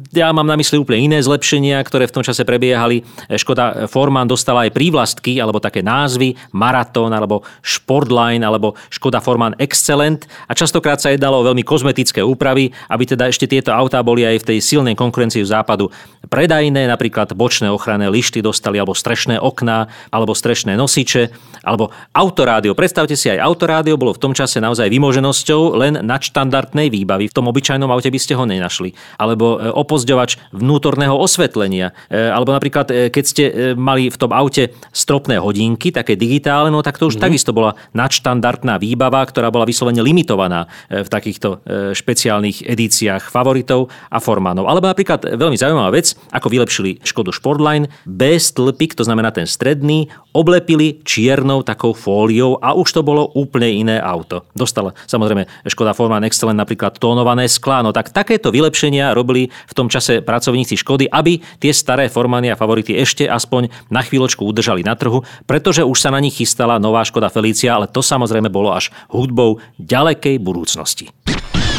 ja 0.09 0.33
mám 0.33 0.49
na 0.49 0.57
mysli 0.57 0.81
úplne 0.81 1.13
iné 1.13 1.17
zlepšenia, 1.21 1.77
ktoré 1.85 2.09
v 2.09 2.15
tom 2.17 2.23
čase 2.25 2.41
prebiehali. 2.41 3.05
Škoda 3.37 3.85
Forman 3.85 4.25
dostala 4.25 4.65
aj 4.65 4.73
prívlastky, 4.73 5.37
alebo 5.37 5.61
také 5.61 5.85
názvy, 5.85 6.33
Maratón, 6.49 7.13
alebo 7.13 7.35
alebo 7.35 7.43
Sportline 7.65 8.45
alebo 8.45 8.77
Škoda 8.87 9.19
Forman 9.19 9.57
Excellent 9.59 10.23
a 10.47 10.53
častokrát 10.55 11.01
sa 11.01 11.11
jednalo 11.11 11.41
o 11.41 11.47
veľmi 11.51 11.65
kozmetické 11.75 12.23
úpravy, 12.23 12.71
aby 12.87 13.03
teda 13.03 13.27
ešte 13.27 13.51
tieto 13.51 13.75
autá 13.75 13.99
boli 13.99 14.23
aj 14.23 14.47
v 14.47 14.47
tej 14.55 14.59
silnej 14.63 14.95
konkurencii 14.95 15.43
západu 15.43 15.91
predajné, 16.27 16.89
napríklad 16.89 17.33
bočné 17.37 17.69
ochranné 17.69 18.09
lišty 18.09 18.41
dostali 18.41 18.77
alebo 18.77 18.97
strešné 18.97 19.37
okná 19.37 19.89
alebo 20.09 20.33
strešné 20.33 20.73
nosiče 20.75 21.29
alebo 21.65 21.89
autorádio. 22.13 22.77
Predstavte 22.77 23.17
si, 23.17 23.29
aj 23.29 23.41
autorádio 23.41 23.97
bolo 23.97 24.13
v 24.13 24.21
tom 24.21 24.33
čase 24.37 24.61
naozaj 24.61 24.89
vymoženosťou 24.89 25.61
len 25.77 25.93
nadštandardnej 26.01 26.93
výbavy. 26.93 27.29
V 27.29 27.35
tom 27.35 27.49
obyčajnom 27.49 27.89
aute 27.89 28.09
by 28.09 28.19
ste 28.21 28.37
ho 28.37 28.45
nenašli. 28.45 28.93
Alebo 29.17 29.57
e, 29.57 29.69
opozďovač 29.73 30.37
vnútorného 30.53 31.17
osvetlenia. 31.17 31.91
E, 32.07 32.17
alebo 32.17 32.53
napríklad, 32.53 32.87
e, 32.89 32.93
keď 33.09 33.23
ste 33.25 33.43
mali 33.73 34.13
v 34.13 34.17
tom 34.17 34.29
aute 34.29 34.77
stropné 34.93 35.41
hodinky, 35.41 35.89
také 35.89 36.13
digitálne, 36.13 36.69
no 36.69 36.85
tak 36.85 37.01
to 37.01 37.09
už 37.09 37.17
takisto 37.17 37.51
bola 37.51 37.73
nadštandardná 37.97 38.77
výbava, 38.77 39.25
ktorá 39.25 39.49
bola 39.49 39.65
vyslovene 39.65 40.05
limitovaná 40.05 40.67
v 40.89 41.07
takýchto 41.07 41.61
špeciálnych 41.95 42.65
edíciách 42.65 43.31
favoritov 43.31 43.89
a 44.09 44.17
formánov. 44.21 44.67
Alebo 44.69 44.89
napríklad 44.89 45.37
veľmi 45.37 45.57
zaujímavá 45.57 45.91
vec, 45.93 46.14
ako 46.31 46.47
vylepšili 46.51 47.03
Škodu 47.03 47.31
Sportline, 47.31 47.91
B 48.03 48.35
stĺpik, 48.35 48.95
to 48.95 49.03
znamená 49.03 49.31
ten 49.31 49.47
stredný, 49.47 50.11
oblepili 50.35 50.99
čiernou 51.07 51.63
takou 51.63 51.95
fóliou 51.95 52.59
a 52.59 52.75
už 52.75 52.99
to 52.99 53.01
bolo 53.01 53.31
úplne 53.35 53.71
iné 53.71 53.97
auto. 54.03 54.43
Dostala 54.51 54.91
samozrejme 55.07 55.47
Škoda 55.67 55.95
Forman 55.95 56.27
Excellent 56.27 56.59
napríklad 56.59 56.99
tónované 56.99 57.47
sklá, 57.47 57.79
no 57.79 57.95
tak 57.95 58.11
takéto 58.11 58.51
vylepšenia 58.51 59.15
robili 59.15 59.47
v 59.47 59.73
tom 59.73 59.87
čase 59.87 60.19
pracovníci 60.19 60.75
Škody, 60.75 61.07
aby 61.07 61.39
tie 61.59 61.71
staré 61.71 62.11
Formany 62.11 62.51
a 62.51 62.59
favority 62.59 62.99
ešte 62.99 63.23
aspoň 63.25 63.71
na 63.87 64.03
chvíľočku 64.03 64.43
udržali 64.43 64.83
na 64.83 64.99
trhu, 64.99 65.23
pretože 65.47 65.87
už 65.87 65.97
sa 65.97 66.11
na 66.11 66.19
nich 66.19 66.35
chystala 66.35 66.79
nová 66.81 67.07
Škoda 67.07 67.31
Felícia, 67.31 67.71
ale 67.73 67.87
to 67.87 68.03
samozrejme 68.03 68.51
bolo 68.51 68.75
až 68.75 68.91
hudbou 69.07 69.63
ďalekej 69.79 70.39
budúcnosti. 70.43 71.11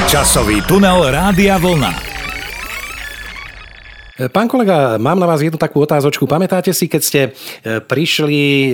Časový 0.07 0.63
tunel 0.65 1.09
Rádia 1.13 1.59
Vlna. 1.59 2.26
Pán 4.17 4.49
kolega, 4.49 4.97
mám 4.97 5.21
na 5.21 5.29
vás 5.29 5.45
jednu 5.45 5.61
takú 5.61 5.77
otázočku. 5.85 6.25
Pamätáte 6.25 6.73
si, 6.73 6.89
keď 6.89 7.03
ste 7.05 7.21
e, 7.29 7.31
prišli 7.85 8.41
e, 8.41 8.71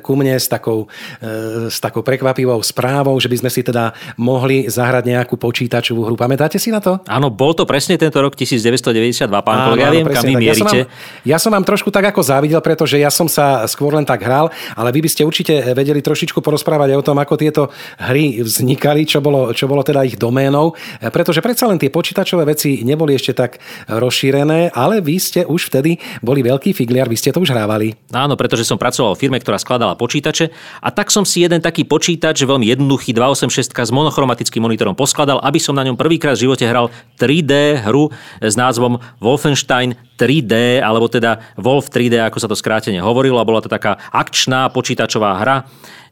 ku 0.00 0.16
mne 0.16 0.40
s 0.40 0.48
takou, 0.48 0.88
e, 1.20 1.68
s 1.68 1.76
takou 1.84 2.00
prekvapivou 2.00 2.56
správou, 2.64 3.12
že 3.20 3.28
by 3.28 3.44
sme 3.44 3.50
si 3.52 3.60
teda 3.60 3.92
mohli 4.16 4.64
zahrať 4.72 5.04
nejakú 5.04 5.36
počítačovú 5.36 6.00
hru? 6.00 6.16
Pamätáte 6.16 6.56
si 6.56 6.72
na 6.72 6.80
to? 6.80 7.04
Áno, 7.12 7.28
bol 7.28 7.52
to 7.52 7.68
presne 7.68 8.00
tento 8.00 8.16
rok 8.24 8.40
1992, 8.40 9.28
pán 9.44 9.68
kolega. 9.68 9.84
Ja 9.84 9.92
viem, 9.92 10.08
kam 10.08 10.24
vy 10.24 10.34
Ja 10.40 10.56
som, 10.56 10.64
vám, 10.64 10.80
ja 11.28 11.38
som 11.44 11.50
vám 11.52 11.64
trošku 11.68 11.92
tak 11.92 12.08
ako 12.16 12.24
závidel, 12.24 12.64
pretože 12.64 12.96
ja 12.96 13.12
som 13.12 13.28
sa 13.28 13.68
skôr 13.68 13.92
len 13.92 14.08
tak 14.08 14.24
hral, 14.24 14.48
ale 14.72 14.96
vy 14.96 15.04
by 15.04 15.12
ste 15.12 15.28
určite 15.28 15.76
vedeli 15.76 16.00
trošičku 16.00 16.40
porozprávať 16.40 16.96
aj 16.96 16.98
o 17.04 17.06
tom, 17.12 17.20
ako 17.20 17.36
tieto 17.36 17.68
hry 18.00 18.40
vznikali, 18.40 19.04
čo 19.04 19.20
bolo, 19.20 19.52
čo 19.52 19.68
bolo 19.68 19.84
teda 19.84 20.08
ich 20.08 20.16
doménou, 20.16 20.72
pretože 21.12 21.44
predsa 21.44 21.68
len 21.68 21.76
tie 21.76 21.92
počítačové 21.92 22.48
veci 22.48 22.80
neboli 22.80 23.12
ešte 23.12 23.36
tak 23.36 23.60
rozšírené, 23.92 24.72
ale 24.86 25.02
vy 25.02 25.18
ste 25.18 25.42
už 25.42 25.66
vtedy 25.66 25.98
boli 26.22 26.46
veľký 26.46 26.70
figliar, 26.70 27.10
vy 27.10 27.18
ste 27.18 27.34
to 27.34 27.42
už 27.42 27.50
hrávali. 27.50 27.98
Áno, 28.14 28.38
pretože 28.38 28.62
som 28.62 28.78
pracoval 28.78 29.18
v 29.18 29.26
firme, 29.26 29.42
ktorá 29.42 29.58
skladala 29.58 29.98
počítače 29.98 30.54
a 30.78 30.94
tak 30.94 31.10
som 31.10 31.26
si 31.26 31.42
jeden 31.42 31.58
taký 31.58 31.82
počítač, 31.82 32.46
veľmi 32.46 32.70
jednoduchý 32.70 33.10
286 33.10 33.74
s 33.74 33.90
monochromatickým 33.90 34.62
monitorom 34.62 34.94
poskladal, 34.94 35.42
aby 35.42 35.58
som 35.58 35.74
na 35.74 35.82
ňom 35.82 35.98
prvýkrát 35.98 36.38
v 36.38 36.46
živote 36.46 36.62
hral 36.62 36.94
3D 37.18 37.82
hru 37.82 38.14
s 38.38 38.54
názvom 38.54 39.02
Wolfenstein 39.18 39.98
3D, 40.16 40.80
alebo 40.80 41.10
teda 41.10 41.42
Wolf 41.60 41.92
3D, 41.92 42.22
ako 42.22 42.38
sa 42.40 42.48
to 42.48 42.56
skrátene 42.56 43.02
hovorilo, 43.02 43.42
a 43.42 43.44
bola 43.44 43.60
to 43.60 43.68
taká 43.68 44.00
akčná 44.14 44.72
počítačová 44.72 45.36
hra 45.42 45.56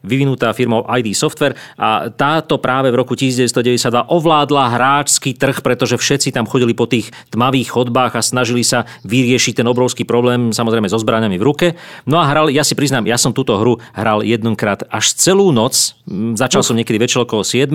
vyvinutá 0.05 0.53
firmou 0.53 0.85
ID 0.85 1.17
Software 1.17 1.57
a 1.75 2.07
táto 2.13 2.61
práve 2.61 2.93
v 2.93 2.95
roku 2.95 3.17
1992 3.17 4.07
ovládla 4.07 4.63
hráčsky 4.77 5.33
trh, 5.33 5.59
pretože 5.65 5.97
všetci 5.97 6.31
tam 6.31 6.45
chodili 6.45 6.77
po 6.77 6.85
tých 6.85 7.09
tmavých 7.33 7.73
chodbách 7.73 8.15
a 8.15 8.21
snažili 8.21 8.61
sa 8.61 8.85
vyriešiť 9.03 9.59
ten 9.59 9.67
obrovský 9.67 10.05
problém, 10.05 10.53
samozrejme 10.53 10.87
so 10.87 11.01
zbraniami 11.01 11.41
v 11.41 11.43
ruke. 11.43 11.67
No 12.05 12.21
a 12.21 12.29
hral, 12.29 12.53
ja 12.53 12.61
si 12.61 12.77
priznám, 12.77 13.09
ja 13.09 13.17
som 13.17 13.33
túto 13.33 13.57
hru 13.57 13.81
hral 13.97 14.21
jednokrát 14.21 14.85
až 14.93 15.17
celú 15.17 15.49
noc, 15.49 15.97
začal 16.37 16.61
som 16.61 16.77
niekedy 16.77 17.01
večer 17.01 17.25
okolo 17.25 17.41
7 17.41 17.71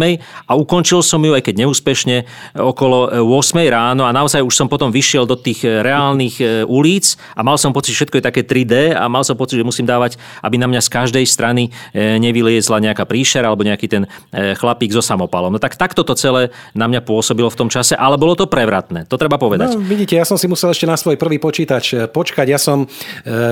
a 0.46 0.52
ukončil 0.54 1.02
som 1.02 1.18
ju, 1.20 1.34
aj 1.34 1.42
keď 1.42 1.66
neúspešne, 1.66 2.16
okolo 2.54 3.26
8 3.26 3.58
ráno 3.66 4.06
a 4.06 4.14
naozaj 4.14 4.44
už 4.44 4.54
som 4.54 4.70
potom 4.70 4.94
vyšiel 4.94 5.26
do 5.26 5.34
tých 5.34 5.66
reálnych 5.66 6.36
e, 6.38 6.44
ulic 6.68 7.18
a 7.34 7.42
mal 7.42 7.58
som 7.58 7.74
pocit, 7.74 7.96
že 7.96 8.04
všetko 8.04 8.18
je 8.20 8.24
také 8.24 8.42
3D 8.46 8.94
a 8.94 9.10
mal 9.10 9.26
som 9.26 9.34
pocit, 9.34 9.58
že 9.58 9.66
musím 9.66 9.88
dávať, 9.88 10.20
aby 10.44 10.56
na 10.60 10.70
mňa 10.70 10.80
z 10.84 10.88
každej 10.92 11.24
strany 11.26 11.74
e, 11.90 12.19
nevyliezla 12.20 12.78
nejaká 12.78 13.08
príšera 13.08 13.48
alebo 13.48 13.64
nejaký 13.64 13.86
ten 13.88 14.02
e, 14.04 14.52
chlapík 14.54 14.92
so 14.92 15.00
samopalom. 15.00 15.56
No 15.56 15.60
tak 15.60 15.80
takto 15.80 16.04
to 16.04 16.12
celé 16.12 16.52
na 16.76 16.84
mňa 16.84 17.00
pôsobilo 17.00 17.48
v 17.48 17.56
tom 17.56 17.68
čase, 17.72 17.96
ale 17.96 18.20
bolo 18.20 18.36
to 18.36 18.44
prevratné. 18.44 19.08
To 19.08 19.16
treba 19.16 19.40
povedať. 19.40 19.74
No, 19.74 19.80
vidíte, 19.80 20.20
ja 20.20 20.28
som 20.28 20.36
si 20.36 20.44
musel 20.44 20.70
ešte 20.70 20.84
na 20.84 21.00
svoj 21.00 21.16
prvý 21.16 21.40
počítač 21.40 21.84
e, 21.94 21.96
počkať. 22.06 22.46
Ja 22.46 22.60
som 22.60 22.84
e, 22.84 22.86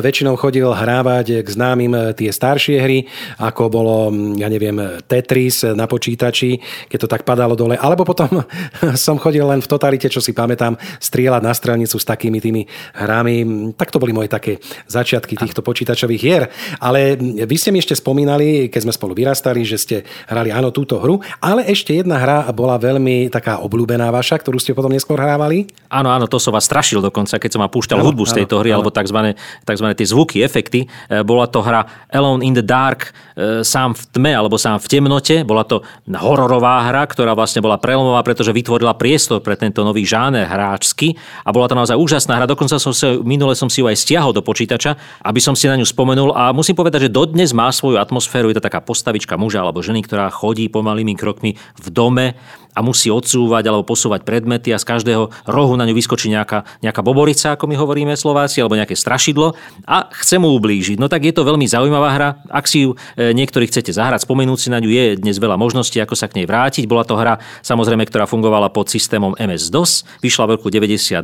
väčšinou 0.05 0.37
chodil 0.37 0.69
hrávať 0.69 1.41
k 1.41 1.49
známym 1.49 2.15
tie 2.15 2.29
staršie 2.29 2.77
hry, 2.79 2.99
ako 3.41 3.63
bolo, 3.73 3.97
ja 4.37 4.53
neviem, 4.53 5.01
Tetris 5.09 5.65
na 5.65 5.89
počítači, 5.89 6.61
keď 6.93 6.99
to 7.01 7.09
tak 7.09 7.23
padalo 7.25 7.57
dole. 7.57 7.79
Alebo 7.79 8.05
potom 8.05 8.45
som 9.09 9.17
chodil 9.17 9.47
len 9.47 9.63
v 9.63 9.71
totalite, 9.71 10.11
čo 10.11 10.19
si 10.19 10.35
pamätám, 10.35 10.75
strieľať 10.99 11.43
na 11.43 11.55
stranicu 11.55 11.97
s 11.97 12.05
takými 12.05 12.43
tými 12.43 12.63
hrami. 12.99 13.37
Tak 13.79 13.95
to 13.95 14.03
boli 14.03 14.11
moje 14.11 14.29
také 14.29 14.59
začiatky 14.91 15.39
týchto 15.39 15.63
počítačových 15.63 16.23
hier. 16.23 16.45
Ale 16.83 17.15
vy 17.19 17.57
ste 17.57 17.71
mi 17.71 17.79
ešte 17.79 17.95
spomínali, 17.95 18.58
keď 18.67 18.81
sme 18.83 18.93
spolu 18.93 19.15
vyrastali, 19.15 19.63
že 19.63 19.79
ste 19.79 19.97
hrali 20.27 20.51
áno 20.51 20.75
túto 20.75 20.99
hru, 20.99 21.23
ale 21.39 21.63
ešte 21.71 21.95
jedna 21.95 22.19
hra 22.19 22.51
bola 22.51 22.75
veľmi 22.75 23.31
taká 23.31 23.63
obľúbená 23.63 24.11
vaša, 24.11 24.43
ktorú 24.43 24.59
ste 24.59 24.75
potom 24.75 24.91
neskôr 24.91 25.15
hrávali. 25.15 25.71
Áno, 25.87 26.11
áno, 26.11 26.27
to 26.27 26.43
som 26.43 26.51
vás 26.51 26.67
strašil 26.67 26.99
dokonca, 26.99 27.39
keď 27.39 27.51
som 27.55 27.63
ma 27.63 27.71
púšťal 27.71 28.03
hudbu 28.03 28.27
z 28.27 28.43
tejto 28.43 28.59
hry, 28.59 28.75
áno. 28.75 28.83
alebo 28.83 28.91
tzv. 28.91 29.39
tzv. 29.63 29.87
tie 29.95 30.07
zvuky, 30.07 30.43
efekty. 30.43 30.91
E, 31.09 31.23
bola 31.23 31.47
to 31.49 31.63
hra 31.63 32.09
Alone 32.13 32.45
in 32.45 32.57
the 32.57 32.65
Dark, 32.65 33.11
e, 33.37 33.67
sám 33.67 33.93
v 33.99 34.03
tme, 34.15 34.33
alebo 34.33 34.55
sám 34.55 34.81
v 34.81 34.87
temnote. 34.89 35.43
Bola 35.45 35.67
to 35.67 35.83
hororová 36.09 36.87
hra, 36.89 37.05
ktorá 37.05 37.35
vlastne 37.35 37.61
bola 37.61 37.77
prelomová, 37.77 38.23
pretože 38.25 38.55
vytvorila 38.55 38.95
priestor 38.95 39.43
pre 39.43 39.59
tento 39.59 39.83
nový 39.85 40.09
žáner 40.09 40.49
hráčsky 40.49 41.19
a 41.45 41.51
bola 41.51 41.69
to 41.69 41.75
naozaj 41.75 41.99
úžasná 41.99 42.39
hra. 42.39 42.47
Dokonca 42.47 42.79
som 42.79 42.95
sa, 42.95 43.19
minule 43.21 43.59
som 43.59 43.67
si 43.67 43.83
ju 43.83 43.91
aj 43.91 43.99
stiahol 43.99 44.31
do 44.31 44.41
počítača, 44.41 44.95
aby 45.27 45.43
som 45.43 45.59
si 45.59 45.67
na 45.67 45.75
ňu 45.75 45.85
spomenul 45.85 46.31
a 46.33 46.55
musím 46.55 46.79
povedať, 46.79 47.11
že 47.11 47.11
dodnes 47.11 47.51
má 47.51 47.67
svoju 47.75 47.99
atmosféru 47.99 48.38
je 48.47 48.59
to 48.63 48.67
taká 48.71 48.79
postavička 48.79 49.35
muža 49.35 49.67
alebo 49.67 49.83
ženy, 49.83 50.07
ktorá 50.07 50.31
chodí 50.31 50.71
pomalými 50.71 51.19
krokmi 51.19 51.59
v 51.59 51.87
dome 51.91 52.39
a 52.75 52.81
musí 52.85 53.09
odsúvať 53.09 53.65
alebo 53.69 53.87
posúvať 53.87 54.23
predmety 54.27 54.71
a 54.75 54.79
z 54.79 54.87
každého 54.87 55.31
rohu 55.49 55.75
na 55.75 55.87
ňu 55.89 55.95
vyskočí 55.97 56.29
nejaká, 56.31 56.67
nejaká 56.85 57.01
boborica, 57.01 57.55
ako 57.55 57.67
my 57.71 57.77
hovoríme 57.79 58.13
Slováci, 58.15 58.61
alebo 58.61 58.77
nejaké 58.77 58.95
strašidlo 58.99 59.55
a 59.87 60.11
chce 60.13 60.37
mu 60.37 60.53
ublížiť. 60.55 61.01
No 61.01 61.07
tak 61.07 61.25
je 61.25 61.35
to 61.35 61.47
veľmi 61.47 61.65
zaujímavá 61.65 62.11
hra. 62.15 62.29
Ak 62.51 62.67
si 62.67 62.85
ju 62.85 62.99
e, 63.17 63.33
niektorí 63.33 63.71
chcete 63.71 63.95
zahrať, 63.95 64.27
spomenúť 64.27 64.59
si 64.59 64.69
na 64.69 64.83
ňu, 64.83 64.91
je 64.91 65.05
dnes 65.17 65.37
veľa 65.39 65.57
možností, 65.57 66.03
ako 66.03 66.19
sa 66.19 66.27
k 66.27 66.43
nej 66.43 66.47
vrátiť. 66.51 66.85
Bola 66.91 67.07
to 67.07 67.15
hra, 67.17 67.41
samozrejme, 67.63 68.05
ktorá 68.05 68.27
fungovala 68.27 68.69
pod 68.75 68.91
systémom 68.91 69.39
MS-DOS, 69.39 70.21
vyšla 70.21 70.45
v 70.47 70.51
roku 70.59 70.69
92. 70.69 71.23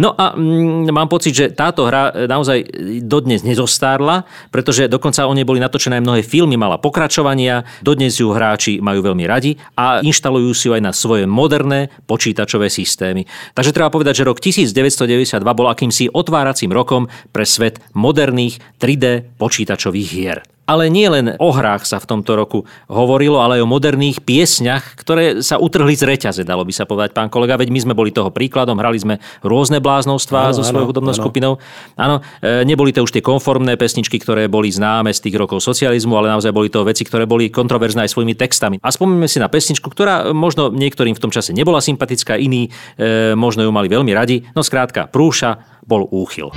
No 0.00 0.16
a 0.16 0.34
mm, 0.34 0.90
mám 0.90 1.06
pocit, 1.12 1.36
že 1.36 1.46
táto 1.52 1.84
hra 1.84 2.10
e, 2.10 2.26
naozaj 2.26 2.58
dodnes 3.04 3.44
nezostárla, 3.44 4.24
pretože 4.48 4.88
dokonca 4.88 5.28
o 5.28 5.32
nej 5.36 5.44
boli 5.44 5.60
natočené 5.60 6.00
mnohé 6.00 6.24
filmy, 6.24 6.56
mala 6.56 6.80
pokračovania, 6.80 7.62
dodnes 7.84 8.16
ju 8.16 8.32
hráči 8.32 8.80
majú 8.80 9.04
veľmi 9.04 9.24
radi 9.28 9.60
a 9.76 10.00
inštalujú 10.00 10.50
si 10.56 10.71
aj 10.76 10.82
na 10.82 10.92
svoje 10.92 11.24
moderné 11.28 11.92
počítačové 12.04 12.68
systémy. 12.72 13.24
Takže 13.56 13.72
treba 13.72 13.92
povedať, 13.92 14.22
že 14.22 14.28
rok 14.28 14.40
1992 14.40 15.42
bol 15.42 15.68
akýmsi 15.68 16.10
otváracím 16.12 16.72
rokom 16.72 17.08
pre 17.30 17.44
svet 17.44 17.80
moderných 17.92 18.60
3D 18.80 19.36
počítačových 19.36 20.08
hier. 20.08 20.38
Ale 20.72 20.88
nie 20.88 21.04
len 21.04 21.36
o 21.36 21.52
hrách 21.52 21.84
sa 21.84 22.00
v 22.00 22.08
tomto 22.08 22.32
roku 22.32 22.64
hovorilo, 22.88 23.44
ale 23.44 23.60
aj 23.60 23.68
o 23.68 23.68
moderných 23.68 24.24
piesňach, 24.24 24.96
ktoré 24.96 25.44
sa 25.44 25.60
utrhli 25.60 25.92
z 25.92 26.08
reťaze, 26.08 26.48
dalo 26.48 26.64
by 26.64 26.72
sa 26.72 26.88
povedať, 26.88 27.12
pán 27.12 27.28
kolega. 27.28 27.60
Veď 27.60 27.68
my 27.68 27.80
sme 27.84 27.92
boli 27.92 28.08
toho 28.08 28.32
príkladom, 28.32 28.80
hrali 28.80 28.96
sme 28.96 29.20
rôzne 29.44 29.84
bláznostvá 29.84 30.56
so 30.56 30.64
svojou 30.64 30.88
hudobnou 30.88 31.12
skupinou. 31.12 31.60
Áno, 32.00 32.24
e, 32.40 32.64
neboli 32.64 32.96
to 32.96 33.04
už 33.04 33.12
tie 33.12 33.20
konformné 33.20 33.76
pesničky, 33.76 34.16
ktoré 34.16 34.48
boli 34.48 34.72
známe 34.72 35.12
z 35.12 35.28
tých 35.28 35.36
rokov 35.36 35.60
socializmu, 35.60 36.16
ale 36.16 36.32
naozaj 36.32 36.56
boli 36.56 36.72
to 36.72 36.88
veci, 36.88 37.04
ktoré 37.04 37.28
boli 37.28 37.52
kontroverzné 37.52 38.08
aj 38.08 38.16
svojimi 38.16 38.32
textami. 38.32 38.80
A 38.80 38.88
spomíname 38.88 39.28
si 39.28 39.36
na 39.44 39.52
pesničku, 39.52 39.92
ktorá 39.92 40.32
možno 40.32 40.72
niektorým 40.72 41.12
v 41.12 41.20
tom 41.20 41.28
čase 41.28 41.52
nebola 41.52 41.84
sympatická, 41.84 42.40
iní 42.40 42.72
e, 42.96 43.36
možno 43.36 43.60
ju 43.60 43.70
mali 43.76 43.92
veľmi 43.92 44.16
radi. 44.16 44.40
No 44.56 44.64
skrátka, 44.64 45.04
prúša 45.04 45.84
bol 45.84 46.08
úchyl. 46.08 46.48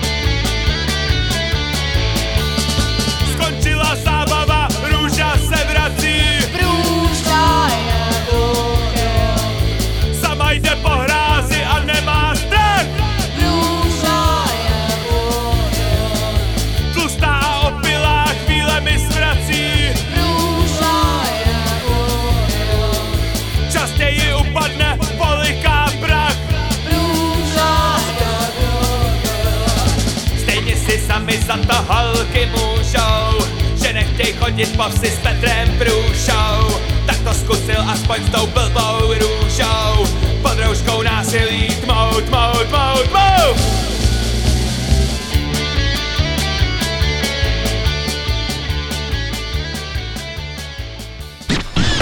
Chodit 34.46 34.78
po 34.78 34.84
vsi 34.89 35.10
s 35.10 35.20
Petrem 35.26 35.70
Průšou. 35.78 36.80
Tak 37.06 37.18
to 37.24 37.34
zkusil 37.34 37.82
aspoň 37.89 38.18
s 38.26 38.30
tou 38.30 38.48
blbou 38.48 39.14
růžou. 39.14 40.06
Pod 40.41 40.60
rouškou 40.66 41.02
násilí 41.02 41.68
tmou, 41.68 42.22
tmou, 42.22 42.54
tmou, 42.70 42.96
tmou! 43.10 43.56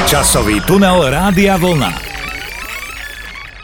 Časový 0.06 0.62
tunel 0.62 1.10
Rádia 1.10 1.58
Vlna. 1.58 2.13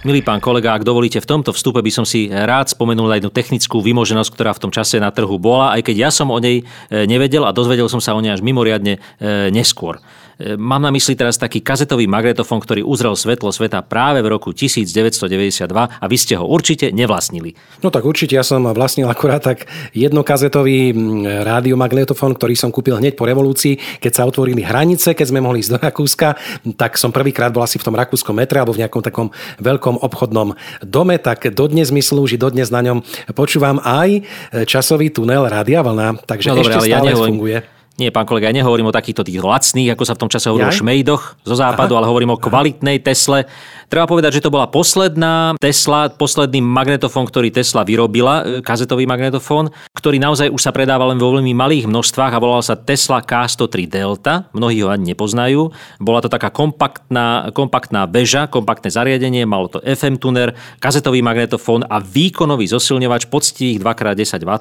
Milý 0.09 0.25
pán 0.25 0.41
kolega, 0.41 0.73
ak 0.73 0.81
dovolíte, 0.81 1.21
v 1.21 1.29
tomto 1.37 1.53
vstupe 1.53 1.85
by 1.85 1.91
som 1.93 2.01
si 2.01 2.33
rád 2.33 2.65
spomenul 2.65 3.13
aj 3.13 3.21
jednu 3.21 3.29
technickú 3.29 3.77
vymoženosť, 3.77 4.33
ktorá 4.33 4.57
v 4.57 4.61
tom 4.65 4.73
čase 4.73 4.97
na 4.97 5.13
trhu 5.13 5.37
bola, 5.37 5.77
aj 5.77 5.85
keď 5.85 5.95
ja 6.01 6.09
som 6.09 6.33
o 6.33 6.39
nej 6.41 6.65
e, 6.65 7.05
nevedel 7.05 7.45
a 7.45 7.53
dozvedel 7.53 7.85
som 7.93 8.01
sa 8.01 8.17
o 8.17 8.19
nej 8.25 8.33
až 8.33 8.41
mimoriadne 8.41 8.97
e, 8.97 9.53
neskôr. 9.53 10.01
Mám 10.39 10.87
na 10.87 10.91
mysli 10.95 11.19
teraz 11.19 11.35
taký 11.35 11.59
kazetový 11.59 12.07
magnetofón, 12.07 12.63
ktorý 12.63 12.87
uzrel 12.87 13.11
svetlo 13.11 13.51
sveta 13.51 13.83
práve 13.83 14.23
v 14.23 14.31
roku 14.31 14.55
1992 14.55 15.67
a 15.75 16.05
vy 16.07 16.15
ste 16.15 16.39
ho 16.39 16.47
určite 16.47 16.95
nevlastnili. 16.95 17.59
No 17.83 17.91
tak 17.91 18.07
určite 18.07 18.39
ja 18.39 18.43
som 18.47 18.63
vlastnil 18.63 19.11
akurát 19.11 19.43
tak 19.43 19.67
jednokazetový 19.91 20.95
rádiomagnetofón, 21.43 22.39
ktorý 22.39 22.55
som 22.55 22.71
kúpil 22.71 22.95
hneď 22.95 23.19
po 23.19 23.27
revolúcii, 23.27 23.99
keď 23.99 24.11
sa 24.15 24.23
otvorili 24.23 24.63
hranice, 24.63 25.11
keď 25.11 25.27
sme 25.27 25.43
mohli 25.43 25.59
ísť 25.59 25.75
do 25.75 25.79
Rakúska, 25.83 26.39
tak 26.79 26.95
som 26.95 27.11
prvýkrát 27.11 27.51
bol 27.51 27.67
asi 27.67 27.75
v 27.75 27.91
tom 27.91 27.99
rakúskom 27.99 28.39
metre 28.39 28.63
alebo 28.63 28.71
v 28.71 28.87
nejakom 28.87 29.03
takom 29.03 29.27
veľkom 29.59 29.99
obchodnom 29.99 30.55
dome, 30.79 31.19
tak 31.19 31.51
dodnes 31.51 31.91
mi 31.91 31.99
slúži, 31.99 32.39
dodnes 32.39 32.71
na 32.71 32.79
ňom 32.79 33.03
počúvam 33.35 33.83
aj 33.83 34.23
časový 34.63 35.11
tunel 35.11 35.51
Rádia 35.51 35.83
Vlna, 35.83 36.23
takže 36.23 36.55
no, 36.55 36.63
ešte 36.63 36.79
dobre, 36.79 36.87
stále 36.87 37.11
ja 37.11 37.19
funguje. 37.19 37.78
Nie, 37.99 38.15
pán 38.15 38.23
kolega, 38.23 38.47
ja 38.47 38.55
nehovorím 38.55 38.89
o 38.89 38.95
takýchto 38.95 39.27
tých 39.27 39.43
lacných, 39.43 39.91
ako 39.91 40.03
sa 40.07 40.15
v 40.15 40.21
tom 40.23 40.31
čase 40.31 40.47
hovorilo, 40.47 40.71
šmejdoch 40.71 41.43
zo 41.43 41.55
západu, 41.59 41.93
Aha. 41.93 41.99
ale 41.99 42.09
hovorím 42.09 42.31
o 42.33 42.39
kvalitnej 42.39 43.03
Tesle. 43.03 43.43
Treba 43.89 44.05
povedať, 44.05 44.37
že 44.37 44.45
to 44.45 44.53
bola 44.53 44.69
posledná 44.69 45.57
Tesla, 45.57 46.13
posledný 46.13 46.61
magnetofón, 46.61 47.25
ktorý 47.25 47.49
Tesla 47.49 47.81
vyrobila, 47.81 48.45
e, 48.45 48.61
kazetový 48.61 49.09
magnetofón, 49.09 49.73
ktorý 49.97 50.21
naozaj 50.21 50.53
už 50.53 50.61
sa 50.61 50.69
predával 50.69 51.09
len 51.09 51.17
vo 51.17 51.33
veľmi 51.33 51.57
malých 51.57 51.89
množstvách 51.89 52.37
a 52.37 52.37
volal 52.37 52.61
sa 52.61 52.77
Tesla 52.77 53.25
K103 53.25 53.89
Delta. 53.89 54.45
Mnohí 54.53 54.85
ho 54.85 54.93
ani 54.93 55.17
nepoznajú. 55.17 55.73
Bola 55.97 56.21
to 56.21 56.29
taká 56.29 56.53
kompaktná, 56.53 57.49
kompaktná 57.49 58.05
beža, 58.05 58.45
kompaktné 58.45 58.93
zariadenie, 58.93 59.49
malo 59.49 59.73
to 59.73 59.81
FM 59.81 60.21
tuner, 60.21 60.53
kazetový 60.77 61.25
magnetofón 61.25 61.81
a 61.89 61.97
výkonový 61.97 62.69
zosilňovač 62.69 63.25
poctivých 63.25 63.81
2x10 63.81 64.45
W. 64.45 64.51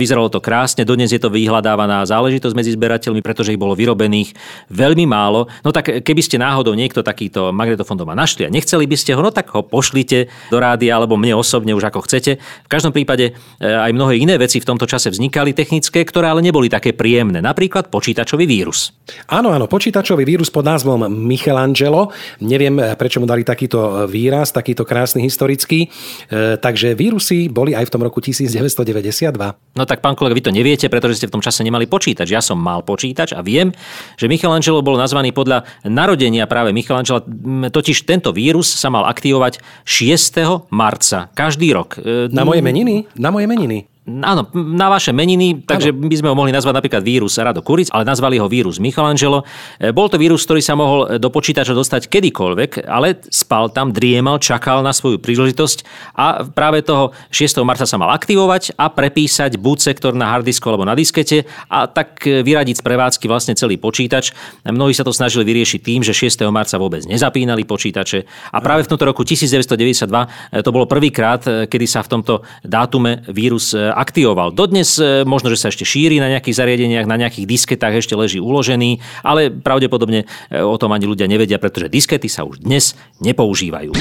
Vyzeralo 0.00 0.32
to 0.32 0.40
krásne, 0.40 0.88
dodnes 0.88 1.12
je 1.12 1.20
to 1.20 1.28
vyhľadávaná 1.28 2.08
záležitosť 2.08 2.56
medzi 2.56 2.72
zberateľmi, 2.72 3.20
pretože 3.20 3.52
ich 3.52 3.60
bolo 3.60 3.76
vyrobených 3.76 4.32
veľmi 4.72 5.04
málo. 5.04 5.44
No 5.60 5.76
tak 5.76 6.00
keby 6.00 6.24
ste 6.24 6.40
náhodou 6.40 6.72
niekto 6.72 7.04
takýto 7.04 7.52
magnetofón 7.52 8.00
doma 8.00 8.16
našli 8.16 8.48
a 8.48 8.61
nechceli 8.62 8.86
by 8.86 8.94
ste 8.94 9.18
ho, 9.18 9.20
no 9.26 9.34
tak 9.34 9.50
ho 9.50 9.66
pošlite 9.66 10.30
do 10.54 10.62
rádia 10.62 10.94
alebo 10.94 11.18
mne 11.18 11.34
osobne 11.34 11.74
už 11.74 11.90
ako 11.90 12.06
chcete. 12.06 12.38
V 12.38 12.68
každom 12.70 12.94
prípade 12.94 13.34
e, 13.34 13.66
aj 13.66 13.90
mnohé 13.90 14.22
iné 14.22 14.38
veci 14.38 14.62
v 14.62 14.68
tomto 14.70 14.86
čase 14.86 15.10
vznikali 15.10 15.50
technické, 15.50 16.06
ktoré 16.06 16.30
ale 16.30 16.46
neboli 16.46 16.70
také 16.70 16.94
príjemné. 16.94 17.42
Napríklad 17.42 17.90
počítačový 17.90 18.46
vírus. 18.46 18.94
Áno, 19.26 19.50
áno, 19.50 19.66
počítačový 19.66 20.22
vírus 20.22 20.46
pod 20.46 20.62
názvom 20.62 21.10
Michelangelo. 21.10 22.14
Neviem, 22.38 22.78
e, 22.78 22.94
prečo 22.94 23.18
mu 23.18 23.26
dali 23.26 23.42
takýto 23.42 24.06
výraz, 24.06 24.54
takýto 24.54 24.86
krásny 24.86 25.26
historický. 25.26 25.90
E, 26.30 26.54
takže 26.62 26.94
vírusy 26.94 27.50
boli 27.50 27.74
aj 27.74 27.90
v 27.90 27.92
tom 27.98 28.06
roku 28.06 28.22
1992. 28.22 29.34
No 29.74 29.82
tak 29.88 29.98
pán 29.98 30.14
kolega, 30.14 30.38
vy 30.38 30.44
to 30.46 30.54
neviete, 30.54 30.86
pretože 30.86 31.18
ste 31.18 31.26
v 31.26 31.34
tom 31.34 31.42
čase 31.42 31.66
nemali 31.66 31.90
počítač. 31.90 32.30
Ja 32.30 32.44
som 32.44 32.62
mal 32.62 32.86
počítač 32.86 33.34
a 33.34 33.42
viem, 33.42 33.74
že 34.14 34.30
Michelangelo 34.30 34.84
bol 34.84 34.94
nazvaný 34.94 35.34
podľa 35.34 35.64
narodenia 35.88 36.44
práve 36.44 36.70
Michelangela. 36.76 37.24
Totiž 37.72 38.04
tento 38.04 38.30
vírus 38.36 38.51
sa 38.60 38.92
mal 38.92 39.08
aktivovať 39.08 39.64
6. 39.88 40.68
marca 40.68 41.32
každý 41.32 41.72
rok. 41.72 41.96
Na 42.28 42.44
moje 42.44 42.60
meniny? 42.60 43.08
Na 43.16 43.32
moje 43.32 43.48
meniny. 43.48 43.88
Áno, 44.02 44.50
na 44.50 44.90
vaše 44.90 45.14
meniny, 45.14 45.62
takže 45.62 45.94
ano. 45.94 46.10
by 46.10 46.16
sme 46.18 46.28
ho 46.30 46.34
mohli 46.34 46.50
nazvať 46.50 46.74
napríklad 46.74 47.06
vírus 47.06 47.38
Rado 47.38 47.62
Kuric, 47.62 47.86
ale 47.94 48.02
nazvali 48.02 48.34
ho 48.34 48.50
vírus 48.50 48.82
Michelangelo. 48.82 49.46
E, 49.78 49.94
bol 49.94 50.10
to 50.10 50.18
vírus, 50.18 50.42
ktorý 50.42 50.58
sa 50.58 50.74
mohol 50.74 51.22
do 51.22 51.30
počítača 51.30 51.70
dostať 51.70 52.10
kedykoľvek, 52.10 52.90
ale 52.90 53.22
spal 53.30 53.70
tam, 53.70 53.94
driemal, 53.94 54.42
čakal 54.42 54.82
na 54.82 54.90
svoju 54.90 55.22
príležitosť 55.22 55.86
a 56.18 56.42
práve 56.42 56.82
toho 56.82 57.14
6. 57.30 57.62
marca 57.62 57.86
sa 57.86 57.94
mal 57.94 58.10
aktivovať 58.10 58.74
a 58.74 58.90
prepísať 58.90 59.54
buď 59.62 59.78
sektor 59.78 60.18
na 60.18 60.34
hardisku 60.34 60.66
alebo 60.66 60.82
na 60.82 60.98
diskete 60.98 61.46
a 61.70 61.86
tak 61.86 62.26
vyradiť 62.26 62.82
z 62.82 62.82
prevádzky 62.82 63.30
vlastne 63.30 63.54
celý 63.54 63.78
počítač. 63.78 64.34
Mnohí 64.66 64.98
sa 64.98 65.06
to 65.06 65.14
snažili 65.14 65.46
vyriešiť 65.46 65.78
tým, 65.78 66.02
že 66.02 66.10
6. 66.10 66.42
marca 66.50 66.74
vôbec 66.74 67.06
nezapínali 67.06 67.62
počítače 67.62 68.26
a 68.50 68.58
práve 68.58 68.82
v 68.82 68.90
tomto 68.90 69.06
roku 69.06 69.22
1992 69.22 70.10
e, 70.10 70.58
to 70.58 70.74
bolo 70.74 70.90
prvýkrát, 70.90 71.46
e, 71.46 71.70
kedy 71.70 71.86
sa 71.86 72.02
v 72.02 72.18
tomto 72.18 72.42
dátume 72.66 73.22
vírus 73.30 73.78
aktivoval. 73.92 74.56
Dodnes 74.56 74.96
e, 74.96 75.22
možno, 75.28 75.52
že 75.52 75.60
sa 75.60 75.68
ešte 75.68 75.84
šíri 75.84 76.18
na 76.18 76.32
nejakých 76.32 76.58
zariadeniach, 76.58 77.06
na 77.06 77.20
nejakých 77.20 77.46
disketách 77.46 78.00
ešte 78.00 78.16
leží 78.16 78.40
uložený, 78.40 78.98
ale 79.22 79.52
pravdepodobne 79.52 80.24
e, 80.24 80.58
o 80.60 80.76
tom 80.80 80.92
ani 80.96 81.04
ľudia 81.04 81.28
nevedia, 81.28 81.60
pretože 81.60 81.92
diskety 81.92 82.26
sa 82.26 82.48
už 82.48 82.64
dnes 82.64 82.96
nepoužívajú. 83.20 83.92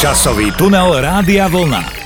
Časový 0.00 0.52
tunel 0.56 1.00
Rádia 1.00 1.46
Vlna. 1.46 2.05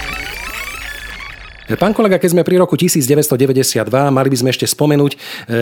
Pán 1.79 1.95
kolega, 1.95 2.19
keď 2.19 2.31
sme 2.35 2.43
pri 2.43 2.59
roku 2.59 2.75
1992, 2.75 3.87
mali 4.11 4.29
by 4.33 4.37
sme 4.39 4.51
ešte 4.51 4.67
spomenúť 4.67 5.13
e, 5.15 5.19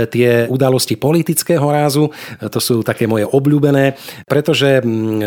tie 0.09 0.28
udalosti 0.48 0.96
politického 0.96 1.64
rázu. 1.68 2.09
E, 2.09 2.48
to 2.48 2.56
sú 2.62 2.80
také 2.80 3.04
moje 3.04 3.28
obľúbené, 3.28 3.98
pretože 4.24 4.80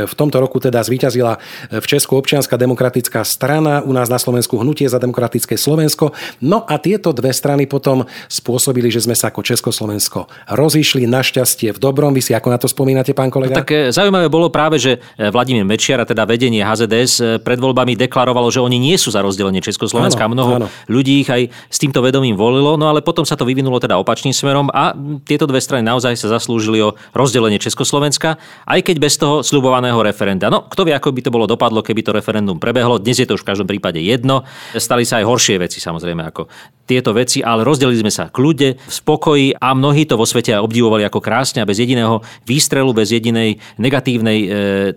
v 0.08 0.14
tomto 0.18 0.42
roku 0.42 0.58
teda 0.58 0.82
zvíťazila 0.82 1.38
v 1.70 1.86
Česku 1.86 2.18
občianská 2.18 2.58
demokratická 2.58 3.22
strana, 3.22 3.86
u 3.86 3.94
nás 3.94 4.10
na 4.10 4.18
Slovensku 4.18 4.58
hnutie 4.58 4.90
za 4.90 4.98
demokratické 4.98 5.54
Slovensko. 5.60 6.16
No 6.42 6.66
a 6.66 6.82
tieto 6.82 7.14
dve 7.14 7.30
strany 7.36 7.70
potom 7.70 8.08
spôsobili, 8.26 8.90
že 8.90 9.06
sme 9.06 9.14
sa 9.14 9.30
ako 9.30 9.46
Československo 9.46 10.26
rozišli 10.50 11.06
našťastie 11.06 11.76
v 11.76 11.80
dobrom. 11.80 12.16
Vy 12.16 12.26
si 12.26 12.32
ako 12.34 12.50
na 12.50 12.58
to 12.58 12.66
spomínate, 12.66 13.14
pán 13.14 13.30
kolega? 13.30 13.54
No, 13.54 13.62
tak 13.62 13.70
e, 13.70 13.94
zaujímavé 13.94 14.32
bolo 14.32 14.50
práve, 14.50 14.82
že 14.82 14.98
Vladimír 15.18 15.68
Mečiar, 15.68 16.02
teda 16.08 16.26
vedenie 16.26 16.66
HZDS, 16.66 17.44
pred 17.46 17.60
voľbami 17.62 17.94
deklarovalo, 18.00 18.50
že 18.50 18.64
oni 18.64 18.82
nie 18.82 18.98
sú 18.98 19.14
za 19.14 19.22
rozdelenie 19.22 19.62
Československa. 19.62 20.26
Áno, 20.26 20.34
Mnoho 20.34 20.54
áno. 20.58 20.68
Ľudí 20.90 21.24
ich 21.26 21.30
aj 21.30 21.52
s 21.70 21.78
týmto 21.78 22.00
vedomím 22.04 22.36
volilo, 22.36 22.76
no 22.76 22.90
ale 22.92 23.06
potom 23.06 23.24
sa 23.28 23.38
to 23.38 23.48
vyvinulo 23.48 23.78
teda 23.82 23.98
opačným 23.98 24.34
smerom 24.36 24.68
a 24.74 24.96
tieto 25.24 25.46
dve 25.46 25.62
strany 25.62 25.86
naozaj 25.86 26.18
sa 26.18 26.32
zaslúžili 26.38 26.82
o 26.82 26.96
rozdelenie 27.16 27.62
Československa, 27.62 28.42
aj 28.68 28.80
keď 28.82 28.96
bez 28.98 29.16
toho 29.18 29.46
slubovaného 29.46 30.00
referenda. 30.02 30.50
No, 30.50 30.66
kto 30.68 30.88
vie, 30.88 30.94
ako 30.96 31.14
by 31.14 31.22
to 31.22 31.32
bolo 31.34 31.46
dopadlo, 31.46 31.86
keby 31.86 32.02
to 32.02 32.16
referendum 32.16 32.58
prebehlo. 32.58 33.02
Dnes 33.02 33.22
je 33.22 33.28
to 33.28 33.36
už 33.38 33.44
v 33.44 33.50
každom 33.54 33.68
prípade 33.68 34.00
jedno. 34.02 34.44
Stali 34.76 35.04
sa 35.08 35.20
aj 35.22 35.26
horšie 35.28 35.56
veci, 35.62 35.78
samozrejme, 35.82 36.22
ako 36.28 36.48
tieto 36.92 37.16
veci, 37.16 37.40
ale 37.40 37.64
rozdelili 37.64 38.04
sme 38.04 38.12
sa 38.12 38.28
k 38.28 38.38
ľude, 38.44 38.70
v 38.76 38.92
spokoji 38.92 39.56
a 39.56 39.72
mnohí 39.72 40.04
to 40.04 40.20
vo 40.20 40.28
svete 40.28 40.52
obdivovali 40.60 41.08
ako 41.08 41.24
krásne 41.24 41.64
a 41.64 41.70
bez 41.70 41.80
jediného 41.80 42.20
výstrelu, 42.44 42.92
bez 42.92 43.16
jedinej 43.16 43.64
negatívnej 43.80 44.38
e, 44.44 44.48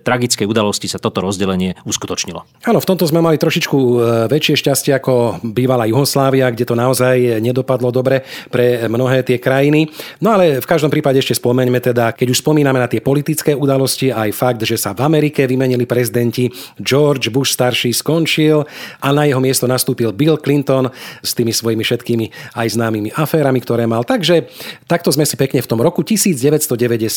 tragickej 0.03 0.51
udalosti 0.51 0.91
sa 0.91 0.99
toto 0.99 1.23
rozdelenie 1.23 1.79
uskutočnilo. 1.87 2.43
Áno, 2.67 2.79
v 2.83 2.89
tomto 2.89 3.07
sme 3.07 3.23
mali 3.23 3.39
trošičku 3.39 3.79
e, 3.79 3.97
väčšie 4.27 4.55
šťastie 4.59 4.93
ako 4.99 5.39
bývalá 5.65 5.89
Juhoslávia, 5.89 6.53
kde 6.53 6.69
to 6.69 6.77
naozaj 6.77 7.41
nedopadlo 7.41 7.89
dobre 7.89 8.21
pre 8.53 8.85
mnohé 8.85 9.25
tie 9.25 9.41
krajiny. 9.41 9.89
No 10.21 10.37
ale 10.37 10.61
v 10.61 10.67
každom 10.69 10.93
prípade 10.93 11.17
ešte 11.17 11.41
spomeňme 11.41 11.81
teda, 11.81 12.13
keď 12.13 12.37
už 12.37 12.45
spomíname 12.45 12.77
na 12.77 12.85
tie 12.85 13.01
politické 13.01 13.57
udalosti, 13.57 14.13
aj 14.13 14.31
fakt, 14.37 14.61
že 14.69 14.77
sa 14.77 14.93
v 14.93 15.01
Amerike 15.09 15.49
vymenili 15.49 15.89
prezidenti, 15.89 16.53
George 16.77 17.33
Bush 17.33 17.57
starší 17.57 17.97
skončil 17.97 18.69
a 19.01 19.09
na 19.09 19.25
jeho 19.25 19.41
miesto 19.41 19.65
nastúpil 19.65 20.13
Bill 20.13 20.37
Clinton 20.37 20.93
s 21.25 21.33
tými 21.33 21.57
svojimi 21.57 21.81
všetkými 21.81 22.59
aj 22.61 22.67
známymi 22.77 23.17
aférami, 23.17 23.65
ktoré 23.65 23.89
mal. 23.89 24.05
Takže 24.05 24.53
takto 24.85 25.09
sme 25.09 25.25
si 25.25 25.41
pekne 25.41 25.65
v 25.65 25.69
tom 25.71 25.81
roku 25.81 26.05
1992 26.05 27.09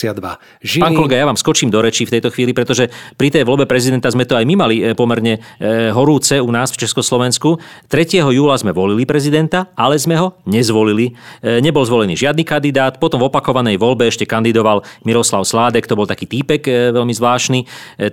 žili. 0.63 0.83
Pán 0.87 0.95
kolega, 0.95 1.19
ja 1.19 1.27
vám 1.27 1.35
skočím 1.35 1.67
do 1.67 1.83
rečí 1.83 2.07
v 2.07 2.15
tejto 2.15 2.31
chvíli, 2.31 2.55
pretože 2.55 2.87
pri 3.19 3.27
tej 3.27 3.43
voľbe 3.43 3.67
prezidenta 3.67 4.07
sme 4.07 4.23
to 4.23 4.39
aj 4.39 4.45
my 4.47 4.55
mali 4.55 4.75
e, 4.79 4.95
pomerne 4.95 5.43
e, 5.59 5.91
horúce 5.91 6.39
u 6.39 6.47
nás 6.53 6.71
v 6.71 6.87
Československu. 6.87 7.59
3. 7.89 8.26
júla 8.31 8.55
sme 8.57 8.75
volili 8.75 9.03
prezidenta, 9.03 9.71
ale 9.75 9.99
sme 9.99 10.15
ho 10.17 10.37
nezvolili. 10.47 11.13
E, 11.43 11.59
nebol 11.59 11.83
zvolený 11.83 12.15
žiadny 12.15 12.43
kandidát, 12.47 12.99
potom 13.01 13.21
v 13.21 13.27
opakovanej 13.29 13.79
voľbe 13.79 14.07
ešte 14.07 14.27
kandidoval 14.27 14.83
Miroslav 15.03 15.43
Sládek, 15.43 15.87
to 15.87 15.97
bol 15.97 16.07
taký 16.07 16.29
týpek 16.29 16.93
veľmi 16.93 17.13
zvláštny. 17.13 17.59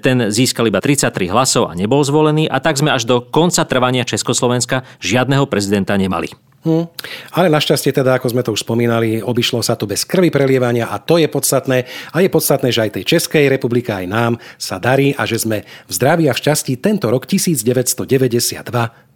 Ten 0.00 0.30
získal 0.30 0.70
iba 0.70 0.78
33 0.82 1.10
hlasov 1.30 1.70
a 1.70 1.76
nebol 1.76 2.00
zvolený 2.02 2.46
a 2.48 2.58
tak 2.62 2.78
sme 2.78 2.92
až 2.92 3.06
do 3.06 3.20
konca 3.22 3.66
trvania 3.66 4.06
Československa 4.06 4.86
žiadneho 5.02 5.46
prezidenta 5.50 5.98
nemali. 5.98 6.32
Hm. 6.64 6.88
Ale 7.36 7.52
našťastie 7.52 7.92
teda, 7.92 8.16
ako 8.16 8.32
sme 8.32 8.40
to 8.40 8.56
už 8.56 8.64
spomínali, 8.64 9.20
obišlo 9.20 9.60
sa 9.60 9.76
to 9.76 9.84
bez 9.84 10.08
krvi 10.08 10.32
prelievania 10.32 10.88
a 10.88 10.96
to 10.96 11.20
je 11.20 11.28
podstatné. 11.28 11.84
A 12.16 12.24
je 12.24 12.32
podstatné, 12.32 12.72
že 12.72 12.88
aj 12.88 12.94
tej 12.96 13.04
Českej 13.04 13.52
republike, 13.52 13.92
aj 13.92 14.08
nám 14.08 14.32
sa 14.56 14.80
darí 14.80 15.12
a 15.12 15.28
že 15.28 15.44
sme 15.44 15.60
v 15.60 15.92
zdraví 15.92 16.24
a 16.24 16.32
v 16.32 16.40
šťastí 16.40 16.80
tento 16.80 17.12
rok 17.12 17.28
1992 17.28 18.64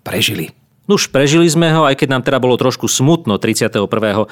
prežili. 0.05 0.53
Už 0.89 1.13
prežili 1.13 1.45
sme 1.45 1.69
ho, 1.69 1.85
aj 1.85 2.01
keď 2.01 2.09
nám 2.17 2.23
teda 2.25 2.41
bolo 2.41 2.57
trošku 2.57 2.89
smutno 2.89 3.37
31. 3.37 3.77
E, 3.77 4.25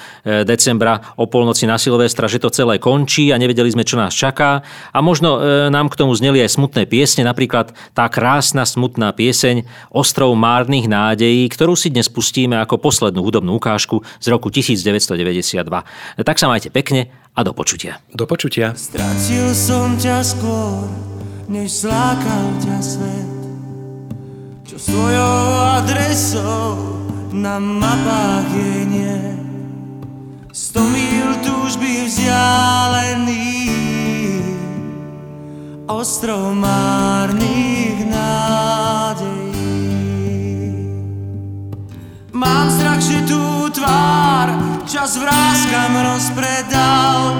decembra 0.48 1.12
o 1.20 1.28
polnoci 1.28 1.68
na 1.68 1.76
Silvestra, 1.76 2.32
že 2.32 2.40
to 2.40 2.48
celé 2.48 2.80
končí 2.80 3.28
a 3.28 3.36
nevedeli 3.36 3.68
sme, 3.68 3.84
čo 3.84 4.00
nás 4.00 4.16
čaká. 4.16 4.64
A 4.88 4.98
možno 5.04 5.36
e, 5.36 5.68
nám 5.68 5.92
k 5.92 6.00
tomu 6.00 6.16
zneli 6.16 6.40
aj 6.40 6.56
smutné 6.56 6.88
piesne, 6.88 7.28
napríklad 7.28 7.76
tá 7.92 8.08
krásna 8.08 8.64
smutná 8.64 9.12
pieseň 9.12 9.68
Ostrov 9.92 10.32
márnych 10.32 10.88
nádejí, 10.88 11.44
ktorú 11.52 11.76
si 11.76 11.92
dnes 11.92 12.08
pustíme 12.08 12.56
ako 12.56 12.80
poslednú 12.80 13.20
hudobnú 13.20 13.60
ukážku 13.60 14.00
z 14.16 14.26
roku 14.32 14.48
1992. 14.48 15.60
Tak 16.16 16.36
sa 16.40 16.48
majte 16.48 16.72
pekne 16.72 17.12
a 17.36 17.44
do 17.44 17.52
počutia. 17.52 18.00
Do 18.16 18.24
počutia. 18.24 18.72
Stratil 18.72 19.52
som 19.52 19.92
ťa 20.00 20.24
skôr, 20.24 20.88
než 21.52 21.84
zlákal 21.84 22.48
ťa 22.64 22.76
svet 22.80 23.35
čo 24.76 24.92
svojou 24.92 25.40
adresou 25.80 26.76
na 27.32 27.56
mapách 27.56 28.44
je 28.52 28.84
nie. 28.84 29.40
Sto 30.52 30.84
mil 30.84 31.32
túžby 31.40 32.04
vzdialený, 32.04 33.72
ostrov 35.88 36.52
márnych 36.52 38.04
nádejí. 38.04 39.64
Mám 42.36 42.68
strach, 42.68 43.00
že 43.00 43.24
tú 43.24 43.72
tvár 43.72 44.52
čas 44.84 45.16
vrázkam 45.16 46.04
rozpredal, 46.04 47.32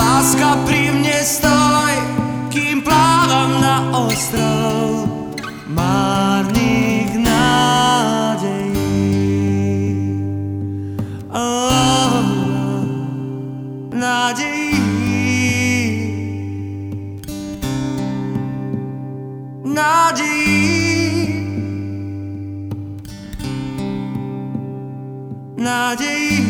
Láska 0.00 0.56
pri 0.64 0.96
mne 0.96 1.20
stoj, 1.20 1.92
kým 2.48 2.80
plávam 2.80 3.60
na 3.60 4.00
ostrov 4.08 5.04
márnych 5.68 7.20
nádejí. 7.20 8.80
Oh, 11.28 12.16
nádejí. 13.92 14.72
Nádejí. 25.60 26.49